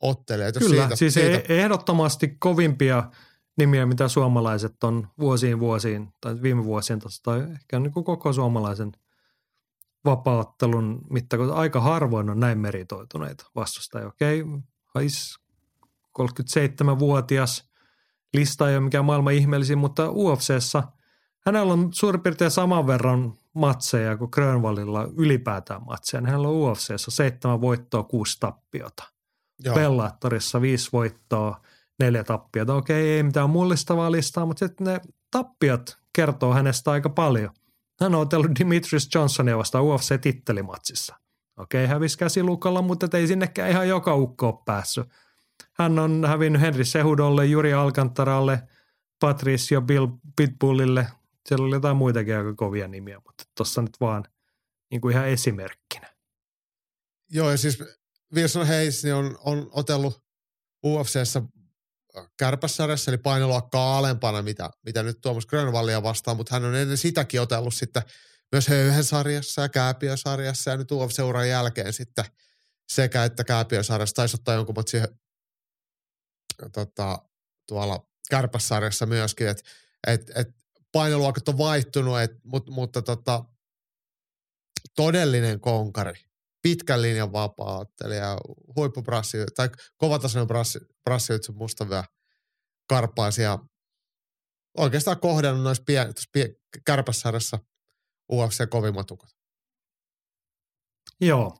[0.00, 0.52] ottelee.
[0.52, 1.54] Kyllä, siitä, siis siitä...
[1.54, 3.10] Ehdottomasti kovimpia
[3.58, 8.92] nimiä, mitä suomalaiset on vuosiin vuosiin tai viime vuosien tai ehkä niin kuin koko suomalaisen
[10.04, 11.54] vapauttelun mittakoita.
[11.54, 14.06] Aika harvoin on näin meritoituneita vastustajia.
[14.06, 14.44] Okei,
[14.94, 15.38] Hais
[16.18, 17.70] 37-vuotias,
[18.34, 20.82] lista ei ole mikään maailman ihmeellisin, mutta UFCssä
[21.46, 26.22] hänellä on suurin piirtein saman verran matseja kuin Grönvallilla ylipäätään matseja.
[26.26, 29.04] Hänellä on UFCssä seitsemän voittoa, kuusi tappiota.
[29.64, 29.74] Joo.
[29.74, 31.60] Bellatorissa viisi voittoa,
[32.04, 32.74] neljä tappiota.
[32.74, 35.00] Okei, ei mitään mullistavaa listaa, mutta sitten ne
[35.30, 37.50] tappiot kertoo hänestä aika paljon.
[38.00, 41.16] Hän on otellut Dimitrius Johnsonia vastaan UFC-tittelimatsissa.
[41.56, 45.04] Okei, hävisi käsilukalla, mutta ei sinnekään ihan joka ukko ole päässyt.
[45.72, 48.62] Hän on hävinnyt Henry Sehudolle, Juri Alcantaralle,
[49.20, 50.06] Patricio Bill
[50.36, 51.06] Pitbullille.
[51.48, 54.24] Siellä oli jotain muitakin aika kovia nimiä, mutta tuossa nyt vaan
[54.90, 56.14] niin kuin ihan esimerkkinä.
[57.30, 57.84] Joo, ja siis
[58.34, 60.22] Wilson Hayes niin on, on otellut
[60.86, 61.42] UFCssä
[62.36, 67.40] kärpässarjassa, eli painoluokkaa alempana, mitä, mitä nyt Tuomas Grönvallia vastaan, mutta hän on ennen sitäkin
[67.40, 68.02] otellut sitten
[68.52, 72.24] myös höyhen sarjassa ja kääpiösarjassa ja nyt UFC-uran jälkeen sitten
[72.92, 75.08] sekä että kääpiösarjassa taisi ottaa jonkun siihen
[76.72, 77.18] tota,
[77.68, 79.62] tuolla kärpässarjassa myöskin, että
[80.06, 80.48] et, et
[80.92, 83.44] painoluokat on vaihtunut, et, mut, mutta tota,
[84.96, 86.24] todellinen konkari,
[86.62, 88.38] pitkän linjan vapaa-ottelija,
[88.76, 92.04] huippubrassi, tai kovatasoinen brassi, brassi musta vielä
[92.88, 93.58] karpaisi ja
[94.78, 96.56] oikeastaan kohdannut noissa pien, pien,
[96.86, 97.58] kärpässarjassa
[98.32, 99.30] UFC kovimmat ukot.
[101.20, 101.56] Joo.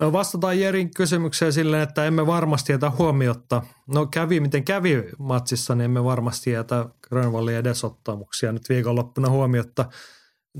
[0.00, 3.62] Vastataan Jerin kysymykseen silleen, että emme varmasti jätä huomiota.
[3.86, 9.90] No kävi miten kävi matsissa, niin emme varmasti jätä Grönvallin edesottamuksia nyt viikonloppuna huomiota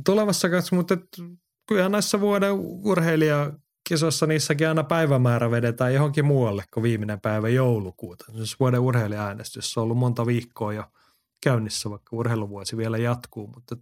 [0.04, 0.96] tulevassa kanssa, mutta
[1.68, 2.54] kyllä näissä vuoden
[3.80, 8.24] urheilijakisoissa niissäkin aina päivämäärä vedetään johonkin muualle kuin viimeinen päivä joulukuuta.
[8.36, 10.84] Siis vuoden urheilijaäänestys on ollut monta viikkoa jo
[11.42, 13.76] käynnissä, vaikka urheiluvuosi vielä jatkuu, mutta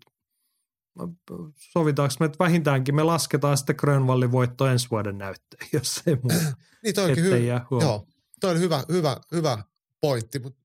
[1.57, 6.33] sovitaanko me, että vähintäänkin me lasketaan sitten Grönvallin voitto ensi vuoden näytteen, jos ei muu.
[6.83, 7.37] niin toi onkin hyvä.
[7.71, 8.07] Joo,
[8.41, 9.65] toi on hyvä, hyvä, hyvä
[10.01, 10.61] pointti, mutta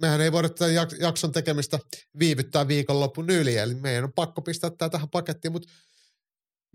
[0.00, 1.78] mehän ei voida tätä jakson tekemistä
[2.18, 5.68] viivyttää viikonlopun yli, eli meidän on pakko pistää tämä tähän pakettiin, mutta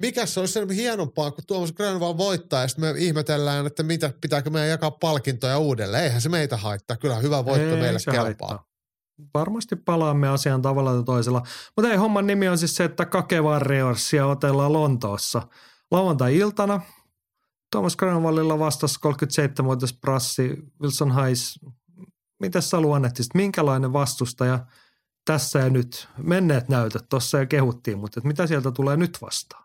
[0.01, 4.13] mikä se olisi sen hienompaa, kun Tuomas Grönvall voittaa ja sitten me ihmetellään, että mitä,
[4.21, 6.03] pitääkö meidän jakaa palkintoja uudelleen.
[6.03, 6.97] Eihän se meitä haittaa.
[6.97, 8.47] Kyllä hyvä voitto ei, meille kelpaa.
[8.47, 8.75] Haittaa
[9.33, 11.43] varmasti palaamme asiaan tavalla tai toisella.
[11.77, 15.47] Mutta ei, homman nimi on siis se, että Kake Warriorsia otellaan Lontoossa.
[15.91, 16.81] Lauantai-iltana
[17.71, 21.59] Thomas Granvallilla vastasi 37-vuotias prassi Wilson Hayes.
[22.39, 24.65] Mitä sä luonnehtisit, minkälainen vastustaja
[25.25, 26.07] tässä ja nyt?
[26.17, 29.64] Menneet näytöt tuossa jo kehuttiin, mutta mitä sieltä tulee nyt vastaan?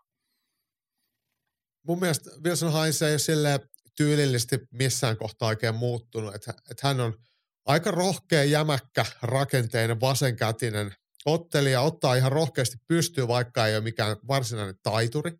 [1.86, 3.61] Mun mielestä Wilson Hayes ei ole
[3.97, 6.35] tyylillisesti missään kohtaa oikein muuttunut.
[6.35, 7.15] Että, että hän on–
[7.70, 10.94] aika rohkea, jämäkkä, rakenteinen, vasenkätinen
[11.24, 15.32] ottelija, ottaa ihan rohkeasti pystyy, vaikka ei ole mikään varsinainen taituri,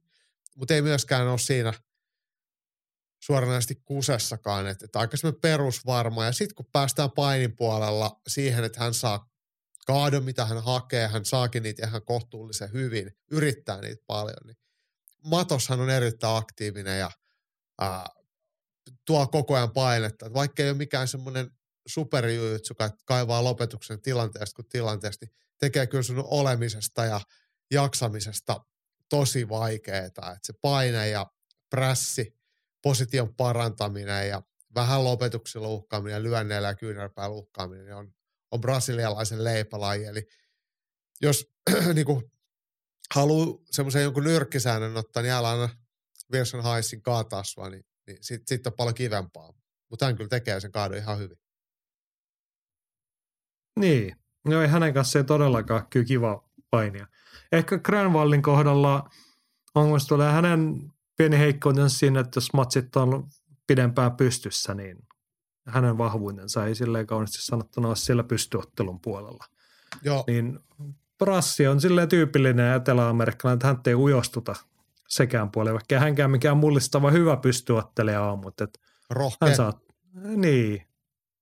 [0.57, 1.73] mutta ei myöskään ole siinä
[3.23, 6.25] suoranaisesti kusessakaan, että, että aika perusvarma.
[6.25, 9.31] Ja sitten kun päästään painin puolella siihen, että hän saa
[9.87, 14.57] kaadon, mitä hän hakee, hän saakin niitä ihan kohtuullisen hyvin, yrittää niitä paljon, niin
[15.25, 17.11] Matoshan on erittäin aktiivinen ja
[17.81, 18.07] ää,
[19.07, 20.33] tuo koko ajan painetta.
[20.33, 21.51] Vaikka ei ole mikään semmoinen
[21.87, 22.75] superjujutsu
[23.05, 27.21] kaivaa lopetuksen tilanteesta kuin tilanteesta, niin tekee kyllä sun olemisesta ja
[27.71, 28.65] jaksamisesta
[29.09, 30.05] tosi vaikeaa.
[30.05, 31.27] Että se paine ja
[31.71, 32.37] prässi,
[32.83, 34.43] position parantaminen ja
[34.75, 38.15] vähän lopetuksella uhkaaminen ja lyönneillä ja kyynärpäällä uhkaaminen niin on,
[38.51, 40.05] on brasilialaisen leipälaji.
[40.05, 40.27] Eli
[41.21, 41.53] jos
[41.95, 42.33] niin kuin,
[43.15, 45.69] haluaa semmoisen jonkun nyrkkisäännön ottaa, niin älä aina
[46.33, 49.53] Wilson Heisin kaataa sua, niin, niin sitten sit on paljon kivempaa.
[49.91, 51.39] Mutta hän kyllä tekee sen kaadon ihan hyvin.
[53.81, 57.07] Niin, no ei hänen kanssa ei todellakaan kyllä kiva painia.
[57.53, 59.11] Ehkä Granvallin kohdalla
[59.75, 63.29] on tulee hänen pieni heikkoutensa siinä, että jos matsit on
[63.67, 64.99] pidempään pystyssä, niin
[65.67, 69.45] hänen vahvuutensa ei silleen kauniisti sanottuna ole siellä pystyottelun puolella.
[70.03, 70.25] Joo.
[70.27, 70.61] Niin
[71.21, 74.55] Brassi on silleen tyypillinen etelä-amerikkalainen, että hän ei ujostuta
[75.09, 78.81] sekään puolella, vaikka hänkään mikään mullistava hyvä pystyottelija on, mutta että
[79.41, 79.81] hän saa,
[80.37, 80.87] niin,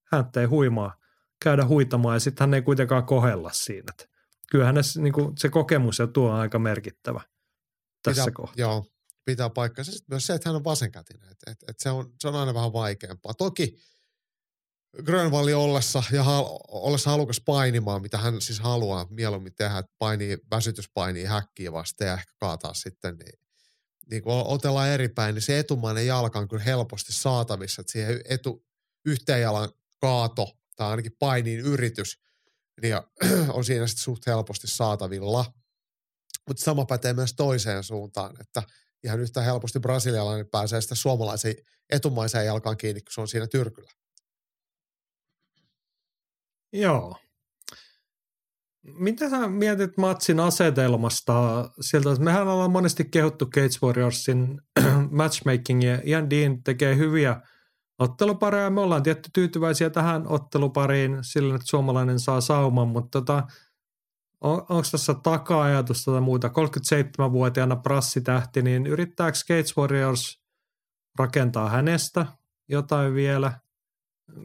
[0.03, 0.99] hän ei huimaa
[1.43, 3.83] käydä huitamaan ja sitten hän ei kuitenkaan kohella siinä.
[3.89, 4.09] Et
[4.51, 7.21] kyllähän ne, niin kuin, se kokemus ja tuo on aika merkittävä
[8.03, 8.55] tässä pitää, kohtaa.
[8.57, 8.85] Joo,
[9.25, 9.91] pitää paikkansa.
[9.91, 12.53] Sitten myös se, että hän on vasenkätinen, että et, et se, on, se on aina
[12.53, 13.33] vähän vaikeampaa.
[13.33, 13.77] Toki
[15.03, 20.37] Grönvalli ollessa ja hal, ollessa halukas painimaan, mitä hän siis haluaa mieluummin tehdä, että painii,
[20.51, 23.39] väsytyspainii häkkiä vasten ja ehkä kaataa sitten, niin,
[24.11, 28.21] niin kun otellaan eri päin, niin se etumainen jalka on kyllä helposti saatavissa, että siihen
[28.29, 28.65] etu,
[29.05, 29.69] yhteen jalan
[30.01, 32.19] kaato tai ainakin painiin yritys,
[32.81, 32.95] niin
[33.57, 35.53] on siinä sitten suht helposti saatavilla.
[36.47, 38.63] Mutta sama pätee myös toiseen suuntaan, että
[39.03, 41.55] ihan yhtä helposti brasilialainen pääsee sitä suomalaisen
[41.89, 43.98] etumaiseen jalkaan kiinni, kun se on siinä tyrkyllä.
[46.73, 47.15] Joo.
[48.83, 52.09] Mitä sä mietit matsin asetelmasta sieltä?
[52.19, 54.61] Mehän ollaan monesti kehuttu Cage Warriorsin
[55.11, 55.99] matchmakingia.
[56.03, 57.41] Ian Dean tekee hyviä
[57.99, 58.69] ottelupareja.
[58.69, 63.47] Me ollaan tietty tyytyväisiä tähän ottelupariin sillä, että suomalainen saa sauman, mutta tota,
[64.41, 66.47] on, onko tässä taka-ajatus tai muuta?
[66.47, 70.41] 37-vuotiaana prassitähti, niin yrittääkö Skates Warriors
[71.19, 72.25] rakentaa hänestä
[72.69, 73.59] jotain vielä?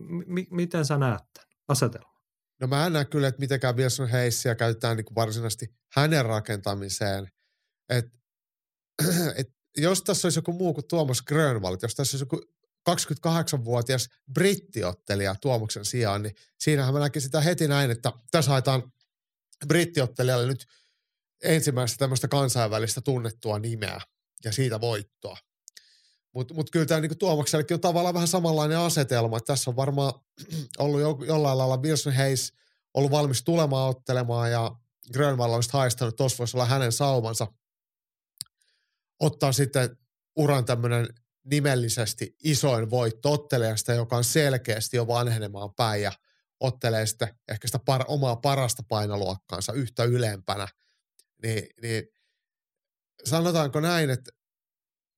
[0.09, 2.14] M- miten sä näet tämän asetelman?
[2.61, 7.29] No mä en näe kyllä, että mitenkään Wilson Heissiä käytetään niin varsinaisesti hänen rakentamiseen.
[7.89, 8.07] Et,
[9.37, 12.55] et jos tässä olisi joku muu kuin Tuomas Grönvall, jos tässä olisi joku
[12.91, 18.93] 28-vuotias brittiottelija Tuomuksen sijaan, niin siinähän mä näkin sitä heti näin, että tässä haetaan
[19.67, 20.67] brittiottelijalle nyt
[21.43, 24.01] ensimmäistä tämmöistä kansainvälistä tunnettua nimeä
[24.45, 25.37] ja siitä voittoa.
[26.35, 29.37] Mutta mut kyllä tämä niinku Tuomaksellekin on tavallaan vähän samanlainen asetelma.
[29.37, 30.13] Että tässä on varmaan
[30.79, 32.53] ollut jo, jollain lailla Wilson Hayes
[32.95, 34.77] ollut valmis tulemaan ottelemaan ja
[35.13, 37.47] Grönvall on haistanut, tuossa voisi olla hänen saumansa
[39.21, 39.97] ottaa sitten
[40.37, 41.09] uran tämmöinen
[41.45, 46.13] nimellisesti isoin voitto ottelijasta, joka on selkeästi jo vanhenemaan päin ja
[46.61, 50.69] ottelee sitten ehkä sitä par, omaa parasta painoluokkaansa yhtä ylempänä,
[51.43, 52.05] niin, niin
[53.25, 54.31] sanotaanko näin, että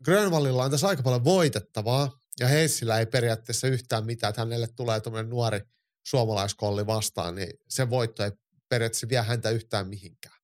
[0.05, 2.11] Grönvallilla on tässä aika paljon voitettavaa
[2.41, 5.61] ja Heissillä ei periaatteessa yhtään mitään, että hänelle tulee tuommoinen nuori
[6.07, 8.31] suomalaiskolli vastaan, niin se voitto ei
[8.69, 10.37] periaatteessa vie häntä yhtään mihinkään.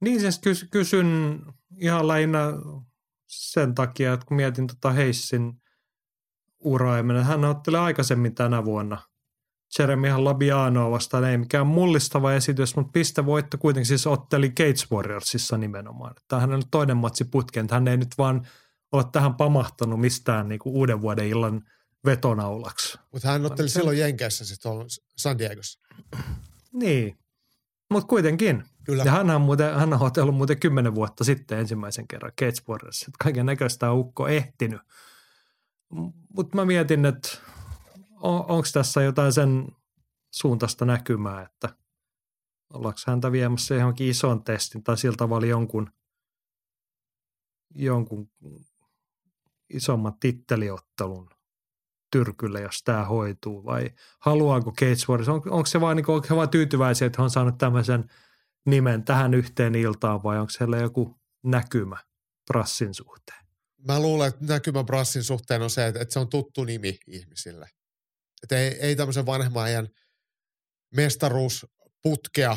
[0.00, 1.40] Niin siis kys- kysyn
[1.80, 2.40] ihan lähinnä
[3.26, 5.52] sen takia, että kun mietin tota Heissin
[6.58, 9.05] uraa, hän otteli aikaisemmin tänä vuonna
[9.78, 16.14] Jeremy Labianoa vastaan, ei mikään mullistava esitys, mutta pistevoitto kuitenkin siis otteli Gates Warriorsissa nimenomaan.
[16.28, 18.46] Tämä on toinen matsi putkeen, hän ei nyt vaan
[18.92, 21.62] ole tähän pamahtanut mistään niin kuin uuden vuoden illan
[22.04, 22.98] vetonaulaksi.
[23.12, 24.84] Mutta hän otteli silloin Jenkeissä tuolla
[25.16, 25.80] San Diegossa.
[26.72, 27.18] Niin,
[27.90, 28.64] mutta kuitenkin.
[28.84, 29.02] Kyllä.
[29.04, 33.06] Ja hän on, muuten, hän on otellut muuten kymmenen vuotta sitten ensimmäisen kerran Gates Warriors.
[33.24, 34.80] Kaiken näköistä on ukko ehtinyt.
[36.36, 37.28] Mutta mä mietin, että
[38.16, 39.68] on, onko tässä jotain sen
[40.30, 41.76] suuntaista näkymää, että
[42.72, 45.90] ollaanko häntä viemässä johonkin ison testin tai sillä tavalla jonkun,
[47.74, 48.30] jonkun
[49.70, 51.30] isomman titteliottelun
[52.10, 57.16] tyrkylle, jos tämä hoituu, vai haluaako Cage Warriors, on, onko se vaan, niin, tyytyväisiä, että
[57.18, 58.10] he on saanut tämmöisen
[58.66, 61.96] nimen tähän yhteen iltaan, vai onko siellä joku näkymä
[62.46, 63.46] Brassin suhteen?
[63.88, 67.70] Mä luulen, että näkymä Brassin suhteen on se, että, että se on tuttu nimi ihmisille.
[68.42, 69.88] Että ei, ei tämmöisen vanhemman ajan
[70.94, 72.56] mestaruusputkea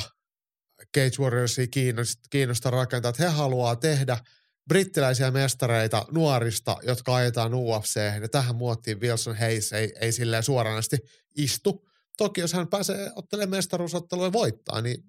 [0.98, 4.18] Cage Warriorsia kiinnosta, kiinnosta rakentaa, että he haluaa tehdä–
[4.70, 10.98] brittiläisiä mestareita nuorista, jotka ajetaan UFC, ja tähän muottiin Wilson Hayes ei, ei silleen suoranaisesti
[11.38, 11.88] istu.
[12.18, 15.04] Toki jos hän pääsee ottelemaan mestaruusottelua ja voittaa, niin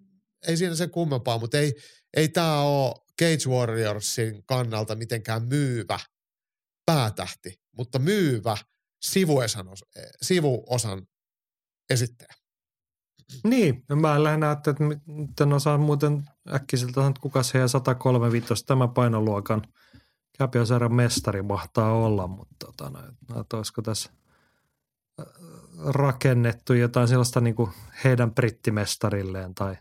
[0.48, 1.74] ei siinä se kummempaa, mutta ei,
[2.16, 5.98] ei tämä ole Cage Warriorsin kannalta mitenkään myyvä
[6.86, 8.56] päätähti, mutta myyvä
[9.00, 9.66] sivuosan,
[10.22, 11.06] sivuosan
[11.90, 12.34] esittäjä.
[13.44, 14.74] Niin, mä lähinnä että
[15.40, 16.24] en osaa muuten
[16.54, 19.62] äkkiseltä, että kuka se 135 tämä painoluokan
[20.38, 24.10] Käpiösarjan mestari mahtaa olla, mutta tota, no, että olisiko tässä
[25.20, 25.26] äh,
[25.86, 27.70] rakennettu jotain sellaista niin kuin
[28.04, 29.76] heidän brittimestarilleen tai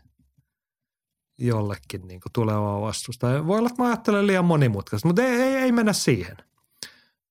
[1.38, 3.46] jollekin niin kuin tulevaa vastusta.
[3.46, 6.36] Voi olla, että mä ajattelen liian monimutkaista, mutta ei, ei, ei mennä siihen.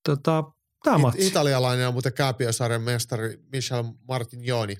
[0.10, 0.44] Tota,
[0.84, 1.28] tämä It- matsi.
[1.28, 4.76] Italialainen on muuten Kääpiösarjan mestari Michel Martignoni.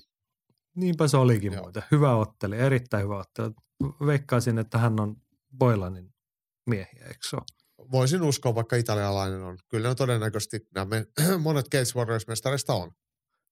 [0.76, 1.62] Niinpä se olikin Joo.
[1.62, 1.82] muuten.
[1.90, 3.50] Hyvä otteli, erittäin hyvä otteli.
[4.06, 5.16] Veikkaisin, että hän on
[5.58, 6.14] Boilanin
[6.66, 7.44] miehiä, eikö se ole?
[7.92, 9.58] Voisin uskoa, vaikka italialainen on.
[9.68, 10.86] Kyllä on todennäköisesti nämä
[11.38, 12.90] monet Case Warriors-mestareista on.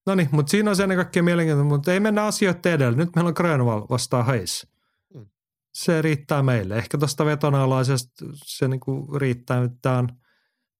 [0.06, 2.96] No niin, mutta siinä on se ennen kaikkea mielenkiintoista, mutta ei mennä asioiden edellä.
[2.96, 4.66] Nyt meillä on Grönwall vastaan Hayes.
[5.14, 5.26] Hmm.
[5.74, 6.76] Se riittää meille.
[6.78, 10.04] Ehkä tuosta vetonalaisesta se niinku riittää, tämä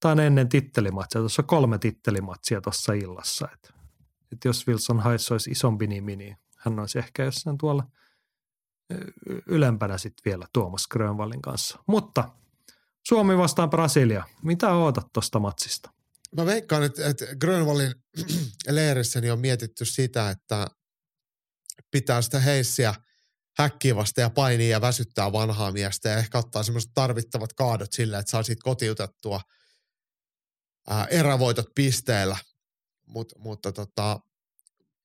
[0.05, 1.21] on ennen tittelimatsia.
[1.21, 3.49] Tuossa on kolme tittelimatsia tuossa illassa.
[3.53, 3.79] Et
[4.33, 7.85] että jos Wilson Hayes olisi isompi nimi, niin hän olisi ehkä jossain tuolla
[9.47, 11.79] ylempänä sitten vielä Tuomas Grönvallin kanssa.
[11.87, 12.31] Mutta
[13.09, 14.25] Suomi vastaan Brasilia.
[14.43, 15.91] Mitä ootat tuosta matsista?
[16.37, 17.95] Mä veikkaan, että, että Grönvallin
[18.69, 20.67] leirissäni on mietitty sitä, että
[21.91, 22.95] pitää sitä heissiä
[23.59, 28.31] häkkivasta ja painia ja väsyttää vanhaa miestä ja ehkä ottaa semmoiset tarvittavat kaadot sillä, että
[28.31, 29.41] saa siitä kotiutettua
[30.89, 32.37] ää, erävoitot pisteellä.
[33.07, 34.21] Mut, mutta tota,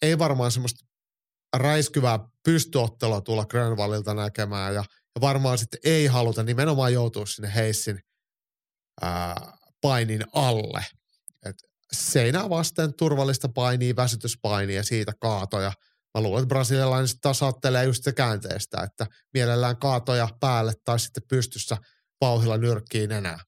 [0.02, 0.86] ei varmaan semmoista
[1.56, 4.84] räiskyvää pystyottelua tulla Grönvallilta näkemään ja,
[5.16, 8.00] ja varmaan sitten ei haluta nimenomaan joutua sinne Heissin
[9.02, 10.86] ää, painin alle.
[11.46, 11.56] Et
[11.92, 15.72] seinää vasten turvallista painia, väsytyspainia siitä kaatoja.
[16.14, 21.24] Mä luulen, että brasilialainen taas ajattelee just se käänteestä, että mielellään kaatoja päälle tai sitten
[21.30, 21.78] pystyssä
[22.22, 23.40] vauhilla nyrkkiin enää.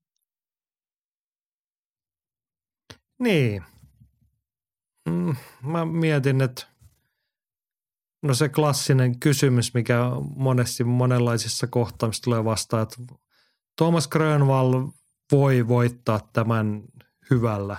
[3.19, 3.63] Niin,
[5.09, 6.67] Mm, mä mietin, että
[8.23, 9.99] no se klassinen kysymys, mikä
[10.35, 12.97] monesti monenlaisissa kohtaamissa tulee vastaan, että
[13.77, 14.87] Thomas Grönvall
[15.31, 16.81] voi voittaa tämän
[17.29, 17.77] hyvällä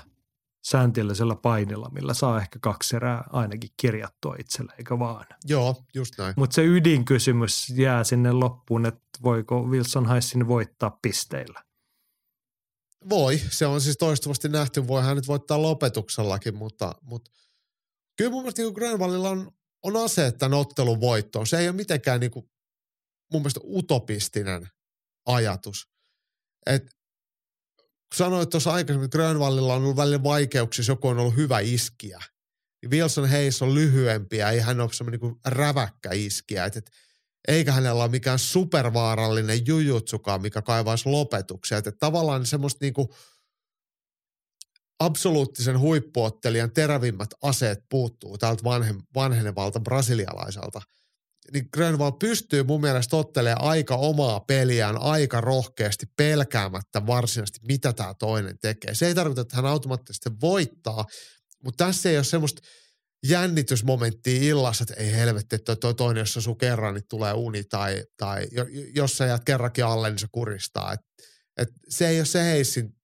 [0.67, 5.27] sääntillisellä painilla, millä saa ehkä kaksi erää ainakin kirjattua itselle, eikä vaan.
[5.45, 6.35] Joo, just näin.
[6.37, 11.66] Mutta se ydinkysymys jää sinne loppuun, että voiko Wilson Heissin voittaa pisteillä.
[13.09, 17.31] Voi, se on siis toistuvasti nähty, voi hän nyt voittaa lopetuksellakin, mutta, mutta
[18.17, 19.53] kyllä mun mielestä niin Grönvallilla on,
[19.83, 21.47] on ase tämän ottelun voittoon.
[21.47, 22.51] Se ei ole mitenkään niin kuin,
[23.33, 24.69] mun mielestä utopistinen
[25.27, 25.89] ajatus.
[26.67, 26.83] Et,
[27.83, 32.21] kun sanoit tuossa aikaisemmin, että Grönvallilla on ollut välillä vaikeuksia, joku on ollut hyvä iskiä,
[32.89, 36.65] Wilson Hayes on lyhyempiä, ei hän ole semmoinen niin räväkkä iskiä.
[36.65, 36.91] Et, et,
[37.49, 41.79] eikä hänellä ole mikään supervaarallinen jujutsukaan, mikä kaivaisi lopetuksia.
[41.79, 43.09] Et, et tavallaan semmoista niin kuin
[45.01, 50.83] absoluuttisen huippuottelijan terävimmät aseet puuttuu tältä vanhen, vanhenevalta brasilialaiselta.
[51.53, 58.15] Niin Grönvall pystyy mun mielestä ottelemaan aika omaa peliään aika rohkeasti pelkäämättä varsinaisesti, mitä tämä
[58.15, 58.95] toinen tekee.
[58.95, 61.05] Se ei tarkoita, että hän automaattisesti voittaa,
[61.65, 62.63] mutta tässä ei ole semmoista
[63.25, 68.05] jännitysmomenttia illassa, että ei helvetti, että toi toinen, jos asuu kerran, niin tulee uni, tai,
[68.17, 68.49] tai
[68.95, 70.93] jos sä jäät kerrankin alle, niin se kuristaa.
[70.93, 71.01] Et,
[71.57, 72.97] et se ei ole se Heissin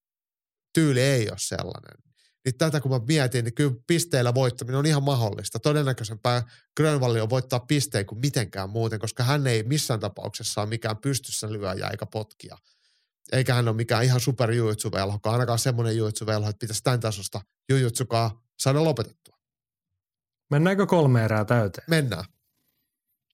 [0.74, 2.02] tyyli, ei ole sellainen.
[2.44, 5.58] Niin tätä kun mä mietin, niin kyllä pisteillä voittaminen on ihan mahdollista.
[5.58, 6.42] Todennäköisempää
[6.76, 11.52] Grönvalli on voittaa pisteen kuin mitenkään muuten, koska hän ei missään tapauksessa ole mikään pystyssä
[11.52, 12.58] lyöjä eikä potkia.
[13.32, 18.42] Eikä hän ole mikään ihan super jujutsuvelho, ainakaan semmoinen jujutsuvelho, että pitäisi tämän tasosta jujutsukaa
[18.58, 19.31] saada lopetettua.
[20.52, 21.84] Mennäänkö kolme erää täyteen?
[21.90, 22.24] Mennään.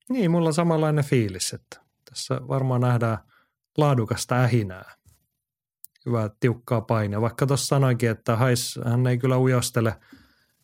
[0.08, 1.80] Niin, mulla on samanlainen fiilis, että
[2.10, 3.18] tässä varmaan nähdään
[3.78, 4.94] laadukasta ähinää.
[6.06, 7.20] Hyvää tiukkaa painia.
[7.20, 10.00] Vaikka tuossa sanoinkin, että hais, hän ei kyllä ujostele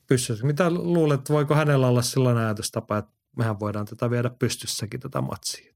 [0.06, 0.47] pystyssä.
[0.47, 5.74] Mitä luulet, voiko hänellä olla sellainen ajatustapa, että mehän voidaan tätä viedä pystyssäkin tätä matsia?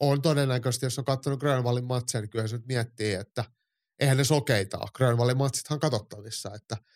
[0.00, 3.44] On todennäköisesti, jos on katsonut Grönvallin matseja, niin kyllä se nyt miettii, että
[3.98, 4.88] eihän ne sokeita ole.
[4.94, 6.76] Grönvallin matsithan katsottavissa, että–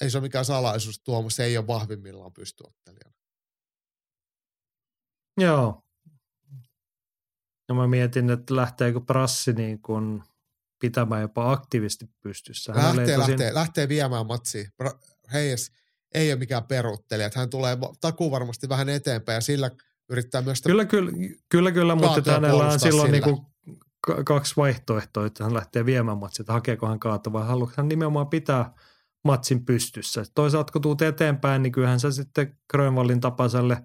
[0.00, 3.14] ei se ole mikään salaisuus, Tuomas ei ole vahvimmillaan pystyottelijana.
[5.40, 5.82] Joo.
[7.68, 10.22] Ja mä mietin, että lähteekö Prassi niin kuin
[10.80, 12.72] pitämään jopa aktiivisesti pystyssä.
[12.72, 13.30] Hän lähtee, tosin...
[13.30, 14.70] lähtee, lähtee viemään matsia.
[15.32, 15.72] Heijäs
[16.14, 17.26] ei ole mikään peruuttelija.
[17.26, 19.70] Että hän tulee takuu varmasti vähän eteenpäin ja sillä
[20.08, 20.62] yrittää myös...
[20.62, 21.12] Kyllä, kyllä,
[21.48, 23.38] kyllä, kyllä mutta hänellä on silloin niin kuin
[24.24, 28.28] kaksi vaihtoehtoa, että hän lähtee viemään matsia, että hakeeko hän kaata vai haluaako hän nimenomaan
[28.28, 28.70] pitää–
[29.24, 30.24] matsin pystyssä.
[30.34, 33.82] Toisaalta kun tuut eteenpäin, niin kyllähän sä sitten Grönvallin tapaiselle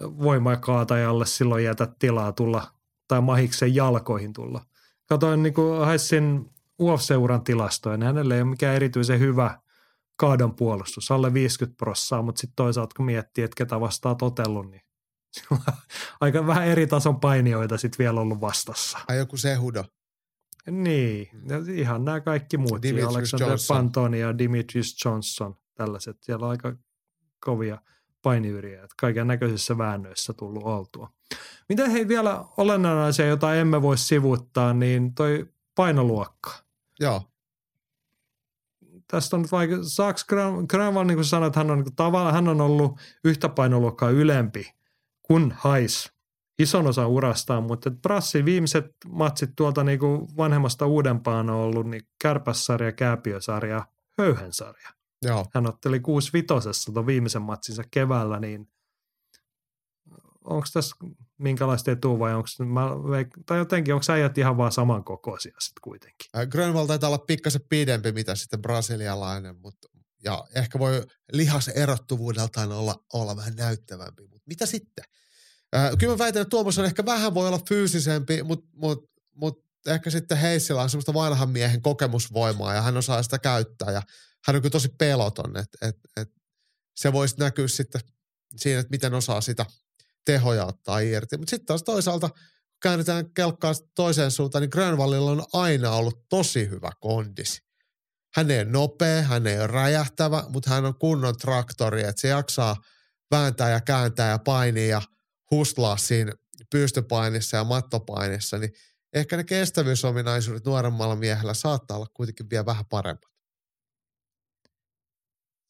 [0.00, 2.66] voimakaatajalle silloin jätät tilaa tulla
[3.08, 4.66] tai mahiksen jalkoihin tulla.
[5.06, 6.50] Katoin niin kuin Haissin
[6.82, 9.58] UFC-uran tilastoja, niin hänelle ei ole mikään erityisen hyvä
[10.16, 14.82] kaadon puolustus, alle 50 prossaa, mutta sitten toisaalta kun miettii, että ketä vastaa totellut, niin
[16.20, 18.98] aika vähän eri tason painioita sitten vielä ollut vastassa.
[19.08, 19.84] Ai joku Sehudo.
[20.70, 22.82] Niin, ja ihan nämä kaikki muut.
[22.82, 23.76] Dimitrius Alexander Johnson.
[23.76, 26.16] Pantoni ja Dimitrius Johnson, tällaiset.
[26.20, 26.76] Siellä on aika
[27.40, 27.78] kovia
[28.22, 31.12] painiyriä, että kaiken näköisissä väännöissä tullut oltua.
[31.68, 36.50] Miten hei vielä olennainen asia, jota emme voi sivuttaa, niin toi painoluokka.
[37.00, 37.22] Joo.
[39.06, 40.20] Tästä on nyt vaikka, saako
[40.68, 44.74] Granvall, niin kuin sanoit, hän on, niin tavallaan, hän on ollut yhtä painoluokkaa ylempi
[45.22, 46.13] kuin Hais
[46.58, 52.02] ison osan urastaan, mutta Brassin viimeiset matsit tuolta niin kuin vanhemmasta uudempaan on ollut niin
[52.22, 53.86] kärpässarja, kääpiösarja,
[54.18, 54.88] höyhensarja.
[55.22, 55.46] Joo.
[55.54, 58.68] Hän otteli kuusi vitosessa tuon viimeisen matsinsa keväällä, niin
[60.44, 60.96] onko tässä
[61.38, 62.48] minkälaista etua vai onko,
[63.46, 66.30] tai jotenkin onko äijät ihan vaan samankokoisia sitten kuitenkin?
[66.50, 69.88] Grönvall taitaa olla pikkasen pidempi, mitä sitten brasilialainen, mutta
[70.24, 71.02] ja ehkä voi
[71.32, 75.04] lihas erottuvuudeltaan olla, olla vähän näyttävämpi, mutta mitä sitten?
[75.74, 79.64] Äh, kyllä mä väitän, että Tuomas on ehkä vähän voi olla fyysisempi, mutta mut, mut
[79.86, 84.02] ehkä sitten Heissillä on semmoista vanhan miehen kokemusvoimaa ja hän osaa sitä käyttää ja
[84.46, 86.30] hän on kyllä tosi peloton, että et, et
[86.96, 88.00] se voisi näkyä sitten
[88.56, 89.66] siinä, että miten osaa sitä
[90.24, 91.36] tehoja ottaa irti.
[91.36, 92.30] Mutta sitten taas toisaalta,
[92.82, 97.62] käännetään kelkkaa toiseen suuntaan, niin Grönvallilla on aina ollut tosi hyvä kondisi.
[98.34, 102.28] Hän ei ole nopea, hän ei ole räjähtävä, mutta hän on kunnon traktori, että se
[102.28, 102.76] jaksaa
[103.30, 105.02] vääntää ja kääntää ja painia
[105.54, 106.32] huslaa siinä
[106.70, 108.72] pystypainissa ja mattopainissa, niin
[109.12, 113.22] ehkä ne kestävyysominaisuudet nuoremmalla miehellä saattaa olla kuitenkin vielä vähän paremmat.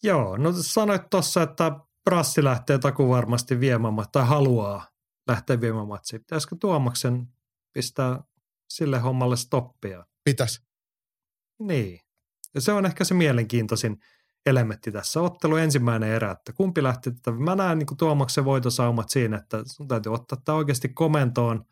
[0.03, 1.73] Joo, no sanoit tuossa, että
[2.05, 4.89] Brassi lähtee taku varmasti viemään tai haluaa
[5.29, 6.19] lähteä viemään matsia.
[6.19, 7.27] Pitäisikö Tuomaksen
[7.73, 8.21] pistää
[8.69, 10.07] sille hommalle stoppia?
[10.25, 10.63] Pitäisi.
[11.59, 12.01] Niin.
[12.55, 13.97] Ja se on ehkä se mielenkiintoisin–
[14.47, 15.21] elementti tässä.
[15.21, 19.89] Ottelu ensimmäinen erä, että kumpi lähti, että mä näen niin Tuomaksen voitosaumat siinä, että sun
[19.89, 21.65] täytyy ottaa tämä oikeasti komentoon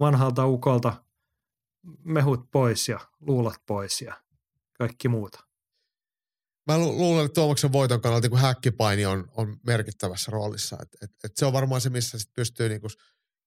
[0.00, 1.04] vanhalta ukolta
[2.04, 4.22] mehut pois ja luulat pois ja
[4.78, 5.44] kaikki muuta.
[6.66, 10.76] Mä luulen, että Tuomaksen voiton kannalta niin häkkipaini on, on merkittävässä roolissa.
[10.82, 12.90] Et, et, et se on varmaan se, missä sit pystyy, niin kuin,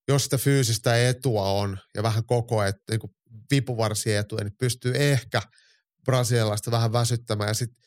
[0.07, 2.99] jos sitä fyysistä etua on ja vähän koko et, niin
[3.51, 5.41] vipuvarsietuja, niin pystyy ehkä
[6.05, 7.47] brasilialaista vähän väsyttämään.
[7.47, 7.84] Ja sitten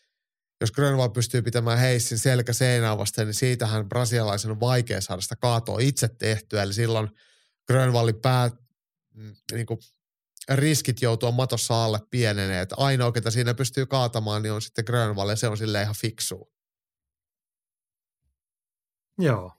[0.60, 5.36] jos Grönvall pystyy pitämään Heissin selkä seinää vasten, niin siitähän brasilialaisen on vaikea saada sitä
[5.36, 6.62] kaatoa itse tehtyä.
[6.62, 7.09] Eli silloin
[7.66, 8.51] Grönvallin pää,
[9.14, 9.78] mm, niin kuin
[10.48, 12.62] riskit joutua matossa alle pienenee.
[12.62, 15.94] Että ainoa, ketä siinä pystyy kaatamaan, niin on sitten Grönvall ja se on silleen ihan
[16.01, 16.48] fiksua.
[19.18, 19.52] Joo.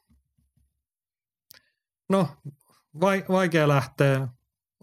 [2.10, 2.28] No,
[3.00, 4.28] vai, vaikea lähteä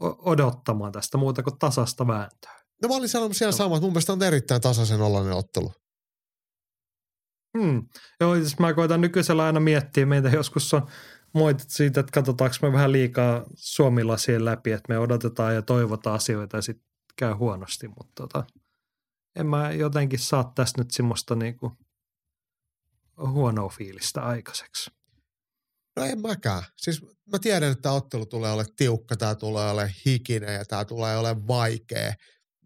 [0.00, 2.56] odottamaan tästä muuta kuin tasasta vääntöä.
[2.82, 5.72] No mä olin sanomassa ihan sama, että mun mielestä on erittäin tasaisen ollainen ottelu.
[7.56, 7.88] Hmm.
[8.20, 10.86] Joo, jos mä koitan nykyisellä aina miettiä, meitä joskus on
[11.32, 16.56] moitit siitä, että katsotaanko me vähän liikaa suomilasien läpi, että me odotetaan ja toivotaan asioita
[16.56, 18.44] ja sitten käy huonosti, mutta tota,
[19.36, 21.72] en mä jotenkin saa tästä nyt semmoista niinku
[23.18, 24.90] huonoa fiilistä aikaiseksi.
[25.96, 26.62] No en mäkään.
[26.76, 31.16] Siis mä tiedän, että ottelu tulee olemaan tiukka, tämä tulee olemaan hikinen ja tämä tulee
[31.16, 32.14] olemaan vaikea.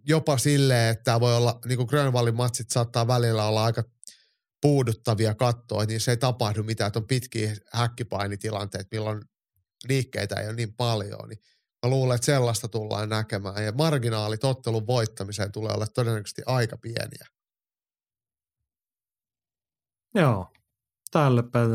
[0.06, 3.84] Jopa silleen, että tämä voi olla, niin kuin Grönvallin matsit saattaa välillä olla aika
[4.60, 9.22] puuduttavia kattoa, niin se ei tapahdu mitään, että on pitkiä häkkipainitilanteet, milloin
[9.88, 11.38] liikkeitä ei ole niin paljon, niin
[11.82, 13.64] mä luulen, että sellaista tullaan näkemään.
[13.64, 17.26] Ja marginaalit ottelun voittamiseen tulee olla todennäköisesti aika pieniä.
[20.14, 20.52] Joo,
[21.10, 21.70] tälle päin.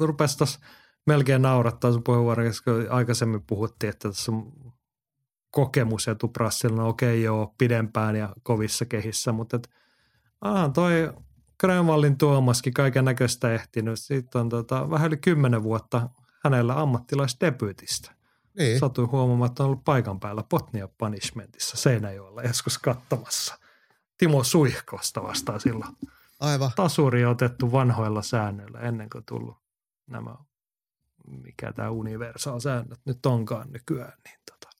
[0.00, 0.60] Rupesi tuossa
[1.06, 4.52] melkein naurattaa sun puheenvuoron, koska aikaisemmin puhuttiin, että tässä on
[5.50, 9.70] kokemus etuprassilla, no okei joo, pidempään ja kovissa kehissä, mutta et,
[10.40, 11.12] aha, toi
[11.64, 13.98] Grönvallin Tuomaskin kaiken näköistä ehtinyt.
[13.98, 16.08] Sitten on tota, vähän yli kymmenen vuotta
[16.44, 18.14] hänellä ammattilaisdebyytistä.
[18.58, 18.78] Niin.
[18.78, 23.58] Satuin huomaamaan, että on ollut paikan päällä Potnia Punishmentissa Seinäjoella joskus katsomassa.
[24.18, 25.96] Timo Suihkosta vastaan silloin.
[26.40, 26.70] Aivan.
[26.76, 29.56] Tasuri on otettu vanhoilla säännöillä ennen kuin tullut
[30.06, 30.34] nämä,
[31.26, 34.18] mikä tämä universal säännöt nyt onkaan nykyään.
[34.24, 34.76] Niin tota.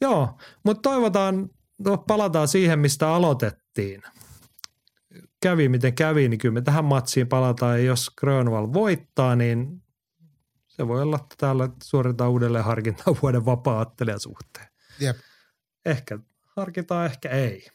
[0.00, 4.02] Joo, mutta toivotaan, no palataan siihen, mistä aloitettiin–
[5.42, 7.78] kävi miten kävi, niin kyllä me tähän matsiin palataan.
[7.78, 9.82] Ja jos Grönwall voittaa, niin
[10.68, 14.66] se voi olla, että täällä suoritetaan uudelleen harkintaa vuoden vapaa suhteen.
[15.00, 15.16] Jep.
[15.84, 16.18] Ehkä
[16.56, 17.66] harkitaan, ehkä ei.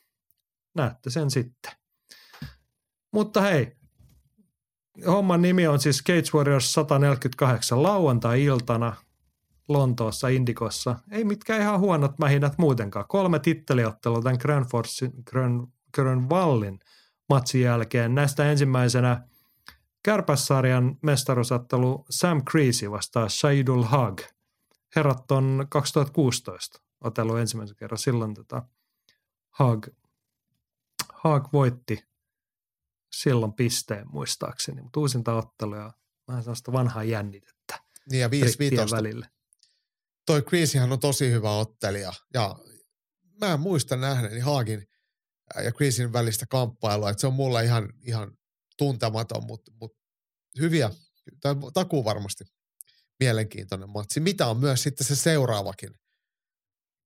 [0.76, 1.72] Näette sen sitten.
[3.12, 3.76] Mutta hei,
[5.08, 8.96] homman nimi on siis Cage Warriors 148 lauantai-iltana
[9.68, 11.00] Lontoossa, Indikossa.
[11.12, 13.06] Ei mitkään ihan huonot mähinät muutenkaan.
[13.08, 16.80] Kolme titteliottelua tämän Grand, Force, Grand, Grand Wallin–
[17.30, 18.16] matsin jälkeen.
[18.16, 19.28] Näistä ensimmäisenä
[20.04, 24.22] kärpässarjan mestaruusattelu Sam Creasy vastaa Shahidul Hag.
[24.96, 27.98] Herrat on 2016 otellut ensimmäisen kerran.
[27.98, 28.64] Silloin tota
[29.50, 29.88] Hag,
[31.14, 32.04] Hag voitti
[33.12, 35.94] silloin pisteen muistaakseni, mutta uusinta otteluja
[36.28, 37.80] vähän sellaista vanhaa jännitettä.
[38.12, 38.58] Niin ja 5
[38.92, 39.30] välille.
[40.26, 42.56] Toi Creasyhän on tosi hyvä ottelija ja
[43.42, 44.88] mä en muista nähneeni Haagin–
[45.64, 47.10] ja Chrisin välistä kamppailua.
[47.10, 48.32] Että se on mulle ihan, ihan
[48.78, 49.98] tuntematon, mutta, mutta
[50.60, 50.92] hyviä,
[51.42, 52.44] tai takuu varmasti
[53.20, 54.20] mielenkiintoinen matsi.
[54.20, 55.90] Mitä on myös sitten se seuraavakin?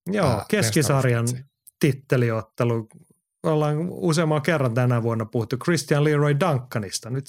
[0.06, 1.26] Joo, ää, keskisarjan
[1.80, 2.88] titteliottelu.
[3.42, 7.10] Ollaan useamman kerran tänä vuonna puhuttu Christian Leroy Duncanista.
[7.10, 7.24] Nyt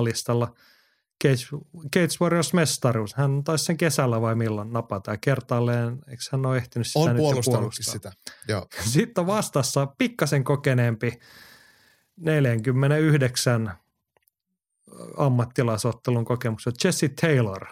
[0.00, 0.54] 7-0 listalla–
[1.24, 1.62] Cage,
[1.94, 3.14] Cage Warriors mestaruus.
[3.14, 7.06] Hän taisi sen kesällä vai milloin napata ja kertaalleen, eikö hän ole ehtinyt sitä on
[7.06, 8.12] nyt puolustanutkin sitä,
[8.48, 8.66] joo.
[8.92, 11.18] Sitten vastassa pikkasen kokeneempi
[12.16, 13.72] 49
[15.16, 17.66] ammattilaisottelun kokemuksen Jesse Taylor.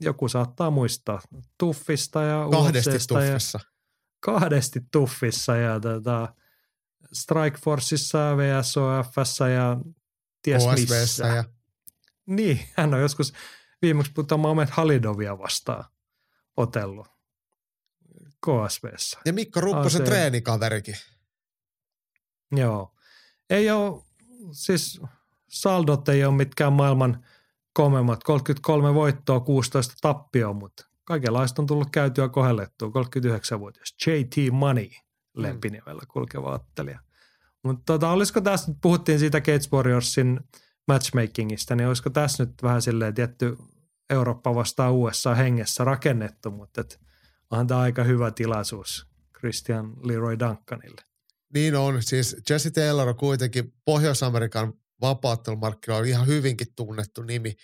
[0.00, 1.20] Joku saattaa muistaa
[1.58, 3.58] Tuffista ja Kahdesti Tuffissa.
[3.62, 3.70] Ja,
[4.20, 6.28] kahdesti Tuffissa ja tätä
[7.12, 9.76] Strike Forceissa, VSOFssä ja
[10.42, 11.26] ties OSVssä missä.
[11.26, 11.44] Ja
[12.36, 13.32] niin, hän on joskus
[13.82, 15.84] viimeksi Mohamed Halidovia vastaan
[16.56, 17.06] otellut
[18.46, 19.18] KSVssä.
[19.24, 20.94] Ja Mikko Rupposen treenikaverikin.
[22.52, 22.94] Joo.
[23.50, 24.02] Ei ole,
[24.52, 25.00] siis
[25.48, 27.26] saldot ei ole mitkään maailman
[27.72, 28.24] komemmat.
[28.24, 32.88] 33 voittoa, 16 tappioa, mutta kaikenlaista on tullut käytyä kohellettua.
[32.88, 34.88] 39-vuotias JT Money
[35.36, 37.00] lempinimellä kulkeva ottelija.
[37.62, 40.40] Mutta tota, olisiko tässä, puhuttiin siitä Gates Warriorsin–
[40.88, 43.56] matchmakingista, niin olisiko tässä nyt vähän silleen tietty
[44.10, 47.00] Eurooppa vastaan USA hengessä rakennettu, mutta et
[47.50, 49.06] onhan tämä aika hyvä tilaisuus
[49.38, 51.02] Christian Leroy Duncanille.
[51.54, 57.54] Niin on, siis Jesse Taylor on kuitenkin Pohjois-Amerikan vapaattelumarkkinoilla ihan hyvinkin tunnettu nimi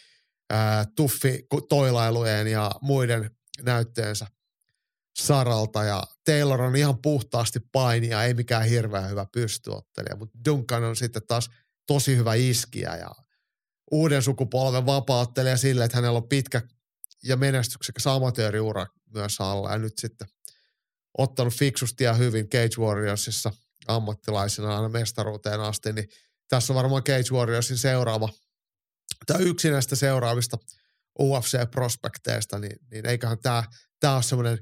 [0.51, 3.31] ää, tuffi toilailujen ja muiden
[3.63, 4.27] näytteensä
[5.19, 10.97] saralta ja Taylor on ihan puhtaasti painia, ei mikään hirveän hyvä pystyottelija, mutta Duncan on
[10.97, 11.51] sitten taas–
[11.89, 13.11] tosi hyvä iskiä ja
[13.91, 16.63] uuden sukupolven vapauttelija sille, että hänellä on pitkä
[17.25, 19.73] ja menestyksekäs amatööriura myös alla.
[19.73, 20.29] Ja nyt sitten
[21.19, 23.53] ottanut fiksusti ja hyvin Cage Warriorsissa
[23.89, 26.09] ammattilaisena aina mestaruuteen asti, niin
[26.49, 28.29] tässä on varmaan Cage Warriorsin seuraava,
[29.27, 30.59] tai yksi näistä seuraavista
[31.19, 33.65] UFC-prospekteista, niin, niin eiköhän tämä,
[34.01, 34.59] tämä ole semmoinen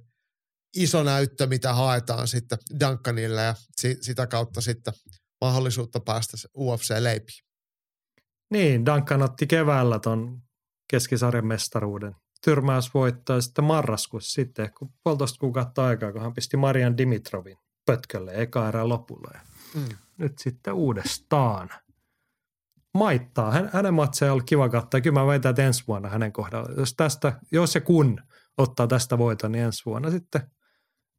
[0.77, 4.94] iso näyttö, mitä haetaan sitten Duncanille ja si, sitä kautta sitten
[5.41, 7.47] mahdollisuutta päästä UFC-leipiin.
[8.51, 10.43] Niin, Duncan otti keväällä ton
[10.91, 12.17] keskisarjan mestaruuden.
[12.45, 18.33] Tyrmäys voittaa sitten marraskuussa sitten, kun puolitoista kuukautta aikaa, kun hän pisti Marian Dimitrovin pötkölle
[18.35, 19.31] eka erää lopulla.
[19.75, 19.97] Mm.
[20.19, 21.71] nyt sitten uudestaan.
[22.95, 23.51] Maittaa.
[23.51, 25.01] Hän, hänen matseja on kiva katsoa.
[25.01, 26.73] Kyllä mä väitän, että ensi vuonna hänen kohdalla.
[26.77, 28.21] Jos, tästä, jos ja kun
[28.59, 30.51] ottaa tästä voiton, niin ensi vuonna sitten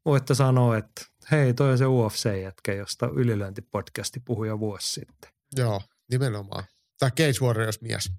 [0.05, 5.31] voitte sanoa, että hei, toi on se UFC-jätkä, josta ylilöintipodcasti puhui jo vuosi sitten.
[5.55, 5.81] Joo,
[6.11, 6.63] nimenomaan.
[6.99, 8.11] Tai Cage Warriors-mies.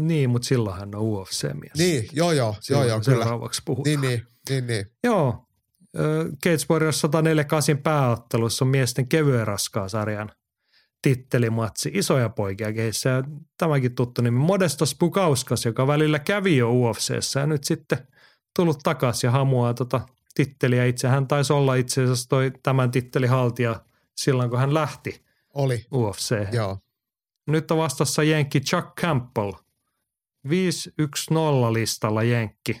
[0.00, 1.78] Niin, mutta silloin hän on UFC-mies.
[1.78, 3.24] Niin, joo, joo, joo, Silloin joo, kyllä.
[3.24, 4.00] Seuraavaksi puhutaan.
[4.00, 4.86] Niin, niin, niin, niin.
[5.04, 5.46] Joo.
[6.44, 10.32] Cage Warriors 148 pääottelussa on miesten kevyen raskaa sarjan
[11.02, 11.90] tittelimatsi.
[11.94, 13.24] Isoja poikia keissä ja
[13.58, 17.98] tämäkin tuttu nimi Modestos Pukauskas, joka välillä kävi jo UFCssä ja nyt sitten
[18.56, 20.00] tullut takaisin ja hamuaa tota
[20.34, 21.08] titteliä itse.
[21.08, 23.80] Hän taisi olla itse asiassa toi tämän tittelin haltija
[24.16, 26.36] silloin, kun hän lähti Oli, UFC.
[26.52, 26.78] joo.
[27.46, 29.52] Nyt on vastassa Jenkki Chuck Campbell.
[30.48, 30.52] 5-1-0
[31.72, 32.80] listalla Jenkki.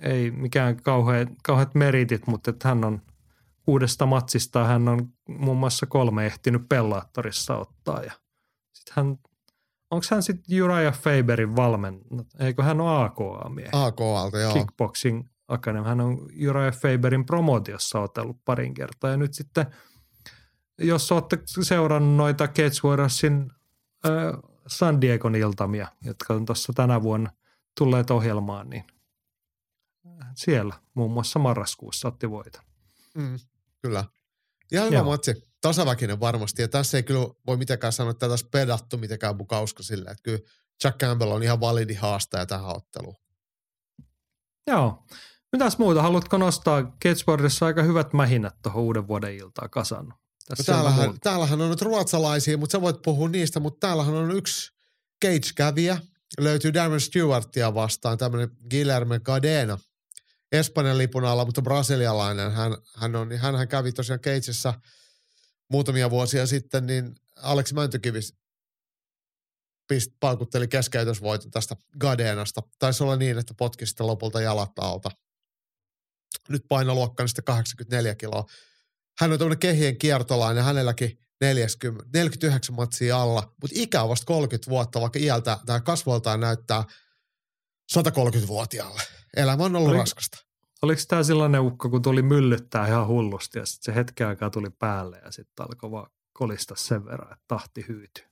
[0.00, 3.02] Ei mikään kauheat, kauheat meritit, mutta että hän on
[3.66, 8.02] uudesta matsista hän on muun muassa kolme ehtinyt Bellatorissa ottaa.
[8.02, 8.12] Ja
[8.72, 9.06] sit hän,
[9.90, 12.00] onko hän sitten Uriah Faberin valmen,
[12.40, 13.70] eikö hän ole AKA-miehi?
[13.72, 14.52] AKLta, joo.
[14.52, 15.86] Kickboxing Academy.
[15.86, 16.18] Hän on
[16.48, 19.10] Uriah Faberin promotiossa otellut parin kertaa.
[19.10, 19.66] Ja nyt sitten,
[20.78, 23.52] jos olette seurannut noita Cage Warriorsin
[24.06, 24.12] äh,
[24.66, 27.30] San Diegon iltamia, jotka on tuossa tänä vuonna
[27.78, 28.84] tulleet ohjelmaan, niin
[30.34, 32.62] siellä muun muassa marraskuussa otti voiton.
[33.14, 33.38] Mm,
[33.82, 34.04] kyllä.
[34.72, 35.04] Ihan hyvä Joo.
[35.04, 35.52] matsi.
[35.60, 36.62] Tasaväkinen varmasti.
[36.62, 40.10] Ja tässä ei kyllä voi mitenkään sanoa, että olisi pedattu mitenkään Bukauska sillä.
[40.10, 40.38] Että kyllä
[40.84, 43.16] Jack Campbell on ihan validi haastaja tähän otteluun.
[44.66, 45.06] Joo.
[45.52, 46.02] Mitäs muuta?
[46.02, 46.96] Haluatko nostaa
[47.28, 50.14] Warriorissa aika hyvät mähinät tuohon uuden vuoden iltaan kasannut?
[50.14, 51.18] No Tässä on täällähän, muuta.
[51.22, 54.72] täällähän on nyt ruotsalaisia, mutta sä voit puhua niistä, mutta täällähän on yksi
[55.24, 55.98] Cage-kävijä.
[56.40, 59.78] Löytyy Darren Stewartia vastaan, tämmöinen Guillermo Cadena.
[60.52, 62.52] Espanjan lipun alla, mutta brasilialainen.
[62.52, 64.74] Hän, hän, on, niin hänhän kävi tosiaan Cageissa
[65.70, 68.20] muutamia vuosia sitten, niin Aleksi Mäntykivi
[69.88, 72.62] pist, paukutteli keskeytysvoiton tästä Gadenasta.
[72.78, 75.10] Taisi olla niin, että potki sitten lopulta jalat alta.
[76.48, 78.44] Nyt painoluokka sitten 84 kiloa.
[79.18, 84.70] Hän on tämmöinen kehien kiertolainen, hänelläkin 40, 49 matsia alla, mutta ikä on vasta 30
[84.70, 86.84] vuotta, vaikka iältä tai kasvoltaan näyttää
[87.98, 89.02] 130-vuotiaalle.
[89.36, 90.38] Elämä on ollut Oli- raskasta.
[90.82, 94.70] Oliko tämä sellainen ukko, kun tuli myllyttää ihan hullusti ja sitten se hetken aikaa tuli
[94.70, 98.24] päälle ja sitten alkoi vaan kolista sen verran, että tahti hyytyi.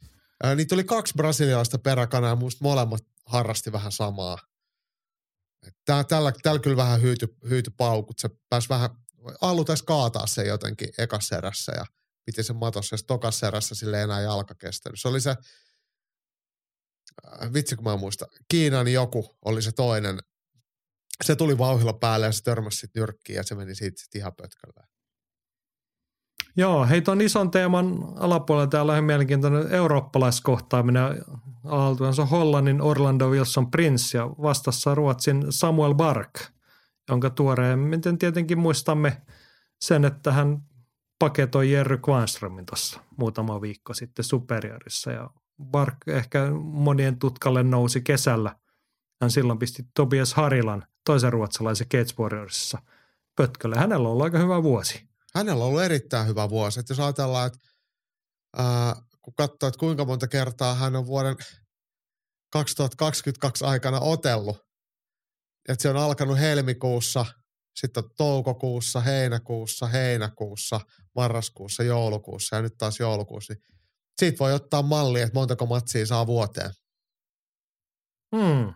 [0.56, 4.38] Niitä tuli kaksi brasilialaista peräkanaa, muista molemmat harrasti vähän samaa.
[5.84, 8.18] Tää, tällä, tällä kyllä vähän hyyty, hyyty paukut.
[8.18, 8.90] Se pääsi vähän,
[9.40, 11.86] Allu taisi kaataa se jotenkin ekassa erässä ja
[12.24, 12.94] piti sen matossa.
[12.94, 15.00] Ja tokassa erässä sille ei enää jalka kestänyt.
[15.00, 15.36] Se oli se, äh,
[17.52, 20.18] vitsi kun mä muistan, Kiinan joku oli se toinen.
[21.24, 24.34] Se tuli vauhilla päälle ja se törmäsi sitten nyrkkiin ja se meni siitä sit ihan
[24.34, 24.86] pötkölle.
[26.56, 31.02] Joo, hei ton ison teeman alapuolella täällä on mielenkiintoinen eurooppalaiskohtaaminen.
[31.64, 31.96] On
[32.30, 36.40] Hollannin Orlando Wilson Prince ja vastassa Ruotsin Samuel Bark,
[37.10, 39.22] jonka tuoreemmin tietenkin muistamme
[39.80, 40.62] sen, että hän
[41.18, 45.30] paketoi Jerry Kvarnströmin tuossa muutama viikko sitten Superiorissa ja
[45.64, 48.56] Bark ehkä monien tutkalle nousi kesällä.
[49.20, 52.78] Hän silloin pisti Tobias Harilan, toisen ruotsalaisen Cage Warriorsissa
[53.36, 53.76] pötkölle.
[53.76, 55.09] Hänellä on ollut aika hyvä vuosi.
[55.34, 56.80] Hänellä on ollut erittäin hyvä vuosi.
[56.80, 57.58] Että jos ajatellaan, että
[58.56, 61.36] ää, kun katsoo, että kuinka monta kertaa hän on vuoden
[62.52, 64.56] 2022 aikana otellut,
[65.68, 67.26] että se on alkanut helmikuussa,
[67.80, 70.80] sitten toukokuussa, heinäkuussa, heinäkuussa,
[71.14, 73.54] marraskuussa, joulukuussa ja nyt taas joulukuussa.
[73.54, 73.64] Niin
[74.18, 76.70] siitä voi ottaa mallia, että montako matsia saa vuoteen.
[78.36, 78.74] Hmm.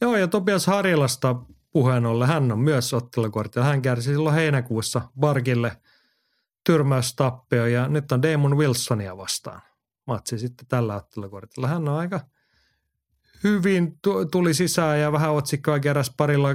[0.00, 1.36] Joo, ja Tobias Harilasta
[1.72, 3.66] puheen ollen, hän on myös ottelukortilla.
[3.66, 5.76] Hän kärsi silloin heinäkuussa Barkille
[6.64, 9.62] tyrmäystappio ja nyt on Damon Wilsonia vastaan
[10.06, 11.68] matsi sitten tällä ottelukortilla.
[11.68, 12.20] Hän on aika
[13.44, 16.48] hyvin tu- tuli sisään ja vähän otsikkoa keräs parilla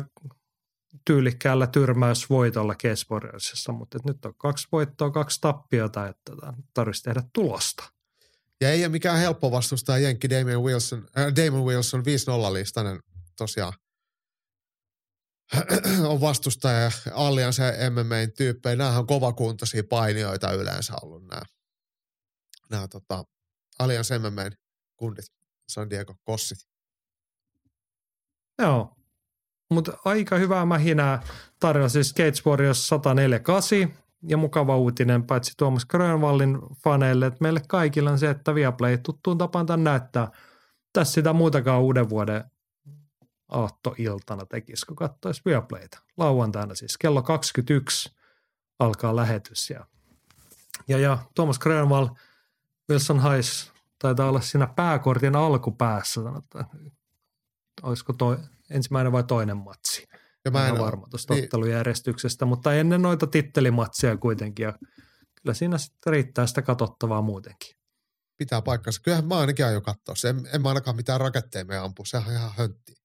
[1.05, 2.75] tyylikkäällä tyrmäysvoitolla
[3.11, 7.83] Warriorsissa, mutta nyt on kaksi voittoa, kaksi tappiota, että tota, tarvitsisi tehdä tulosta.
[8.61, 12.99] Ja ei ole mikään helppo vastustaja Jenkki Damon Wilson, äh, Damon Wilson 5-0-listainen
[13.37, 13.73] tosiaan
[16.09, 18.75] on vastustaja ja Allianz ja MMAin tyyppejä.
[18.75, 21.41] Nämähän on kovakuntoisia painijoita yleensä ollut nämä,
[22.69, 23.23] nämä tota,
[23.79, 24.51] Allianz MMAin
[24.95, 25.25] kundit,
[25.69, 26.57] San Diego Kossit.
[28.61, 28.95] Joo,
[29.71, 31.21] mutta aika hyvää mähinää
[31.59, 33.93] tarjolla siis Cage Warriors 148
[34.23, 39.37] ja mukava uutinen paitsi Tuomas Grönvallin faneille, että meille kaikilla on se, että Viaplay tuttuun
[39.37, 40.31] tapaan tämän näyttää.
[40.93, 42.43] Tässä sitä muutakaan uuden vuoden
[43.49, 45.99] aattoiltana tekisi, kun katsoisi Viaplayta.
[46.17, 48.15] Lauantaina siis kello 21
[48.79, 49.69] alkaa lähetys.
[49.69, 49.85] Ja,
[50.87, 52.07] ja, ja Tuomas Grönvall,
[52.89, 56.65] Wilson Hayes taitaa olla siinä pääkortin alkupäässä, sanotaan.
[57.83, 58.37] Olisiko toi
[58.69, 60.07] ensimmäinen vai toinen matsi.
[60.45, 64.63] Ja mä en ole varma tuosta niin, ottelujärjestyksestä, mutta ennen noita tittelimatseja kuitenkin.
[64.63, 64.73] Ja
[65.41, 67.77] kyllä siinä sitten riittää sitä katsottavaa muutenkin.
[68.37, 69.01] Pitää paikkansa.
[69.01, 70.29] Kyllähän mä ainakin aion katsoa se.
[70.29, 72.05] En, en mä ainakaan mitään raketteja me ampu.
[72.05, 72.96] Sehän on ihan höntti.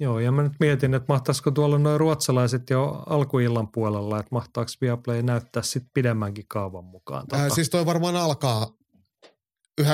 [0.00, 4.70] Joo, ja mä nyt mietin, että mahtaisiko tuolla noin ruotsalaiset jo alkuillan puolella, että mahtaako
[4.80, 7.26] Viaplay näyttää sitten pidemmänkin kaavan mukaan.
[7.26, 7.42] Tota.
[7.42, 8.66] Ää, siis toi varmaan alkaa
[9.80, 9.86] 19.00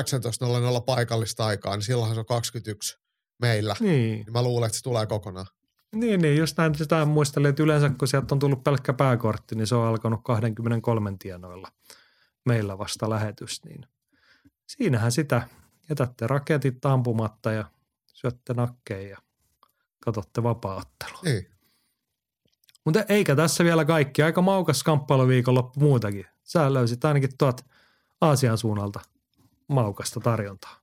[0.87, 2.99] paikallista aikaa, niin silloinhan se on 21
[3.43, 3.77] meillä.
[3.81, 3.93] Niin.
[3.93, 5.47] niin mä luulen, että se tulee kokonaan.
[5.95, 9.67] Niin, niin just näin sitä muistelin, että yleensä kun sieltä on tullut pelkkä pääkortti, niin
[9.67, 11.69] se on alkanut 23 tienoilla
[12.45, 13.87] meillä vasta lähetys, niin
[14.67, 15.49] siinähän sitä
[15.89, 17.65] jätätte raketit ampumatta ja
[18.07, 19.19] syötte nakkeja ja
[20.07, 21.21] katsotte vapaattelua.
[21.25, 21.51] Niin.
[22.85, 24.23] Mutta eikä tässä vielä kaikki.
[24.23, 26.27] Aika maukas kamppailuviikonloppu muutakin.
[26.43, 27.61] Sä löysit ainakin tuot
[28.21, 29.01] Aasian suunnalta
[29.69, 30.81] maukasta tarjontaa.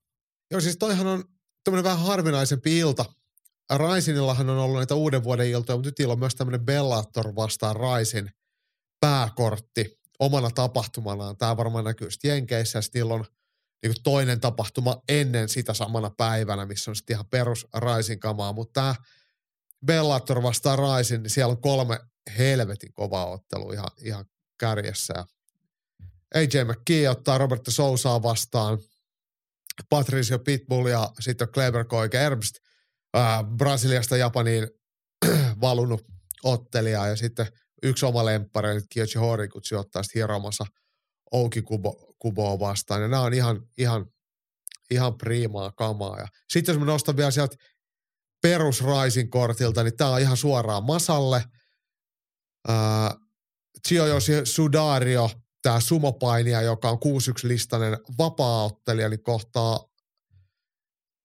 [0.52, 1.24] Joo, siis toihan on
[1.64, 3.06] tämmöinen vähän harvinaisempi ilta–
[3.70, 8.32] Raisinillahan on ollut näitä uuden vuoden iltoja, mutta nyt on myös tämmöinen Bellator vastaan Raisin
[9.00, 11.38] pääkortti omana tapahtumanaan.
[11.38, 13.26] Tämä varmaan näkyy sitten Jenkeissä ja on
[13.84, 18.53] niin toinen tapahtuma ennen sitä samana päivänä, missä on sitten ihan perus Raisin kamaa.
[18.53, 18.95] Mutta tämä
[19.85, 21.99] Bellator vastaan Raisin, niin siellä on kolme
[22.38, 24.26] helvetin kovaa ottelua ihan, ihan
[24.60, 25.14] kärjessä.
[26.35, 28.80] AJ McKee ottaa Roberto Sousaa vastaan,
[29.89, 32.55] Patricio Pitbull ja sitten Kleber Koike Erbst–
[33.14, 34.68] ää, Brasiliasta Japaniin
[35.61, 36.05] valunut
[36.43, 37.47] ottelija ja sitten
[37.84, 40.65] yksi oma lemppari, eli Kyoji Horikutsi ottaa sitten hieromassa
[41.31, 43.02] Ouki Kubo, Kuboa vastaan.
[43.02, 44.06] Ja nämä on ihan, ihan,
[44.91, 46.20] ihan priimaa kamaa.
[46.20, 47.56] Ja sitten jos mä nostan vielä sieltä
[48.41, 51.44] perusraisin kortilta, niin tämä on ihan suoraan Masalle.
[53.88, 55.30] Chiyoyoshi Sudario,
[55.62, 57.00] tämä sumopainija, joka on 6-1
[57.48, 59.80] listainen vapaa-ottelija, niin kohtaa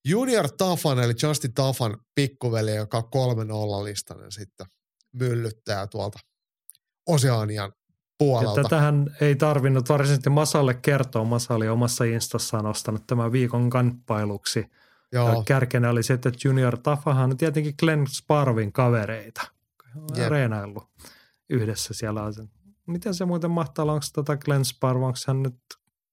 [0.05, 3.35] Junior Tafan, eli Justin Tafan pikkuveli, joka on
[3.81, 4.66] 3-0 listainen sitten
[5.12, 6.19] myllyttäjä tuolta
[7.07, 7.73] Oseanian
[8.19, 8.61] puolelta.
[8.61, 11.24] Ja tätähän ei tarvinnut varsinaisesti Masalle kertoa.
[11.24, 14.66] Masa oli omassa instassaan ostanut tämän viikon kamppailuksi.
[15.12, 15.28] Joo.
[15.28, 19.43] Ja kärkenä oli se, että Junior Tafahan on tietenkin Glenn Sparvin kavereita.
[20.28, 20.89] Reenaillut
[21.51, 22.20] yhdessä siellä.
[22.86, 25.59] Miten se muuten mahtaa olla, onko tota Glenn Sparv, onko hän nyt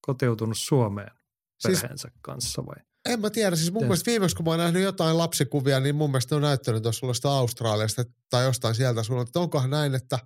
[0.02, 1.12] kotiutunut Suomeen
[1.58, 2.76] siis perheensä siis, kanssa vai?
[3.06, 6.10] En mä tiedä, siis mun mielestä viimeksi kun mä oon nähnyt jotain lapsikuvia, niin mun
[6.10, 10.20] mielestä ne on näyttänyt tuossa Australiasta tai jostain sieltä että onkohan näin, että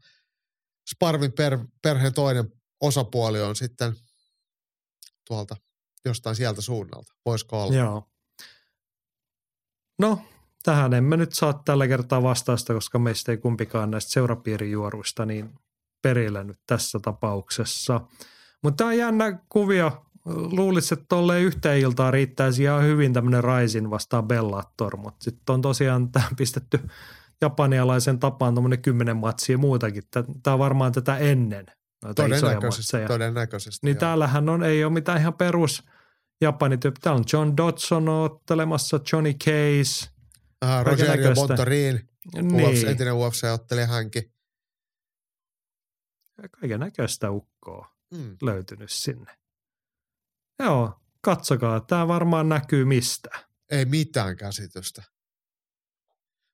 [0.96, 3.96] Sparvin per, perheen toinen osapuoli on sitten
[5.28, 5.56] tuolta
[6.06, 7.14] jostain sieltä suunnalta.
[7.26, 7.76] Voisiko olla?
[7.76, 8.10] Joo.
[10.00, 10.22] No,
[10.64, 15.56] tähän emme nyt saa tällä kertaa vastausta, koska meistä ei kumpikaan näistä seurapiirijuoruista niin
[16.02, 18.02] perillä nyt tässä tapauksessa.
[18.64, 23.90] Mutta tämä on jännä kuvio luulisi, että tolleen yhteen iltaan riittäisi ihan hyvin tämmöinen Raisin
[23.90, 26.80] vastaan Bellator, mutta sitten on tosiaan tähän pistetty
[27.42, 30.04] japanialaisen tapaan tuommoinen kymmenen matsia ja muutakin.
[30.44, 31.66] Tämä on varmaan tätä ennen
[32.04, 33.88] noita todennäköisesti, todennäköisesti.
[33.88, 34.00] Niin joo.
[34.00, 35.84] täällähän on, ei ole mitään ihan perus
[36.42, 37.00] Japanityyppi.
[37.02, 40.10] Täällä on John Dodson ottelemassa, Johnny Case.
[40.62, 42.10] Aha, Rogerio Montorin,
[42.42, 42.88] niin.
[42.88, 44.34] entinen UFC-ottelija hänkin.
[46.52, 48.38] Kaiken näköistä ukkoa mm.
[48.42, 49.38] löytynyt sinne.
[50.60, 51.80] Joo, katsokaa.
[51.80, 53.30] Tämä varmaan näkyy mistä.
[53.72, 55.04] Ei mitään käsitystä.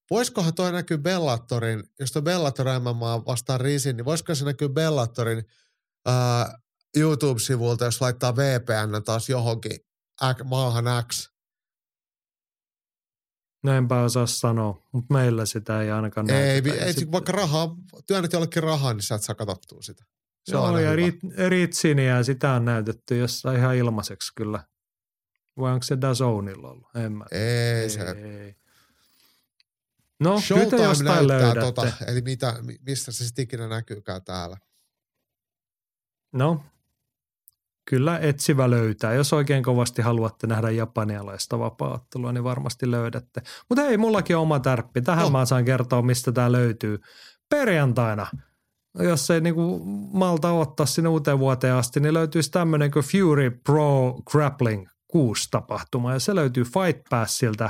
[0.09, 5.43] Voisikohan toi näkyy Bellatorin, jos toi Bellator MMA vastaan Risin, niin voisiko se näkyy Bellatorin
[6.05, 6.59] ää,
[6.97, 9.79] YouTube-sivulta, jos laittaa VPN taas johonkin
[10.43, 11.29] maahan X?
[13.63, 17.75] No enpä osaa sanoa, mutta meillä sitä ei ainakaan Ei, ei, ei vaikka rahaa,
[18.07, 20.05] työnnät jollekin rahaa, niin sä et saa katsottua sitä.
[20.43, 24.63] Se Joo, on ja rit, Ritsiniä sitä on näytetty jossain ihan ilmaiseksi kyllä.
[25.57, 26.95] Vai onko se Dazonilla ollut?
[26.95, 27.25] En mä.
[27.31, 28.01] Ei, ei se.
[28.01, 28.55] Ei.
[30.19, 31.59] No, Showtime kyllä jostain löydätte.
[31.59, 32.55] Tota, eli mitä,
[32.85, 34.57] mistä se sitten ikinä näkyykään täällä.
[36.33, 36.63] No,
[37.89, 39.13] kyllä etsivä löytää.
[39.13, 43.41] Jos oikein kovasti haluatte nähdä japanialaista vapaattelua, niin varmasti löydätte.
[43.69, 45.01] Mutta ei, mullakin on oma tärppi.
[45.01, 45.29] Tähän no.
[45.29, 46.99] mä saan kertoa, mistä tämä löytyy.
[47.49, 48.27] Perjantaina–
[48.99, 49.81] jos ei niinku
[50.13, 56.13] malta ottaa sinne uuteen vuoteen asti, niin löytyisi tämmöinen kuin Fury Pro Grappling 6 tapahtuma
[56.13, 57.69] ja se löytyy Fight Passilta.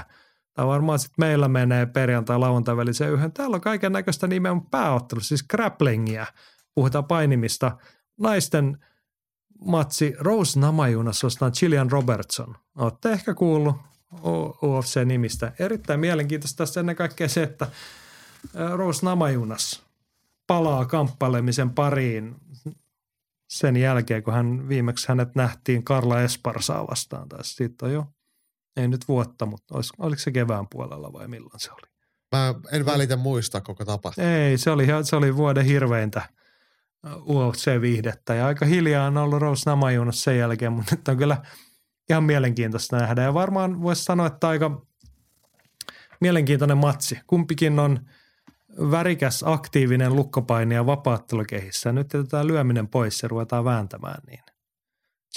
[0.55, 3.31] Tai varmaan sitten meillä menee perjantai lauantai väliseen yhden.
[3.31, 6.25] Täällä on kaiken näköistä nimen pääottelu, siis grapplingia.
[6.75, 7.77] puhutaan painimista.
[8.19, 8.77] Naisten
[9.65, 12.55] matsi Rose Namajunassa vastaan Chilian Robertson.
[12.77, 13.75] Olette ehkä kuullut
[14.63, 15.51] UFC-nimistä.
[15.59, 17.67] Erittäin mielenkiintoista tässä ennen kaikkea se, että
[18.75, 19.83] Rose Namajunas
[20.47, 22.35] palaa kamppailemisen pariin
[23.49, 27.29] sen jälkeen, kun hän viimeksi hänet nähtiin Karla Esparsaa vastaan.
[27.29, 28.07] Tai siitä on jo,
[28.77, 31.89] ei nyt vuotta, mutta olis, oliko se kevään puolella vai milloin se oli?
[32.31, 34.27] Mä en välitä muistaa koko tapahtuma.
[34.27, 36.29] Ei, se oli, se oli vuoden hirveintä
[37.07, 41.37] UFC-viihdettä ja aika hiljaa on ollut Rose Namajunas sen jälkeen, mutta nyt on kyllä
[42.09, 44.81] ihan mielenkiintoista nähdä ja varmaan voisi sanoa, että aika
[46.21, 47.19] mielenkiintoinen matsi.
[47.27, 47.99] Kumpikin on
[48.91, 51.91] värikäs, aktiivinen lukkopainija vapaattelukehissä.
[51.91, 54.43] Nyt jätetään lyöminen pois ja ruvetaan vääntämään niin.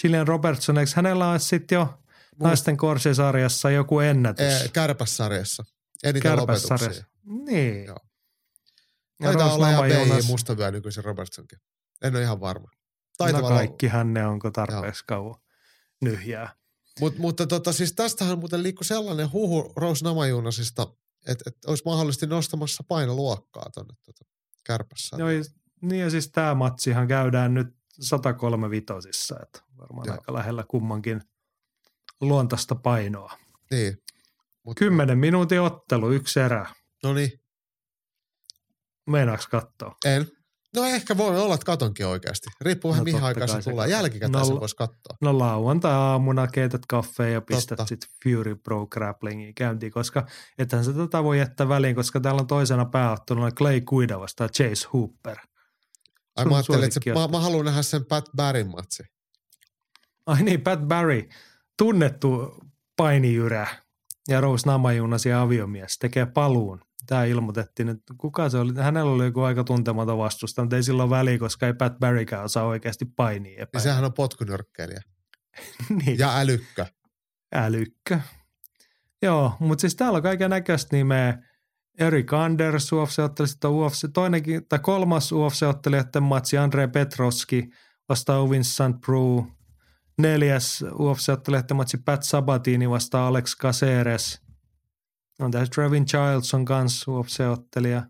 [0.01, 1.99] Gillian Robertson, eikö hänellä ole sitten jo
[2.41, 4.63] naisten korsisarjassa joku ennätys?
[4.63, 5.65] Ee, kärpässarjassa.
[6.05, 7.05] Eniten lopetuksia.
[7.47, 7.85] Niin.
[7.85, 7.99] Joo.
[9.23, 10.29] Taitaa olla ihan Jonas...
[10.29, 11.59] mustavyö nykyisin Robertsonkin.
[12.03, 12.69] En ole ihan varma.
[13.19, 15.41] Taitava no kaikkihan ne onko tarpeeksi kauan
[16.01, 16.55] nyhjää.
[17.01, 20.83] Mut, mutta tota, siis tästähän muuten liikkui sellainen huhu Rose Namajunasista,
[21.27, 24.25] että, että olisi mahdollisesti nostamassa painoluokkaa tuonne tuota,
[24.65, 25.17] kärpässä.
[25.19, 25.29] Joo,
[25.83, 27.69] niin ja siis tämä matsihan käydään nyt
[28.01, 30.15] 103 vitosissa, että varmaan Joo.
[30.15, 31.21] aika lähellä kummankin
[32.21, 33.39] luontaista painoa.
[33.71, 33.99] Niin.
[34.65, 34.79] Mutta...
[34.79, 36.67] Kymmenen minuutin ottelu, yksi erä.
[37.03, 37.33] No niin.
[39.07, 39.97] Meinaaks katsoa?
[40.05, 40.27] En.
[40.77, 42.49] No ehkä voi olla, että katonkin oikeasti.
[42.61, 43.89] Riippuu vähän no, mihin aikaan se tulee.
[43.89, 45.17] Jälkikäteen no, se voisi katsoa.
[45.21, 50.27] No lauantai-aamuna keität kaffeja ja pistät sitten Fury Pro Grapplingin käyntiin, koska
[50.59, 54.89] ethän se tätä voi jättää väliin, koska täällä on toisena pääotteluna Clay Guida vastaan Chase
[54.93, 55.39] Hooper.
[56.37, 59.03] Ai mä ajattelin, että se, mä, mä haluan nähdä sen Pat Barryn matsi.
[60.27, 61.29] Ai niin, Pat Barry,
[61.79, 62.59] tunnettu
[62.97, 63.67] painijyrä
[64.29, 69.25] ja Rose Namajunas ja aviomies tekee paluun tämä ilmoitettiin, että kuka se oli, hänellä oli
[69.25, 73.67] joku aika tuntematon vastusta, mutta ei silloin väliä, koska ei Pat Barrykään osaa oikeasti painia.
[73.73, 75.01] Ja sehän on potkunyrkkeilijä.
[76.05, 76.19] niin.
[76.19, 76.87] Ja älykkö.
[77.55, 78.21] Älykkö.
[79.23, 81.39] Joo, mutta siis täällä on kaiken näköistä nimeä.
[81.99, 87.69] Erik Anders UFC-otteli, sitten UFC, toinenkin, tai kolmas UFC-ottelijoiden matsi, Andre Petroski
[88.09, 89.45] vastaa Vincent Prue.
[90.19, 94.41] Neljäs UFC-ottelijoiden matsi, Pat Sabatini vastaa Alex Caceres–
[95.39, 98.03] on tässä Trevin Childs on kanssa UFC-ottelija.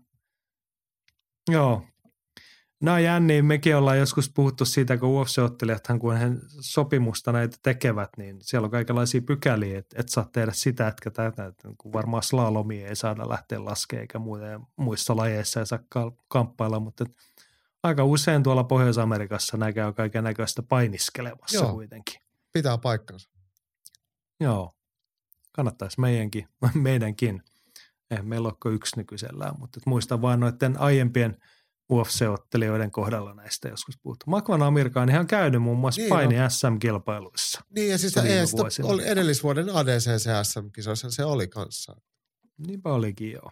[1.51, 1.85] Joo.
[2.81, 6.27] No jänniä, mekin ollaan joskus puhuttu siitä, kun UFC-ottelijathan, kun he
[6.59, 11.45] sopimusta näitä tekevät, niin siellä on kaikenlaisia pykäliä, että et saa tehdä sitä, etkä tätä,
[11.45, 15.79] että kun varmaan slalomia ei saada lähteä laskemaan, eikä muuta, ja muissa lajeissa ei saa
[16.27, 17.05] kamppailla, mutta
[17.83, 22.21] aika usein tuolla Pohjois-Amerikassa näkee kaiken näköistä painiskelemassa Joo, kuitenkin.
[22.53, 23.29] pitää paikkansa.
[24.39, 24.79] Joo
[25.59, 27.43] kannattaisi meidänkin, meidänkin.
[28.11, 31.37] Eihän meillä ole yksi nykyisellään, mutta muistan vain noiden aiempien
[31.93, 34.25] UFC-ottelijoiden kohdalla näistä joskus puhuttu.
[34.27, 36.49] Makvan Amirkaan ihan käynyt muun muassa niin, paini no.
[36.49, 37.61] SM-kilpailuissa.
[37.75, 38.43] Niin ja siis ei,
[38.83, 41.95] oli edellisvuoden ADCC SM-kisoissa se oli kanssa.
[42.67, 43.51] Niinpä olikin joo.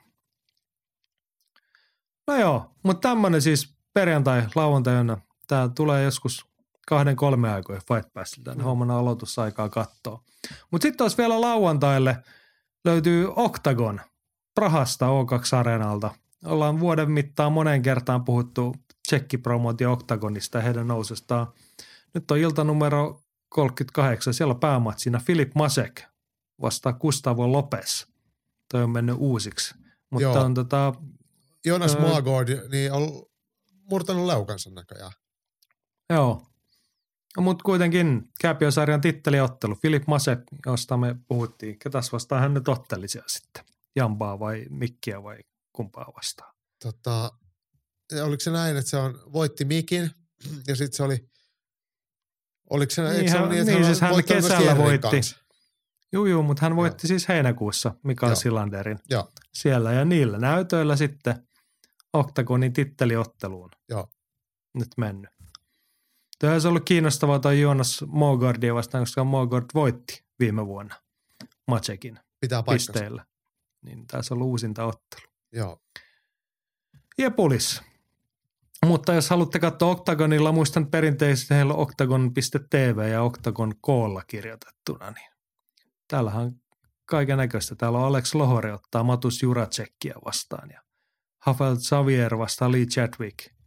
[2.28, 5.18] No joo, mutta tämmöinen siis perjantai, lauantaina.
[5.48, 6.46] Tämä tulee joskus
[6.88, 10.24] kahden kolme aikoja Fight Passilta, niin homman aloitusaikaa katsoa.
[10.72, 12.18] Mutta sitten olisi vielä lauantaille
[12.86, 14.02] löytyy Octagon
[14.56, 16.10] Prahasta O2-areenalta.
[16.46, 18.76] Ollaan vuoden mittaan monen kertaan puhuttu
[19.08, 21.48] tsekkipromootio Octagonista ja heidän nousestaan.
[22.14, 24.34] Nyt on ilta numero 38.
[24.34, 26.02] Siellä on päämatsina Filip Masek
[26.62, 28.06] vastaa Gustavo Lopez.
[28.72, 29.76] Toi on mennyt uusiksi.
[30.10, 30.42] Mutta Joo.
[30.42, 30.94] on tota,
[31.66, 33.27] Jonas Maagord, niin on
[33.90, 35.12] murtanut leukansa näköjään.
[36.10, 36.48] Joo,
[37.38, 39.76] mutta kuitenkin Kääpiösarjan titteliottelu.
[39.76, 41.80] Filip Mase, josta me puhuttiin.
[41.80, 43.64] Ketäs vastaan hän nyt otteli siellä sitten?
[43.96, 45.38] Jambaa vai Mikkiä vai
[45.74, 46.54] kumpaa vastaan?
[46.84, 47.32] Tota,
[48.24, 50.12] oliko se näin, että se on, voitti Mikin
[50.68, 51.30] ja sitten se oli,
[52.70, 55.22] oliko se, niin, se, hän, niin, että niin, hän, siis hän kesällä voitti.
[56.12, 57.08] Juu, juu, mutta hän voitti Joo.
[57.08, 58.36] siis heinäkuussa Mikael Joo.
[58.36, 59.32] Silanderin Joo.
[59.54, 61.47] siellä ja niillä näytöillä sitten
[62.14, 64.08] Octagonin titteliotteluun Joo.
[64.74, 65.30] nyt mennyt.
[66.40, 70.96] Tämä olisi ollut kiinnostavaa toi Jonas Mogardia vastaan, koska Mogard voitti viime vuonna
[71.68, 73.26] Macekin Pitää pisteillä.
[73.82, 75.28] Niin tässä on uusinta ottelu.
[75.52, 75.82] Joo.
[77.18, 77.82] Jepulis.
[78.86, 85.32] Mutta jos haluatte katsoa Octagonilla, muistan perinteisesti heillä on octagon.tv ja Octagon koolla kirjoitettuna, niin
[86.08, 86.52] täällähän on
[87.06, 87.76] kaiken näköistä.
[87.76, 90.82] Täällä on Alex Lohori ottaa Matus Juracekkia vastaan ja
[91.48, 93.38] Havel Xavier vastaan Lee Chadwick–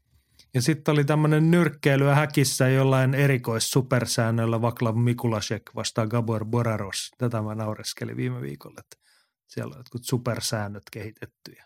[0.54, 7.10] ja sitten oli tämmöinen nyrkkeilyä häkissä jollain erikoissupersäännöllä Vaklav Mikulasek vastaan Gabor Boraros.
[7.18, 8.96] Tätä mä naureskelin viime viikolla, että
[9.46, 11.64] siellä on jotkut supersäännöt kehitetty ja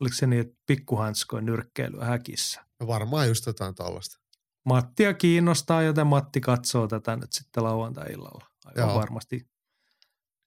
[0.00, 2.64] Oliko se niin, että pikkuhanskoin nyrkkeilyä häkissä?
[2.80, 4.18] No varmaan just jotain tollasta.
[4.64, 8.46] Mattia kiinnostaa, joten Matti katsoo tätä nyt sitten lauantai-illalla.
[8.64, 8.98] Aivan Joo.
[8.98, 9.48] varmasti.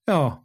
[0.08, 0.44] Joo.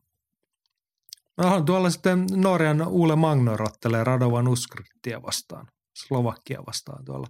[1.37, 5.67] No, tuolla sitten Norjan Uule Magnor ottelee Radovan Uskrittia vastaan.
[6.07, 7.27] Slovakia vastaan tuolla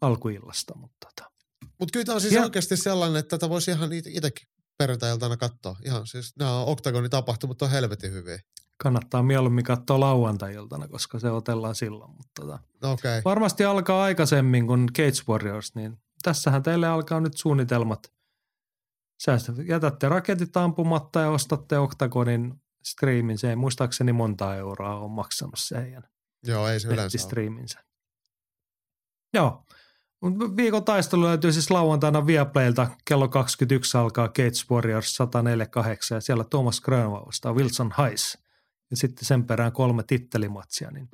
[0.00, 1.30] alkuillasta, mutta tota.
[1.78, 4.48] Mutta kyllä tämä on siis Ja- oikeasti sellainen, että tätä voisi ihan it- itsekin
[4.78, 5.76] perjantai-iltana katsoa.
[5.84, 8.38] Ihan siis nämä on oktagonitapahtumat on helvetin hyviä.
[8.82, 12.10] kannattaa mieluummin katsoa lauantai-iltana, koska se otellaan silloin.
[12.10, 12.58] Mutta tota.
[12.82, 12.92] No.
[12.92, 13.22] Okay.
[13.24, 18.12] Varmasti alkaa aikaisemmin kuin Cage Warriors, niin tässähän teille alkaa nyt suunnitelmat.
[19.24, 22.54] Säästä, jätätte raketit ampumatta ja ostatte Octagonin
[22.84, 23.38] striimin.
[23.38, 26.02] Se ei muistaakseni monta euroa on maksanut se heidän
[26.46, 27.18] Joo, ei se yleensä.
[29.34, 29.64] Joo.
[30.56, 32.88] Viikon taistelu löytyy siis lauantaina Viaplaylta.
[33.04, 38.38] Kello 21 alkaa Cage Warriors 148 ja siellä Thomas Grönvall vastaa Wilson Heiss.
[38.90, 40.90] Ja sitten sen perään kolme tittelimatsia.
[40.90, 41.08] Niin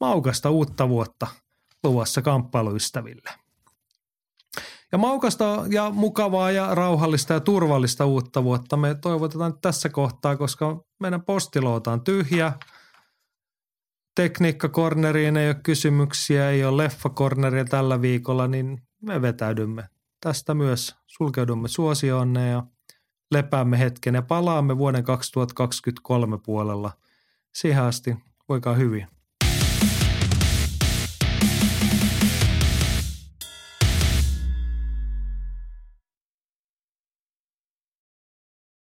[0.00, 1.26] maukasta uutta vuotta
[1.84, 3.30] luvassa kamppailuystäville.
[4.94, 10.84] Ja maukasta ja mukavaa ja rauhallista ja turvallista uutta vuotta me toivotetaan tässä kohtaa, koska
[11.00, 12.52] meidän postiloota on tyhjä.
[14.14, 19.88] Tekniikkakorneriin ei ole kysymyksiä, ei ole leffakorneria tällä viikolla, niin me vetäydymme
[20.20, 22.62] tästä myös, sulkeudumme suosioonne ja
[23.30, 26.92] lepäämme hetken ja palaamme vuoden 2023 puolella.
[27.54, 28.16] Siihen asti
[28.48, 29.13] voikaa hyvin.